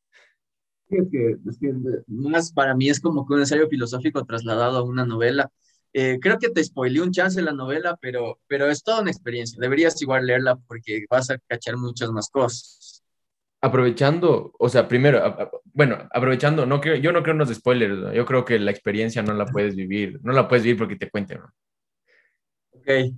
Es 0.90 1.10
que, 1.12 1.36
es 1.46 1.60
que 1.60 1.74
más 2.08 2.54
para 2.54 2.74
mí 2.74 2.90
es 2.90 3.02
como 3.02 3.28
que 3.28 3.34
un 3.34 3.42
ensayo 3.42 3.68
filosófico 3.68 4.24
trasladado 4.24 4.78
a 4.78 4.84
una 4.84 5.06
novela 5.06 5.52
eh, 6.00 6.20
creo 6.22 6.38
que 6.38 6.50
te 6.50 6.64
spoileé 6.64 7.02
un 7.02 7.12
chance 7.12 7.42
la 7.42 7.54
novela, 7.54 7.98
pero, 8.00 8.40
pero 8.46 8.70
es 8.70 8.84
toda 8.84 9.02
una 9.02 9.10
experiencia. 9.10 9.58
Deberías 9.60 10.00
igual 10.00 10.28
leerla 10.28 10.56
porque 10.56 11.06
vas 11.10 11.32
a 11.32 11.40
cachar 11.40 11.76
muchas 11.76 12.12
más 12.12 12.30
cosas. 12.30 13.04
Aprovechando, 13.62 14.54
o 14.60 14.70
sea, 14.70 14.88
primero, 14.88 15.52
bueno, 15.74 16.08
aprovechando, 16.12 16.68
no 16.68 16.80
creo, 16.80 16.98
yo 16.98 17.12
no 17.12 17.24
creo 17.24 17.32
en 17.32 17.40
los 17.40 17.52
spoilers, 17.52 18.14
yo 18.14 18.26
creo 18.28 18.46
que 18.46 18.60
la 18.60 18.70
experiencia 18.70 19.24
no 19.24 19.34
la 19.34 19.48
puedes 19.48 19.76
vivir, 19.76 20.20
no 20.22 20.34
la 20.34 20.48
puedes 20.48 20.64
vivir 20.64 20.78
porque 20.78 20.98
te 20.98 21.10
cuenten. 21.10 21.40
¿no? 21.40 21.52
Ok. 22.74 23.16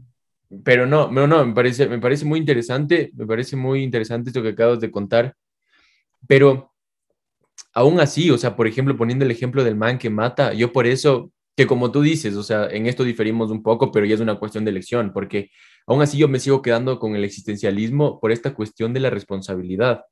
Pero 0.64 0.86
no, 0.86 1.12
no, 1.12 1.28
no, 1.28 1.46
me 1.46 1.54
parece, 1.54 1.86
me 1.90 2.00
parece 2.00 2.24
muy 2.24 2.40
interesante, 2.40 3.12
me 3.14 3.28
parece 3.28 3.58
muy 3.58 3.84
interesante 3.84 4.30
esto 4.30 4.42
que 4.42 4.50
acabas 4.50 4.80
de 4.80 4.90
contar, 4.90 5.36
pero 6.30 6.74
aún 7.74 8.00
así, 8.00 8.32
o 8.32 8.38
sea, 8.38 8.56
por 8.56 8.68
ejemplo, 8.68 8.96
poniendo 8.96 9.26
el 9.26 9.32
ejemplo 9.32 9.66
del 9.66 9.76
man 9.76 9.98
que 9.98 10.10
mata, 10.10 10.54
yo 10.54 10.72
por 10.72 10.88
eso 10.88 11.34
que 11.60 11.68
como 11.68 11.92
tú 11.92 12.02
dices, 12.02 12.38
o 12.38 12.44
sea, 12.44 12.68
en 12.68 12.88
esto 12.88 13.04
diferimos 13.04 13.52
un 13.52 13.62
poco, 13.62 13.92
pero 13.92 14.06
ya 14.06 14.16
es 14.16 14.22
una 14.22 14.40
cuestión 14.40 14.64
de 14.64 14.72
elección, 14.72 15.12
porque 15.12 15.52
aún 15.88 16.02
así 16.02 16.18
yo 16.18 16.30
me 16.30 16.40
sigo 16.40 16.62
quedando 16.62 17.00
con 17.00 17.18
el 17.18 17.26
existencialismo 17.26 18.22
por 18.22 18.32
esta 18.32 18.54
cuestión 18.54 18.94
de 18.94 19.02
la 19.02 19.10
responsabilidad. 19.10 20.06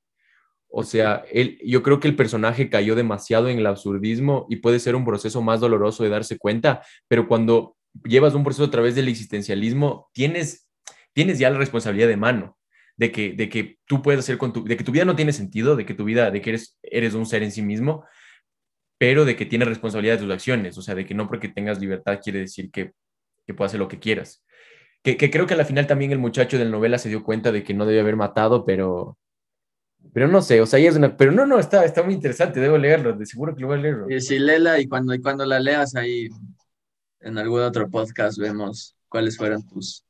O 0.67 0.83
sea, 0.83 1.23
él, 1.31 1.57
yo 1.63 1.83
creo 1.83 2.01
que 2.01 2.09
el 2.09 2.17
personaje 2.17 2.69
cayó 2.69 2.95
demasiado 2.95 3.47
en 3.47 3.59
el 3.59 3.65
absurdismo 3.65 4.45
y 4.49 4.57
puede 4.57 4.79
ser 4.79 4.97
un 4.97 5.05
proceso 5.05 5.41
más 5.41 5.61
doloroso 5.61 6.03
de 6.03 6.09
darse 6.09 6.37
cuenta, 6.37 6.83
pero 7.07 7.29
cuando 7.29 7.77
llevas 8.03 8.33
un 8.33 8.43
proceso 8.43 8.65
a 8.65 8.71
través 8.71 8.95
del 8.95 9.07
existencialismo, 9.07 10.09
tienes, 10.11 10.67
tienes 11.13 11.39
ya 11.39 11.49
la 11.49 11.59
responsabilidad 11.59 12.09
de 12.09 12.17
mano, 12.17 12.57
de 12.97 13.09
que, 13.13 13.31
de 13.31 13.47
que 13.47 13.77
tú 13.85 14.01
puedes 14.01 14.19
hacer 14.19 14.37
con 14.37 14.51
tu, 14.51 14.65
de 14.65 14.75
que 14.75 14.83
tu 14.83 14.91
vida 14.91 15.05
no 15.05 15.15
tiene 15.15 15.31
sentido, 15.31 15.77
de 15.77 15.85
que 15.85 15.93
tu 15.93 16.03
vida, 16.03 16.29
de 16.29 16.41
que 16.41 16.49
eres, 16.49 16.77
eres 16.83 17.13
un 17.13 17.25
ser 17.25 17.41
en 17.41 17.53
sí 17.53 17.61
mismo, 17.61 18.03
pero 18.97 19.25
de 19.25 19.35
que 19.35 19.45
tienes 19.45 19.67
responsabilidad 19.67 20.15
de 20.15 20.23
tus 20.23 20.33
acciones, 20.33 20.77
o 20.77 20.81
sea, 20.81 20.95
de 20.95 21.05
que 21.05 21.13
no 21.13 21.27
porque 21.27 21.49
tengas 21.49 21.79
libertad 21.79 22.19
quiere 22.23 22.39
decir 22.39 22.71
que, 22.71 22.93
que 23.45 23.53
puedas 23.53 23.71
hacer 23.71 23.79
lo 23.79 23.87
que 23.87 23.99
quieras. 23.99 24.43
Que, 25.03 25.17
creo 25.31 25.47
que 25.47 25.53
al 25.53 25.65
final 25.65 25.87
también 25.87 26.11
el 26.11 26.19
muchacho 26.19 26.57
de 26.57 26.65
la 26.65 26.71
novela 26.71 26.97
se 26.97 27.07
dio 27.07 27.23
cuenta 27.23 27.51
de 27.51 27.63
que 27.63 27.73
no 27.73 27.85
debía 27.85 28.01
haber 28.01 28.17
matado, 28.17 28.65
pero, 28.65 29.17
pero 30.13 30.27
no 30.27 30.41
sé, 30.41 30.59
o 30.59 30.65
sea, 30.65 30.79
es 30.79 30.95
una, 30.97 31.15
pero 31.15 31.31
no, 31.31 31.45
no, 31.45 31.59
está, 31.59 31.85
está 31.85 32.03
muy 32.03 32.13
interesante, 32.13 32.59
debo 32.59 32.77
leerlo, 32.77 33.13
de 33.13 33.25
seguro 33.25 33.55
que 33.55 33.61
lo 33.61 33.67
voy 33.67 33.77
a 33.77 33.81
leer. 33.81 33.97
Sí, 34.09 34.19
sí, 34.19 34.39
léela 34.39 34.79
y 34.79 34.87
cuando, 34.87 35.13
y 35.13 35.21
cuando 35.21 35.45
la 35.45 35.59
leas 35.59 35.95
ahí 35.95 36.27
en 37.21 37.37
algún 37.37 37.61
otro 37.61 37.89
podcast 37.89 38.37
vemos 38.37 38.97
cuáles 39.07 39.37
fueron 39.37 39.65
tus 39.65 40.03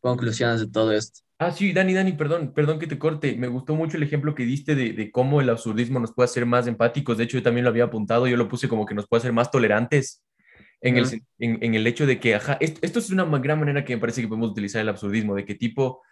conclusiones 0.00 0.60
de 0.60 0.68
todo 0.68 0.92
esto. 0.92 1.20
Ah, 1.44 1.50
sí, 1.50 1.72
Dani, 1.72 1.92
Dani, 1.92 2.12
perdón, 2.12 2.52
perdón 2.54 2.78
que 2.78 2.86
te 2.86 3.00
corte. 3.00 3.34
Me 3.36 3.48
gustó 3.48 3.74
mucho 3.74 3.96
el 3.96 4.04
ejemplo 4.04 4.32
que 4.32 4.44
diste 4.44 4.76
de, 4.76 5.10
cómo 5.10 5.40
el 5.40 5.50
absurdismo 5.50 5.98
nos 5.98 6.14
puede 6.14 6.26
hacer 6.26 6.46
más 6.46 6.68
empáticos. 6.68 7.18
De 7.18 7.24
hecho, 7.24 7.36
yo 7.36 7.42
también 7.42 7.64
lo 7.64 7.70
había 7.70 7.84
apuntado, 7.84 8.28
yo 8.28 8.36
lo 8.36 8.48
puse 8.48 8.68
como 8.68 8.86
que 8.86 8.94
nos 8.94 9.08
puede 9.08 9.22
hacer 9.22 9.32
más 9.32 9.50
tolerantes 9.50 10.22
en, 10.80 10.98
el, 10.98 11.06
en, 11.40 11.74
el 11.74 11.84
hecho 11.88 12.06
de 12.06 12.20
que, 12.20 12.36
ajá, 12.36 12.58
esto, 12.60 12.98
es 13.00 13.10
una 13.10 13.24
gran 13.38 13.58
manera 13.58 13.84
que 13.84 13.96
me 13.96 14.00
parece 14.00 14.20
que 14.22 14.28
podemos 14.28 14.50
utilizar 14.50 14.82
el 14.82 14.88
absurdismo, 14.88 15.34
de 15.34 15.44
qué 15.44 15.56
tipo, 15.56 16.02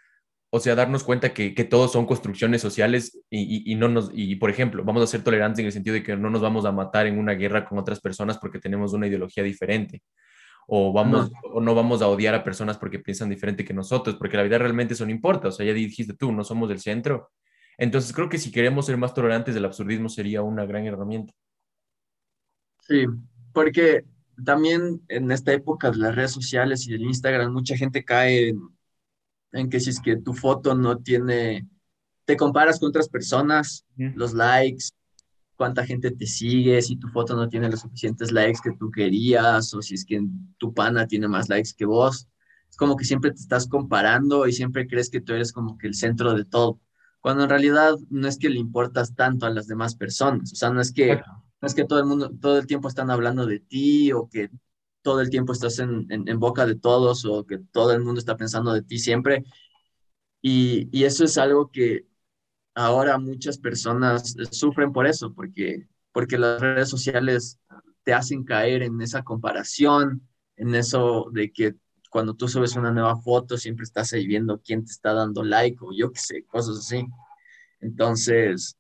o 0.50 0.58
sea, 0.58 0.74
darnos 0.74 1.04
cuenta 1.04 1.32
que, 1.32 1.54
que 1.54 1.62
todos 1.62 1.92
son 1.92 2.06
construcciones 2.06 2.60
sociales 2.60 3.20
y, 3.30 3.70
y, 3.70 3.74
no 3.76 3.88
nos, 3.88 4.10
y 4.12 4.34
por 4.34 4.50
ejemplo, 4.50 4.82
vamos 4.82 5.04
a 5.04 5.06
ser 5.06 5.22
tolerantes 5.22 5.60
en 5.60 5.66
el 5.66 5.72
sentido 5.72 5.94
de 5.94 6.02
que 6.02 6.16
no 6.16 6.30
nos 6.30 6.40
vamos 6.40 6.64
a 6.64 6.72
matar 6.72 7.06
en 7.06 7.20
una 7.20 7.34
guerra 7.34 7.64
con 7.68 7.78
otras 7.78 8.00
personas 8.00 8.36
porque 8.38 8.58
tenemos 8.58 8.92
una 8.94 9.06
ideología 9.06 9.44
diferente 9.44 10.02
o, 10.72 10.92
vamos, 10.92 11.32
no. 11.32 11.38
o 11.54 11.60
no 11.60 11.74
vamos 11.74 12.00
a 12.00 12.06
odiar 12.06 12.32
a 12.34 12.44
personas 12.44 12.78
porque 12.78 13.00
piensan 13.00 13.28
diferente 13.28 13.64
que 13.64 13.74
nosotros, 13.74 14.14
porque 14.14 14.36
la 14.36 14.44
vida 14.44 14.56
realmente 14.56 14.94
eso 14.94 15.04
no 15.04 15.10
importa, 15.10 15.48
o 15.48 15.52
sea, 15.52 15.66
ya 15.66 15.72
dijiste 15.72 16.14
tú, 16.14 16.30
no 16.30 16.44
somos 16.44 16.68
del 16.68 16.78
centro. 16.78 17.32
Entonces 17.76 18.12
creo 18.12 18.28
que 18.28 18.38
si 18.38 18.52
queremos 18.52 18.86
ser 18.86 18.96
más 18.96 19.12
tolerantes 19.12 19.52
del 19.54 19.64
absurdismo 19.64 20.08
sería 20.08 20.42
una 20.42 20.64
gran 20.66 20.86
herramienta. 20.86 21.32
Sí, 22.82 23.04
porque 23.52 24.04
también 24.44 25.02
en 25.08 25.32
esta 25.32 25.52
época 25.52 25.90
de 25.90 25.98
las 25.98 26.14
redes 26.14 26.30
sociales 26.30 26.86
y 26.86 26.92
del 26.92 27.02
Instagram, 27.02 27.52
mucha 27.52 27.76
gente 27.76 28.04
cae 28.04 28.50
en, 28.50 28.60
en 29.52 29.70
que 29.70 29.80
si 29.80 29.90
es 29.90 30.00
que 30.00 30.18
tu 30.18 30.34
foto 30.34 30.76
no 30.76 30.98
tiene, 30.98 31.66
te 32.24 32.36
comparas 32.36 32.78
con 32.78 32.90
otras 32.90 33.08
personas, 33.08 33.84
los 33.96 34.34
likes, 34.34 34.84
cuánta 35.61 35.84
gente 35.84 36.11
te 36.11 36.24
sigue, 36.24 36.80
si 36.80 36.96
tu 36.96 37.08
foto 37.08 37.36
no 37.36 37.46
tiene 37.46 37.68
los 37.68 37.80
suficientes 37.80 38.32
likes 38.32 38.61
que 38.64 38.72
tú 38.78 38.90
querías, 38.90 39.74
o 39.74 39.82
si 39.82 39.92
es 39.92 40.06
que 40.06 40.18
tu 40.56 40.72
pana 40.72 41.06
tiene 41.06 41.28
más 41.28 41.50
likes 41.50 41.72
que 41.76 41.84
vos. 41.84 42.26
Es 42.70 42.78
como 42.78 42.96
que 42.96 43.04
siempre 43.04 43.30
te 43.30 43.40
estás 43.42 43.68
comparando 43.68 44.46
y 44.46 44.54
siempre 44.54 44.86
crees 44.86 45.11
que 45.11 45.20
tú 45.20 45.34
eres 45.34 45.52
como 45.52 45.76
que 45.76 45.86
el 45.88 45.94
centro 45.94 46.32
de 46.32 46.46
todo, 46.46 46.80
cuando 47.20 47.42
en 47.42 47.50
realidad 47.50 47.92
no 48.08 48.26
es 48.26 48.38
que 48.38 48.48
le 48.48 48.58
importas 48.58 49.14
tanto 49.14 49.44
a 49.44 49.50
las 49.50 49.66
demás 49.66 49.96
personas, 49.96 50.50
o 50.50 50.56
sea, 50.56 50.70
no 50.70 50.80
es 50.80 50.92
que, 50.94 51.16
no 51.16 51.66
es 51.68 51.74
que 51.74 51.84
todo 51.84 51.98
el 51.98 52.06
mundo, 52.06 52.30
todo 52.40 52.56
el 52.56 52.66
tiempo 52.66 52.88
están 52.88 53.11
hablando 53.11 53.44
de 53.44 53.61
ti 53.61 54.12
o 54.12 54.30
que 54.30 54.48
todo 55.02 55.20
el 55.20 55.28
tiempo 55.28 55.52
estás 55.52 55.78
en, 55.78 56.06
en, 56.08 56.40
boca 56.40 56.64
de 56.64 56.76
todos 56.76 57.26
o 57.26 57.44
que 57.44 57.58
todo 57.58 57.92
el 57.92 58.00
mundo 58.00 58.18
está 58.18 58.34
pensando 58.34 58.72
de 58.72 58.80
ti 58.80 58.98
siempre. 58.98 59.44
Y, 60.40 60.88
y, 60.90 61.04
eso 61.04 61.24
es 61.24 61.36
algo 61.36 61.70
que 61.70 62.06
ahora 62.80 63.18
muchas 63.18 63.58
personas 63.58 64.34
sufren 64.50 64.92
por 64.92 65.06
eso, 65.06 65.32
porque, 65.34 65.86
porque 66.12 66.38
las 66.38 66.60
redes 66.60 66.88
sociales 66.88 67.58
te 68.02 68.14
hacen 68.14 68.44
caer 68.44 68.82
en 68.82 69.00
esa 69.00 69.22
comparación, 69.22 70.26
en 70.56 70.74
eso 70.74 71.28
de 71.32 71.52
que 71.52 71.74
cuando 72.10 72.34
tú 72.34 72.48
subes 72.48 72.76
una 72.76 72.90
nueva 72.90 73.16
foto 73.16 73.56
siempre 73.56 73.84
estás 73.84 74.12
ahí 74.12 74.26
viendo 74.26 74.60
quién 74.60 74.84
te 74.84 74.90
está 74.90 75.12
dando 75.12 75.44
like 75.44 75.78
o 75.80 75.92
yo 75.96 76.10
qué 76.10 76.18
sé, 76.18 76.44
cosas 76.44 76.78
así. 76.78 77.06
Entonces, 77.80 78.76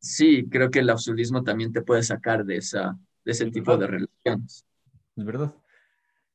sí, 0.00 0.46
creo 0.50 0.70
que 0.70 0.80
el 0.80 0.90
absurdismo 0.90 1.42
también 1.42 1.72
te 1.72 1.82
puede 1.82 2.02
sacar 2.02 2.44
de, 2.44 2.56
esa, 2.56 2.98
de 3.24 3.32
ese 3.32 3.50
tipo 3.50 3.76
de 3.76 3.86
relaciones. 3.86 4.64
Es 5.16 5.24
verdad. 5.24 5.54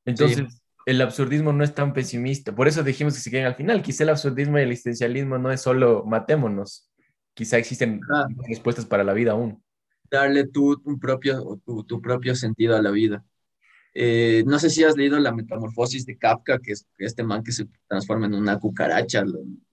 Entonces, 0.05 0.61
el 0.85 1.01
absurdismo 1.01 1.51
no 1.51 1.63
es 1.63 1.73
tan 1.73 1.93
pesimista. 1.93 2.53
Por 2.53 2.67
eso 2.67 2.83
dijimos 2.83 3.15
que 3.15 3.19
se 3.19 3.31
queden 3.31 3.45
al 3.45 3.55
final. 3.55 3.81
Quizá 3.81 4.03
el 4.03 4.09
absurdismo 4.09 4.59
y 4.59 4.61
el 4.61 4.71
existencialismo 4.71 5.37
no 5.37 5.51
es 5.51 5.61
solo 5.61 6.03
matémonos. 6.05 6.89
Quizá 7.33 7.57
existen 7.57 8.01
respuestas 8.47 8.85
para 8.85 9.03
la 9.03 9.13
vida 9.13 9.31
aún. 9.31 9.63
Darle 10.09 10.47
tú 10.47 10.81
un 10.85 10.99
propio, 10.99 11.59
tu, 11.65 12.01
propio 12.01 12.35
sentido 12.35 12.75
a 12.75 12.81
la 12.81 12.91
vida. 12.91 13.25
Eh, 13.93 14.43
no 14.45 14.59
sé 14.59 14.69
si 14.69 14.83
has 14.83 14.95
leído 14.95 15.17
La 15.19 15.33
Metamorfosis 15.33 16.05
de 16.05 16.17
Kafka, 16.17 16.59
que 16.59 16.73
es 16.73 16.85
este 16.97 17.23
man 17.23 17.43
que 17.43 17.51
se 17.51 17.67
transforma 17.87 18.27
en 18.27 18.35
una 18.35 18.59
cucaracha. 18.59 19.23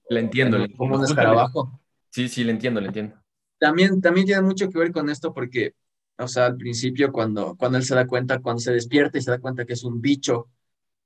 Le 0.09 0.19
entiendo. 0.19 0.57
como 0.75 0.95
un 0.95 1.03
escarabajo. 1.03 1.79
Sí, 2.09 2.27
sí, 2.27 2.43
le 2.43 2.51
entiendo, 2.51 2.81
le 2.81 2.87
entiendo. 2.87 3.15
También, 3.59 4.01
también 4.01 4.25
tiene 4.25 4.41
mucho 4.41 4.69
que 4.69 4.77
ver 4.77 4.91
con 4.91 5.09
esto 5.09 5.33
porque 5.33 5.73
o 6.17 6.27
sea, 6.27 6.45
al 6.45 6.57
principio 6.57 7.11
cuando, 7.11 7.55
cuando 7.55 7.77
él 7.77 7.83
se 7.83 7.95
da 7.95 8.05
cuenta, 8.05 8.39
cuando 8.39 8.59
se 8.59 8.71
despierta 8.71 9.17
y 9.17 9.21
se 9.21 9.31
da 9.31 9.39
cuenta 9.39 9.65
que 9.65 9.73
es 9.73 9.83
un 9.83 9.99
bicho, 9.99 10.47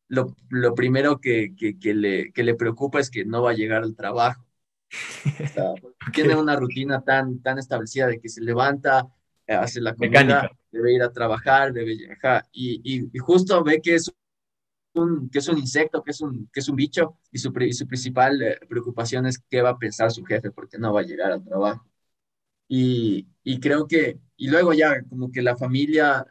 lo, 0.08 0.36
lo 0.50 0.74
primero 0.74 1.20
que, 1.20 1.54
que, 1.56 1.78
que, 1.78 1.94
le, 1.94 2.32
que 2.32 2.44
le 2.44 2.56
preocupa 2.56 3.00
es 3.00 3.10
que 3.10 3.26
no 3.26 3.42
va 3.42 3.52
a 3.52 3.56
llegar 3.56 3.84
al 3.84 3.96
trabajo. 3.96 4.46
Tiene 6.14 6.36
una 6.36 6.56
rutina 6.56 7.02
tan, 7.02 7.42
tan 7.42 7.60
establecida 7.60 8.08
de 8.08 8.20
que 8.20 8.30
se 8.30 8.42
levanta, 8.42 9.06
eh, 9.46 9.54
hace 9.54 9.82
la 9.82 9.96
comida, 9.96 10.50
debe 10.72 10.94
ir 10.94 11.04
a 11.04 11.12
trabajar, 11.12 11.74
debe 11.74 11.96
viajar, 11.96 12.46
y, 12.52 12.82
y, 12.84 13.18
justo 13.20 13.64
ve 13.64 13.82
que 13.82 13.96
es 13.96 14.12
un, 14.94 15.30
que 15.30 15.40
es 15.40 15.48
un 15.48 15.58
insecto, 15.58 16.04
que 16.04 16.12
es 16.12 16.22
un, 16.22 16.50
que 16.52 16.62
es 16.62 16.70
un 16.70 16.76
bicho, 16.76 17.18
y 17.32 17.38
su, 17.38 17.52
su 17.72 17.88
principal 17.88 18.42
eh, 18.42 18.60
preocupación 18.68 19.26
es 19.26 19.40
qué 19.50 19.62
va 19.62 19.72
a 19.72 19.78
pensar 19.78 20.12
su 20.12 20.24
jefe 20.24 20.52
porque 20.52 20.78
no 20.78 20.94
va 20.94 21.02
a 21.02 21.06
llegar 21.06 21.32
al 21.32 21.44
trabajo. 21.44 21.86
Y, 22.70 23.28
y 23.44 23.60
creo 23.60 23.88
que 23.88 24.20
y 24.38 24.50
luego 24.50 24.72
ya 24.74 25.04
como 25.10 25.32
que 25.32 25.42
la 25.42 25.58
familia 25.58 26.26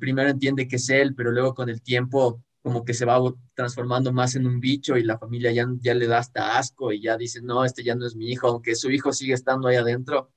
primero 0.00 0.28
entiende 0.28 0.66
que 0.66 0.76
es 0.76 0.88
él, 0.90 1.14
pero 1.14 1.30
luego 1.30 1.54
con 1.54 1.68
el 1.68 1.80
tiempo 1.80 2.42
como 2.62 2.84
que 2.84 2.94
se 2.94 3.04
va 3.04 3.18
transformando 3.54 4.12
más 4.12 4.36
en 4.36 4.46
un 4.46 4.60
bicho 4.60 4.96
y 4.96 5.04
la 5.04 5.18
familia 5.18 5.52
ya, 5.52 5.66
ya 5.80 5.94
le 5.94 6.06
da 6.06 6.18
hasta 6.18 6.58
asco 6.58 6.92
y 6.92 7.02
ya 7.02 7.16
dice, 7.16 7.40
no, 7.42 7.64
este 7.64 7.82
ya 7.82 7.94
no 7.94 8.06
es 8.06 8.16
mi 8.16 8.30
hijo, 8.30 8.48
aunque 8.48 8.74
su 8.76 8.90
hijo 8.90 9.12
sigue 9.12 9.34
estando 9.34 9.68
ahí 9.68 9.76
adentro. 9.76 10.30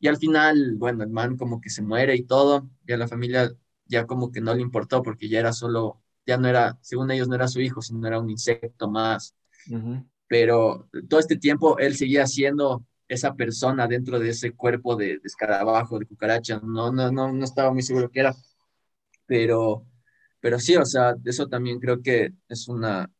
Y 0.00 0.08
al 0.08 0.16
final, 0.16 0.74
bueno, 0.76 1.04
el 1.04 1.10
man 1.10 1.36
como 1.36 1.60
que 1.60 1.70
se 1.70 1.82
muere 1.82 2.16
y 2.16 2.24
todo, 2.24 2.68
y 2.86 2.92
a 2.92 2.96
la 2.96 3.08
familia 3.08 3.52
ya 3.86 4.06
como 4.06 4.32
que 4.32 4.40
no 4.40 4.54
le 4.54 4.62
importó 4.62 5.02
porque 5.02 5.28
ya 5.28 5.40
era 5.40 5.52
solo, 5.52 6.02
ya 6.26 6.36
no 6.38 6.48
era, 6.48 6.78
según 6.82 7.10
ellos 7.10 7.28
no 7.28 7.34
era 7.36 7.48
su 7.48 7.60
hijo, 7.60 7.82
sino 7.82 8.06
era 8.06 8.20
un 8.20 8.30
insecto 8.30 8.88
más. 8.90 9.34
Pero 10.28 10.88
todo 11.08 11.20
este 11.20 11.36
tiempo 11.36 11.78
él 11.78 11.96
seguía 11.96 12.26
siendo 12.26 12.84
esa 13.08 13.34
persona 13.34 13.88
dentro 13.88 14.18
de 14.20 14.30
ese 14.30 14.52
cuerpo 14.52 14.96
de, 14.96 15.18
de 15.18 15.20
escarabajo, 15.24 15.98
de 15.98 16.06
cucaracha, 16.06 16.60
no, 16.62 16.92
no, 16.92 17.10
no, 17.10 17.32
no 17.32 17.44
estaba 17.44 17.72
muy 17.72 17.82
seguro 17.82 18.10
qué 18.10 18.20
era, 18.20 18.34
pero, 19.26 19.86
pero 20.40 20.58
sí, 20.58 20.76
o 20.76 20.84
sea, 20.84 21.14
eso 21.24 21.48
también 21.48 21.80
creo 21.80 22.02
que 22.02 22.32
es 22.48 22.68
una, 22.68 23.10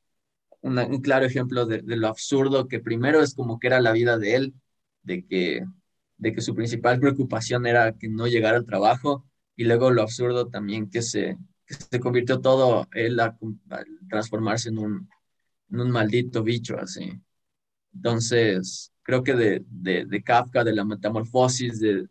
un 0.62 1.00
claro 1.00 1.26
ejemplo 1.26 1.66
de, 1.66 1.82
lo 1.84 2.08
absurdo 2.08 2.68
que 2.68 2.80
primero 2.80 3.22
es 3.22 3.34
como 3.34 3.58
que 3.58 3.68
era 3.68 3.80
la 3.80 3.92
vida 3.92 4.18
de 4.18 4.34
él, 4.36 4.54
de 5.02 5.26
que, 5.26 5.64
de 6.18 6.32
que 6.32 6.40
su 6.40 6.54
principal 6.54 7.00
preocupación 7.00 7.66
era 7.66 7.92
que 7.92 8.08
no 8.08 8.26
llegara 8.26 8.56
al 8.56 8.66
trabajo, 8.66 9.26
y 9.56 9.64
luego 9.64 9.90
lo 9.90 10.02
absurdo 10.02 10.48
también 10.48 10.90
que 10.90 11.02
se, 11.02 11.36
que 11.66 11.74
se 11.74 12.00
convirtió 12.00 12.40
todo 12.40 12.88
él 12.92 13.20
a, 13.20 13.36
transformarse 14.08 14.70
en 14.70 14.78
un, 14.78 15.08
en 15.70 15.80
un 15.80 15.90
maldito 15.90 16.42
bicho 16.42 16.78
así. 16.78 17.12
Entonces, 17.94 18.92
creo 19.02 19.22
que 19.22 19.34
de, 19.34 19.64
de, 19.68 20.06
de 20.06 20.22
Kafka, 20.22 20.64
de 20.64 20.72
la 20.72 20.84
metamorfosis, 20.84 21.80
de, 21.80 22.08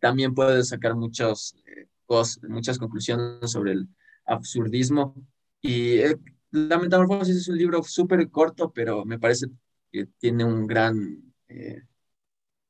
también 0.00 0.34
puedes 0.34 0.68
sacar 0.68 0.94
muchas, 0.94 1.54
eh, 1.66 1.88
cosas, 2.06 2.42
muchas 2.48 2.78
conclusiones 2.78 3.50
sobre 3.50 3.72
el 3.72 3.88
absurdismo. 4.26 5.14
Y 5.60 5.98
eh, 5.98 6.16
la 6.50 6.78
metamorfosis 6.78 7.36
es 7.36 7.48
un 7.48 7.58
libro 7.58 7.82
súper 7.82 8.28
corto, 8.30 8.72
pero 8.72 9.04
me 9.04 9.18
parece 9.18 9.46
que 9.90 10.06
tiene 10.18 10.44
un 10.44 10.66
gran 10.66 11.22
eh, 11.48 11.82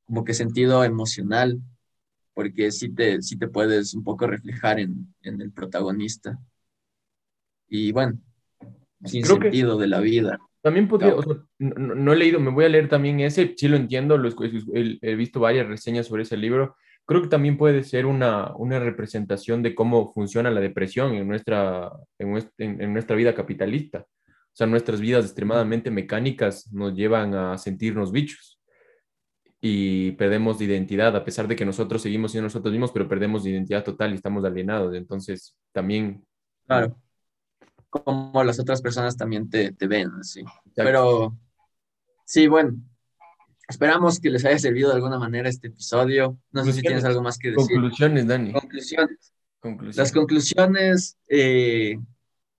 como 0.05 0.25
que 0.25 0.35
sentido 0.35 0.85
emocional, 0.85 1.61
porque 2.35 2.71
sí 2.71 2.91
te, 2.91 3.23
sí 3.23 3.37
te 3.37 3.49
puedes 3.49 3.95
un 3.95 4.05
poco 4.05 4.27
reflejar 4.27 4.79
en, 4.79 5.15
en 5.23 5.41
el 5.41 5.53
protagonista. 5.53 6.39
Y 7.69 7.93
bueno, 7.93 8.19
sin 9.05 9.25
sentido 9.25 9.77
de 9.79 9.87
la 9.87 10.01
vida. 10.01 10.39
También 10.63 10.89
podría, 10.89 11.15
no, 11.59 12.13
he 12.13 12.17
leído, 12.17 12.41
me 12.41 12.51
voy 12.51 12.65
a 12.65 12.69
leer 12.69 12.89
también 12.89 13.21
ese, 13.21 13.55
sí 13.57 13.69
lo 13.69 13.77
entiendo, 13.77 14.19
lo, 14.19 14.31
he, 14.43 15.15
visto 15.15 15.39
varias 15.39 15.69
reseñas 15.69 16.07
sobre 16.07 16.23
ese 16.23 16.37
libro. 16.37 16.77
Creo 17.07 17.23
que 17.23 17.29
también 17.29 17.57
puede 17.57 17.85
ser 17.85 18.05
una, 18.05 18.55
una 18.57 18.79
representación 18.81 19.63
de 19.63 19.75
cómo 19.75 20.13
funciona 20.13 20.51
la 20.51 20.61
depresión 20.61 21.15
en 21.15 21.29
nuestra, 21.29 21.93
en, 22.19 22.93
nuestra 22.93 23.17
vida 23.17 23.35
capitalista. 23.35 24.01
O 24.27 24.57
sea, 24.57 24.67
nuestras 24.67 25.01
vidas 25.01 25.25
extremadamente 25.25 25.91
mecánicas 25.91 26.73
nos 26.73 26.95
llevan 26.95 27.35
a 27.35 27.59
sentirnos 27.59 28.11
bichos 28.11 28.61
y 29.61 30.13
perdemos 30.13 30.61
identidad, 30.61 31.15
a 31.15 31.25
pesar 31.25 31.47
de 31.47 31.57
que 31.57 31.65
nosotros 31.65 32.03
seguimos 32.03 32.33
siendo 32.33 32.47
nosotros 32.47 32.73
mismos, 32.73 32.93
pero 32.93 33.09
perdemos 33.09 33.47
identidad 33.47 33.85
total 33.85 34.13
y 34.13 34.17
estamos 34.17 34.45
alienados. 34.45 34.95
Entonces, 34.95 35.57
también... 35.73 36.25
Claro 36.67 36.99
como 38.05 38.45
las 38.45 38.59
otras 38.59 38.83
personas 38.83 39.17
también 39.17 39.49
te, 39.49 39.73
te 39.73 39.87
ven, 39.87 40.11
así. 40.21 40.45
Pero 40.75 41.37
sí, 42.25 42.47
bueno, 42.47 42.77
esperamos 43.69 44.21
que 44.21 44.31
les 44.31 44.45
haya 44.45 44.59
servido 44.59 44.89
de 44.91 44.97
alguna 44.97 45.19
manera 45.19 45.49
este 45.49 45.69
episodio. 45.69 46.39
No 46.53 46.65
sé 46.65 46.73
si 46.73 46.83
tienes 46.83 47.05
algo 47.05 47.23
más 47.23 47.39
que 47.39 47.51
decir. 47.51 47.77
Conclusiones, 47.77 48.27
Dani. 48.27 48.53
Conclusiones. 48.53 49.33
Las 49.97 50.13
conclusiones, 50.13 51.19
eh, 51.29 51.99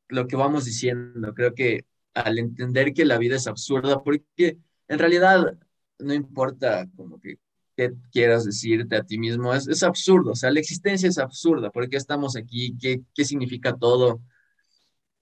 lo 0.09 0.27
que 0.27 0.35
vamos 0.35 0.65
diciendo, 0.65 1.33
creo 1.33 1.53
que 1.53 1.85
al 2.13 2.37
entender 2.37 2.93
que 2.93 3.05
la 3.05 3.17
vida 3.17 3.37
es 3.37 3.47
absurda, 3.47 4.03
porque 4.03 4.57
en 4.87 4.99
realidad 4.99 5.57
no 5.99 6.13
importa 6.13 6.87
como 6.95 7.19
que 7.21 7.37
qué 7.77 7.93
quieras 8.11 8.43
decirte 8.43 8.97
a 8.97 9.03
ti 9.03 9.17
mismo, 9.17 9.53
es, 9.53 9.67
es 9.67 9.83
absurdo, 9.83 10.31
o 10.31 10.35
sea, 10.35 10.51
la 10.51 10.59
existencia 10.59 11.07
es 11.07 11.19
absurda, 11.19 11.69
¿por 11.69 11.87
qué 11.87 11.95
estamos 11.95 12.35
aquí? 12.35 12.75
¿Qué, 12.77 13.01
qué 13.13 13.23
significa 13.23 13.77
todo? 13.77 14.19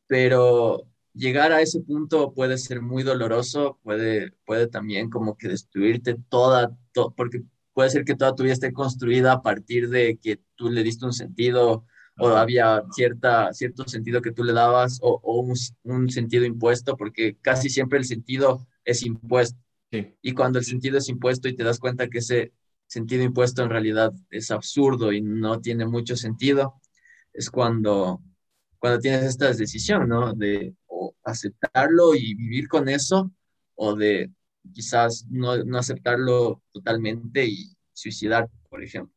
pero 0.08 0.88
llegar 1.16 1.52
a 1.52 1.62
ese 1.62 1.82
punto 1.82 2.34
puede 2.34 2.58
ser 2.58 2.82
muy 2.82 3.04
doloroso, 3.04 3.80
puede, 3.84 4.32
puede 4.46 4.68
también 4.68 5.10
como 5.10 5.38
que 5.38 5.48
destruirte 5.48 6.16
toda, 6.30 6.78
porque 7.16 7.44
puede 7.74 7.90
ser 7.90 8.06
que 8.06 8.16
toda 8.16 8.36
tu 8.36 8.44
vida 8.44 8.54
esté 8.54 8.74
construida 8.74 9.34
a 9.34 9.42
partir 9.42 9.90
de 9.90 10.18
que 10.22 10.40
tú 10.56 10.70
le 10.70 10.84
diste 10.84 11.06
un 11.06 11.14
sentido 11.14 11.86
o 12.18 12.28
había 12.30 12.84
cierta, 12.92 13.54
cierto 13.54 13.88
sentido 13.88 14.22
que 14.22 14.32
tú 14.32 14.44
le 14.44 14.54
dabas 14.54 15.00
o, 15.02 15.20
un, 15.84 16.10
sentido 16.10 16.46
impuesto, 16.46 16.96
porque 16.96 17.38
casi 17.42 17.70
siempre 17.70 18.00
el 18.00 18.06
sentido 18.06 18.68
es 18.86 19.04
impuesto. 19.04 19.60
Y 20.22 20.34
cuando 20.34 20.60
el 20.60 20.66
sentido 20.66 20.98
es 20.98 21.08
impuesto 21.10 21.48
y 21.48 21.56
te 21.56 21.64
das 21.64 21.80
cuenta 21.80 22.10
que 22.10 22.20
ese 22.20 22.54
sentido 22.88 23.24
impuesto 23.24 23.64
en 23.64 23.70
realidad 23.70 24.14
es 24.30 24.52
absurdo 24.52 25.12
y 25.14 25.22
no 25.22 25.62
tiene 25.62 25.86
mucho 25.86 26.16
sentido, 26.18 26.82
es 27.34 27.50
cuando 27.50 28.22
cuando 28.86 29.00
tienes 29.00 29.24
esta 29.24 29.52
decisión, 29.52 30.08
¿no? 30.08 30.34
De 30.34 30.76
aceptarlo 31.24 32.16
y 32.16 32.34
vivir 32.36 32.68
con 32.68 32.90
eso, 32.90 33.32
o 33.76 33.96
de 33.96 34.32
quizás 34.74 35.26
no, 35.30 35.64
no 35.64 35.78
aceptarlo 35.78 36.62
totalmente 36.72 37.46
y 37.46 37.76
suicidar, 37.94 38.50
por 38.70 38.84
ejemplo. 38.84 39.14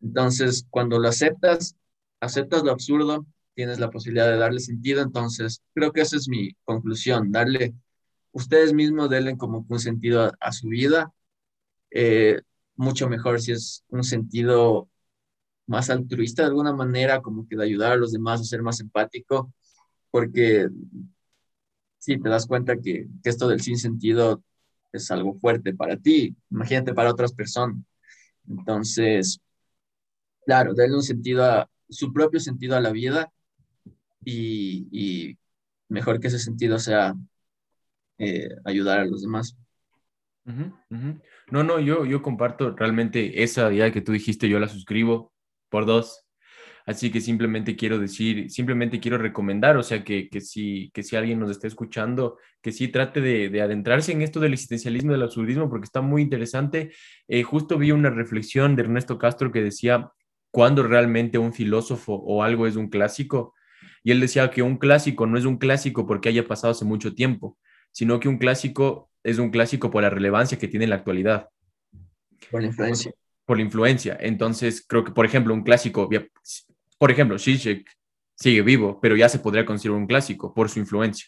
Entonces, 0.00 0.66
cuando 0.70 0.98
lo 0.98 1.08
aceptas, 1.08 1.76
aceptas 2.20 2.62
lo 2.62 2.72
absurdo, 2.72 3.26
tienes 3.54 3.78
la 3.78 3.90
posibilidad 3.90 4.30
de 4.30 4.38
darle 4.38 4.60
sentido, 4.60 5.02
entonces 5.02 5.62
creo 5.74 5.92
que 5.92 6.00
esa 6.02 6.16
es 6.16 6.28
mi 6.28 6.52
conclusión, 6.64 7.30
darle, 7.32 7.74
ustedes 8.32 8.72
mismos 8.72 9.10
denle 9.10 9.36
como 9.36 9.64
un 9.68 9.78
sentido 9.78 10.32
a, 10.40 10.52
su 10.52 10.68
vida. 10.68 11.12
Eh, 11.90 12.40
mucho 12.76 13.08
mejor 13.08 13.40
si 13.40 13.52
es 13.52 13.84
un 13.88 14.02
sentido 14.04 14.88
más 15.66 15.90
altruista 15.90 16.42
de 16.42 16.48
alguna 16.48 16.72
manera, 16.72 17.20
como 17.22 17.46
que 17.46 17.56
de 17.56 17.64
ayudar 17.64 17.92
a 17.92 17.96
los 17.96 18.12
demás 18.12 18.40
a 18.40 18.44
ser 18.44 18.62
más 18.62 18.80
empático, 18.80 19.52
porque 20.10 20.68
si 22.02 22.18
te 22.18 22.28
das 22.28 22.46
cuenta 22.48 22.76
que, 22.80 23.06
esto 23.22 23.46
del 23.46 23.60
sinsentido 23.60 24.42
es 24.92 25.08
algo 25.12 25.34
fuerte 25.34 25.72
para 25.72 25.96
ti, 25.96 26.34
imagínate 26.50 26.92
para 26.94 27.10
otras 27.10 27.32
personas. 27.32 27.76
Entonces, 28.48 29.40
claro, 30.44 30.74
darle 30.74 30.96
un 30.96 31.04
sentido 31.04 31.44
a 31.44 31.70
su 31.88 32.12
propio 32.12 32.40
sentido 32.40 32.76
a 32.76 32.80
la 32.80 32.90
vida 32.90 33.32
y, 34.24 35.38
mejor 35.88 36.18
que 36.18 36.26
ese 36.26 36.40
sentido 36.40 36.80
sea 36.80 37.14
eh, 38.18 38.48
ayudar 38.64 38.98
a 38.98 39.04
los 39.04 39.22
demás. 39.22 39.56
No, 41.52 41.62
no, 41.62 41.78
yo, 41.78 42.04
yo 42.04 42.20
comparto 42.20 42.74
realmente 42.74 43.44
esa 43.44 43.72
idea 43.72 43.92
que 43.92 44.00
tú 44.00 44.10
dijiste, 44.10 44.48
yo 44.48 44.58
la 44.58 44.68
suscribo 44.68 45.32
por 45.68 45.86
dos. 45.86 46.24
Así 46.84 47.10
que 47.10 47.20
simplemente 47.20 47.76
quiero 47.76 47.98
decir, 47.98 48.50
simplemente 48.50 48.98
quiero 48.98 49.18
recomendar, 49.18 49.76
o 49.76 49.82
sea, 49.82 50.02
que, 50.02 50.28
que, 50.28 50.40
si, 50.40 50.90
que 50.92 51.02
si 51.02 51.14
alguien 51.14 51.38
nos 51.38 51.50
está 51.50 51.68
escuchando, 51.68 52.38
que 52.60 52.72
sí 52.72 52.88
trate 52.88 53.20
de, 53.20 53.62
adentrarse 53.62 54.12
en 54.12 54.22
esto 54.22 54.40
del 54.40 54.54
existencialismo, 54.54 55.12
del 55.12 55.22
absurdismo, 55.22 55.70
porque 55.70 55.84
está 55.84 56.00
muy 56.00 56.22
interesante. 56.22 56.92
Eh, 57.28 57.42
justo 57.42 57.78
vi 57.78 57.92
una 57.92 58.10
reflexión 58.10 58.74
de 58.74 58.82
Ernesto 58.82 59.18
Castro 59.18 59.52
que 59.52 59.62
decía, 59.62 60.10
¿cuándo 60.50 60.82
realmente 60.82 61.38
un 61.38 61.52
filósofo 61.52 62.14
o 62.14 62.42
algo 62.42 62.66
es 62.66 62.76
un 62.76 62.88
clásico? 62.88 63.54
Y 64.02 64.10
él 64.10 64.20
decía 64.20 64.50
que 64.50 64.62
un 64.62 64.76
clásico 64.76 65.26
no 65.26 65.38
es 65.38 65.44
un 65.44 65.58
clásico 65.58 66.06
porque 66.06 66.28
haya 66.28 66.46
pasado 66.46 66.72
hace 66.72 66.84
mucho 66.84 67.14
tiempo, 67.14 67.58
sino 67.92 68.18
que 68.18 68.28
un 68.28 68.38
clásico 68.38 69.10
es 69.22 69.38
un 69.38 69.50
clásico 69.50 69.90
por 69.90 70.02
la 70.02 70.10
relevancia 70.10 70.58
que 70.58 70.68
tiene 70.68 70.84
en 70.84 70.90
la 70.90 70.96
actualidad. 70.96 71.48
Por 72.50 72.60
la 72.60 72.68
influencia. 72.68 73.12
Por 73.44 73.56
la 73.58 73.62
influencia. 73.62 74.16
Entonces, 74.20 74.84
creo 74.86 75.04
que, 75.04 75.12
por 75.12 75.24
ejemplo, 75.26 75.54
un 75.54 75.62
clásico, 75.62 76.08
por 77.02 77.10
ejemplo, 77.10 77.36
Zizek 77.36 77.84
sigue 78.36 78.62
vivo, 78.62 79.00
pero 79.02 79.16
ya 79.16 79.28
se 79.28 79.40
podría 79.40 79.66
considerar 79.66 79.98
un 79.98 80.06
clásico 80.06 80.54
por 80.54 80.68
su 80.68 80.78
influencia. 80.78 81.26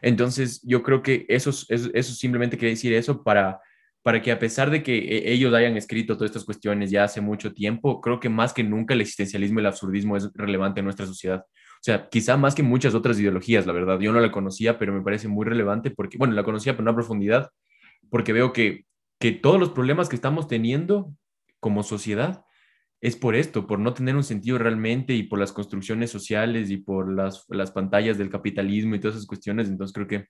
Entonces, 0.00 0.62
yo 0.62 0.84
creo 0.84 1.02
que 1.02 1.26
eso, 1.28 1.50
eso, 1.50 1.90
eso 1.92 2.14
simplemente 2.14 2.56
quiere 2.56 2.74
decir 2.74 2.92
eso 2.92 3.24
para, 3.24 3.58
para 4.04 4.22
que 4.22 4.30
a 4.30 4.38
pesar 4.38 4.70
de 4.70 4.84
que 4.84 4.96
e, 4.96 5.32
ellos 5.32 5.52
hayan 5.52 5.76
escrito 5.76 6.14
todas 6.14 6.30
estas 6.30 6.44
cuestiones 6.44 6.92
ya 6.92 7.02
hace 7.02 7.20
mucho 7.20 7.52
tiempo, 7.52 8.00
creo 8.00 8.20
que 8.20 8.28
más 8.28 8.52
que 8.52 8.62
nunca 8.62 8.94
el 8.94 9.00
existencialismo 9.00 9.58
y 9.58 9.62
el 9.62 9.66
absurdismo 9.66 10.16
es 10.16 10.30
relevante 10.32 10.78
en 10.78 10.84
nuestra 10.84 11.06
sociedad. 11.06 11.40
O 11.40 11.82
sea, 11.82 12.08
quizá 12.08 12.36
más 12.36 12.54
que 12.54 12.62
muchas 12.62 12.94
otras 12.94 13.18
ideologías, 13.18 13.66
la 13.66 13.72
verdad. 13.72 13.98
Yo 13.98 14.12
no 14.12 14.20
la 14.20 14.30
conocía, 14.30 14.78
pero 14.78 14.92
me 14.92 15.02
parece 15.02 15.26
muy 15.26 15.44
relevante 15.44 15.90
porque, 15.90 16.18
bueno, 16.18 16.34
la 16.34 16.44
conocía, 16.44 16.74
pero 16.74 16.84
no 16.84 16.92
a 16.92 16.94
profundidad, 16.94 17.50
porque 18.10 18.32
veo 18.32 18.52
que, 18.52 18.86
que 19.18 19.32
todos 19.32 19.58
los 19.58 19.70
problemas 19.70 20.08
que 20.08 20.14
estamos 20.14 20.46
teniendo 20.46 21.12
como 21.58 21.82
sociedad 21.82 22.44
es 23.00 23.16
por 23.16 23.34
esto, 23.34 23.66
por 23.66 23.78
no 23.78 23.92
tener 23.92 24.16
un 24.16 24.24
sentido 24.24 24.58
realmente 24.58 25.14
y 25.14 25.24
por 25.24 25.38
las 25.38 25.52
construcciones 25.52 26.10
sociales 26.10 26.70
y 26.70 26.78
por 26.78 27.12
las, 27.12 27.44
las 27.48 27.70
pantallas 27.70 28.16
del 28.18 28.30
capitalismo 28.30 28.94
y 28.94 29.00
todas 29.00 29.16
esas 29.16 29.26
cuestiones. 29.26 29.68
Entonces 29.68 29.94
creo 29.94 30.06
que 30.06 30.26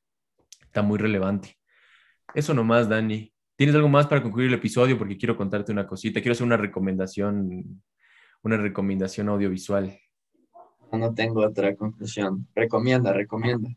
está 0.65 0.83
muy 0.83 0.99
relevante. 0.99 1.57
Eso 2.35 2.55
nomás, 2.55 2.89
Dani. 2.89 3.33
¿Tienes 3.57 3.77
algo 3.77 3.89
más 3.89 4.09
para 4.09 4.23
concluir 4.23 4.49
el 4.49 4.55
episodio? 4.55 4.99
Porque 4.99 5.17
quiero 5.17 5.37
contarte 5.37 5.71
una 5.71 5.87
cosita. 5.87 6.21
Quiero 6.21 6.33
hacer 6.33 6.47
una 6.47 6.57
recomendación, 6.57 7.81
una 8.43 8.57
recomendación 8.57 9.29
audiovisual 9.29 9.97
no 10.99 11.15
tengo 11.15 11.45
otra 11.45 11.75
conclusión. 11.77 12.47
Recomienda, 12.55 13.13
recomienda. 13.13 13.69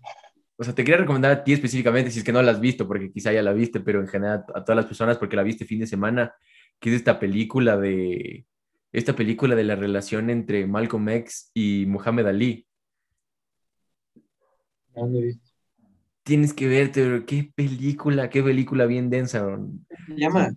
O 0.57 0.63
sea, 0.63 0.73
te 0.73 0.83
quería 0.83 1.01
recomendar 1.01 1.31
a 1.31 1.43
ti 1.43 1.53
específicamente, 1.53 2.09
si 2.09 2.19
es 2.19 2.25
que 2.25 2.31
no 2.31 2.41
la 2.41 2.51
has 2.51 2.59
visto, 2.59 2.87
porque 2.87 3.11
quizá 3.11 3.31
ya 3.31 3.43
la 3.43 3.53
viste, 3.53 3.79
pero 3.79 4.01
en 4.01 4.07
general 4.07 4.43
a 4.55 4.63
todas 4.63 4.75
las 4.75 4.85
personas, 4.85 5.17
porque 5.17 5.35
la 5.35 5.43
viste 5.43 5.65
fin 5.65 5.79
de 5.79 5.87
semana, 5.87 6.33
que 6.79 6.89
es 6.89 6.95
esta 6.95 7.19
película 7.19 7.77
de, 7.77 8.45
esta 8.91 9.15
película 9.15 9.55
de 9.55 9.63
la 9.63 9.75
relación 9.75 10.29
entre 10.29 10.65
Malcolm 10.65 11.07
X 11.09 11.51
y 11.53 11.85
Muhammad 11.85 12.27
Ali. 12.27 12.67
No 14.95 15.07
lo 15.07 15.19
he 15.19 15.23
visto. 15.23 15.51
Tienes 16.23 16.53
que 16.53 16.67
verte, 16.67 17.23
qué 17.25 17.51
película, 17.55 18.29
qué 18.29 18.43
película 18.43 18.85
bien 18.85 19.09
densa. 19.09 19.47
se 20.07 20.15
llama? 20.15 20.53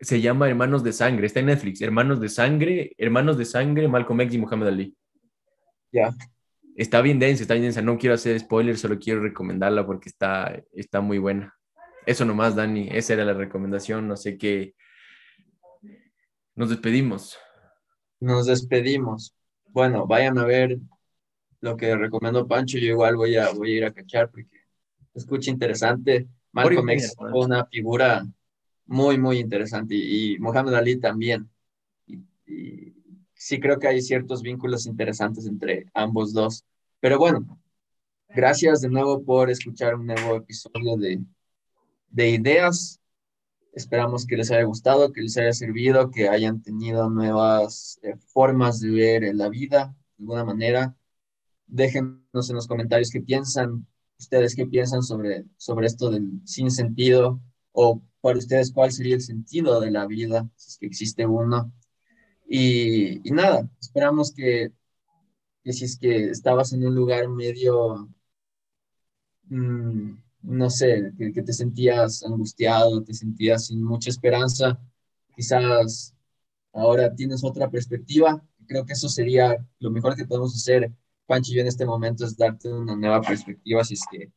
Se 0.00 0.20
llama 0.20 0.48
Hermanos 0.48 0.82
de 0.82 0.92
Sangre, 0.92 1.26
está 1.26 1.40
en 1.40 1.46
Netflix. 1.46 1.80
Hermanos 1.82 2.20
de 2.20 2.28
Sangre, 2.28 2.92
Hermanos 2.96 3.36
de 3.36 3.44
Sangre, 3.44 3.86
Malcolm 3.86 4.20
X 4.22 4.34
y 4.34 4.38
Muhammad 4.38 4.68
Ali. 4.68 4.96
Ya. 5.92 6.14
Está 6.76 7.02
bien 7.02 7.18
densa, 7.18 7.42
está 7.42 7.54
bien 7.54 7.64
densa. 7.64 7.82
No 7.82 7.98
quiero 7.98 8.14
hacer 8.14 8.38
spoilers, 8.40 8.80
solo 8.80 8.98
quiero 8.98 9.20
recomendarla 9.20 9.84
porque 9.84 10.08
está, 10.08 10.62
está 10.72 11.00
muy 11.00 11.18
buena. 11.18 11.54
Eso 12.06 12.24
nomás, 12.24 12.56
Dani. 12.56 12.88
Esa 12.90 13.12
era 13.12 13.24
la 13.24 13.34
recomendación. 13.34 14.08
No 14.08 14.16
sé 14.16 14.38
qué. 14.38 14.74
Nos 16.60 16.68
despedimos. 16.68 17.38
Nos 18.20 18.44
despedimos. 18.44 19.34
Bueno, 19.68 20.06
vayan 20.06 20.36
a 20.36 20.44
ver 20.44 20.76
lo 21.62 21.74
que 21.74 21.96
recomendó 21.96 22.46
Pancho. 22.46 22.76
Yo 22.76 22.88
igual 22.88 23.16
voy 23.16 23.34
a, 23.36 23.50
voy 23.52 23.72
a 23.72 23.76
ir 23.78 23.84
a 23.86 23.94
cachar 23.94 24.30
porque 24.30 24.60
escucha 25.14 25.50
interesante. 25.50 26.28
Malcolm 26.52 26.90
X 26.90 27.14
fue 27.16 27.46
una 27.46 27.64
figura 27.64 28.26
muy, 28.84 29.16
muy 29.16 29.38
interesante 29.38 29.94
y, 29.94 30.38
Mohamed 30.38 30.74
Ali 30.74 31.00
también. 31.00 31.48
y 32.06 32.92
sí 33.32 33.58
creo 33.58 33.78
que 33.78 33.88
hay 33.88 34.02
ciertos 34.02 34.42
vínculos 34.42 34.84
interesantes 34.84 35.46
entre 35.46 35.86
ambos 35.94 36.34
dos. 36.34 36.66
Pero 37.00 37.18
bueno, 37.18 37.58
gracias 38.28 38.82
de 38.82 38.90
nuevo 38.90 39.24
por 39.24 39.48
escuchar 39.48 39.94
un 39.94 40.08
nuevo 40.08 40.36
episodio 40.36 40.98
de, 40.98 41.22
de 42.10 42.28
Ideas. 42.28 42.99
Esperamos 43.72 44.26
que 44.26 44.36
les 44.36 44.50
haya 44.50 44.64
gustado, 44.64 45.12
que 45.12 45.22
les 45.22 45.36
haya 45.36 45.52
servido, 45.52 46.10
que 46.10 46.28
hayan 46.28 46.62
tenido 46.62 47.08
nuevas 47.08 48.00
eh, 48.02 48.16
formas 48.32 48.80
de 48.80 48.90
ver 48.90 49.34
la 49.34 49.48
vida 49.48 49.94
de 50.18 50.24
alguna 50.24 50.44
manera. 50.44 50.96
Déjenos 51.66 52.50
en 52.50 52.56
los 52.56 52.66
comentarios 52.66 53.10
qué 53.10 53.20
piensan, 53.20 53.86
ustedes 54.18 54.54
qué 54.56 54.66
piensan 54.66 55.02
sobre, 55.02 55.44
sobre 55.56 55.86
esto 55.86 56.10
del 56.10 56.40
sin 56.44 56.70
sentido 56.70 57.40
o 57.72 58.02
para 58.20 58.38
ustedes 58.38 58.72
cuál 58.72 58.92
sería 58.92 59.14
el 59.14 59.22
sentido 59.22 59.80
de 59.80 59.90
la 59.90 60.06
vida, 60.06 60.48
si 60.56 60.70
es 60.70 60.78
que 60.78 60.86
existe 60.86 61.26
uno. 61.26 61.72
Y, 62.48 63.20
nada, 63.30 63.68
esperamos 63.80 64.32
que, 64.34 64.72
si 65.64 65.84
es 65.84 65.98
que 65.98 66.30
estabas 66.30 66.72
en 66.72 66.84
un 66.84 66.94
lugar 66.94 67.28
medio, 67.28 68.08
mm, 69.44 70.14
no 70.42 70.70
sé, 70.70 71.12
que, 71.18 71.42
te 71.42 71.52
sentías 71.52 72.22
angustiado, 72.24 73.02
te 73.02 73.14
sentías 73.14 73.66
sin 73.66 73.82
mucha 73.82 74.10
esperanza, 74.10 74.80
quizás 75.34 76.14
ahora 76.72 77.14
tienes 77.14 77.44
otra 77.44 77.70
perspectiva. 77.70 78.42
Creo 78.66 78.84
que 78.84 78.92
eso 78.92 79.08
sería 79.08 79.56
lo 79.78 79.90
mejor 79.90 80.16
que 80.16 80.24
podemos 80.24 80.54
hacer, 80.54 80.92
Pancho 81.26 81.52
y 81.52 81.56
yo 81.56 81.60
en 81.62 81.68
este 81.68 81.84
momento, 81.84 82.24
es 82.24 82.36
darte 82.36 82.72
una 82.72 82.96
nueva 82.96 83.20
perspectiva 83.20 83.84
si 83.84 83.94
es 83.94 84.04
que 84.10 84.32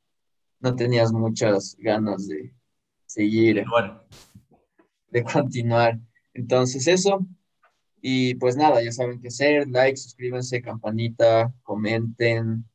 no 0.60 0.76
tenías 0.76 1.12
muchas 1.12 1.76
ganas 1.80 2.28
de 2.28 2.54
seguir, 3.06 3.64
de 5.10 5.24
continuar. 5.24 6.00
Entonces 6.34 6.88
eso, 6.88 7.26
y 8.02 8.36
pues 8.36 8.58
nada, 8.58 8.84
ya 8.84 8.92
saben 8.92 9.22
qué 9.22 9.28
hacer, 9.28 9.68
like, 9.70 9.98
suscríbanse, 9.98 10.62
campanita, 10.62 11.54
comenten, 11.64 12.66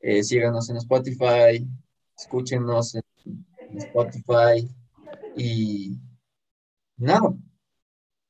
eh, 0.00 0.22
síganos 0.22 0.70
en 0.70 0.76
Spotify, 0.78 1.66
escúchenos 2.22 2.94
en, 2.94 3.02
Spotify 3.74 4.68
y 5.34 5.98
nada, 6.98 7.34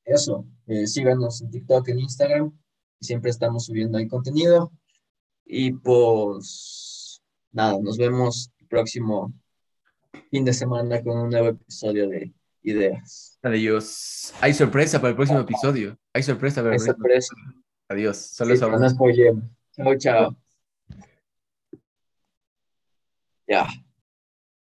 eso, 0.04 0.46
eh, 0.68 0.86
síganos 0.86 1.42
en 1.42 1.50
TikTok, 1.50 1.88
en 1.88 1.98
Instagram, 1.98 2.56
siempre 3.00 3.30
estamos 3.30 3.66
subiendo 3.66 3.98
ahí 3.98 4.06
contenido 4.06 4.72
y 5.44 5.72
pues 5.72 7.20
nada, 7.50 7.80
nos 7.80 7.98
vemos 7.98 8.52
el 8.60 8.68
próximo 8.68 9.32
fin 10.30 10.44
de 10.44 10.52
semana 10.52 11.02
con 11.02 11.18
un 11.18 11.30
nuevo 11.30 11.48
episodio 11.48 12.08
de 12.08 12.32
ideas. 12.62 13.38
Adiós. 13.42 14.32
Hay 14.40 14.54
sorpresa 14.54 15.00
para 15.00 15.10
el 15.10 15.16
próximo 15.16 15.40
episodio. 15.40 15.98
Hay 16.12 16.22
sorpresa 16.22 16.62
para 16.62 16.76
el 16.76 16.80
próximo 16.80 16.94
sorpresa. 16.94 17.34
Adiós. 17.88 18.16
Solo 18.16 18.54
sí, 18.54 18.60
no 18.60 19.42
Chao, 19.74 19.98
chao. 19.98 20.41
Ya. 23.52 23.68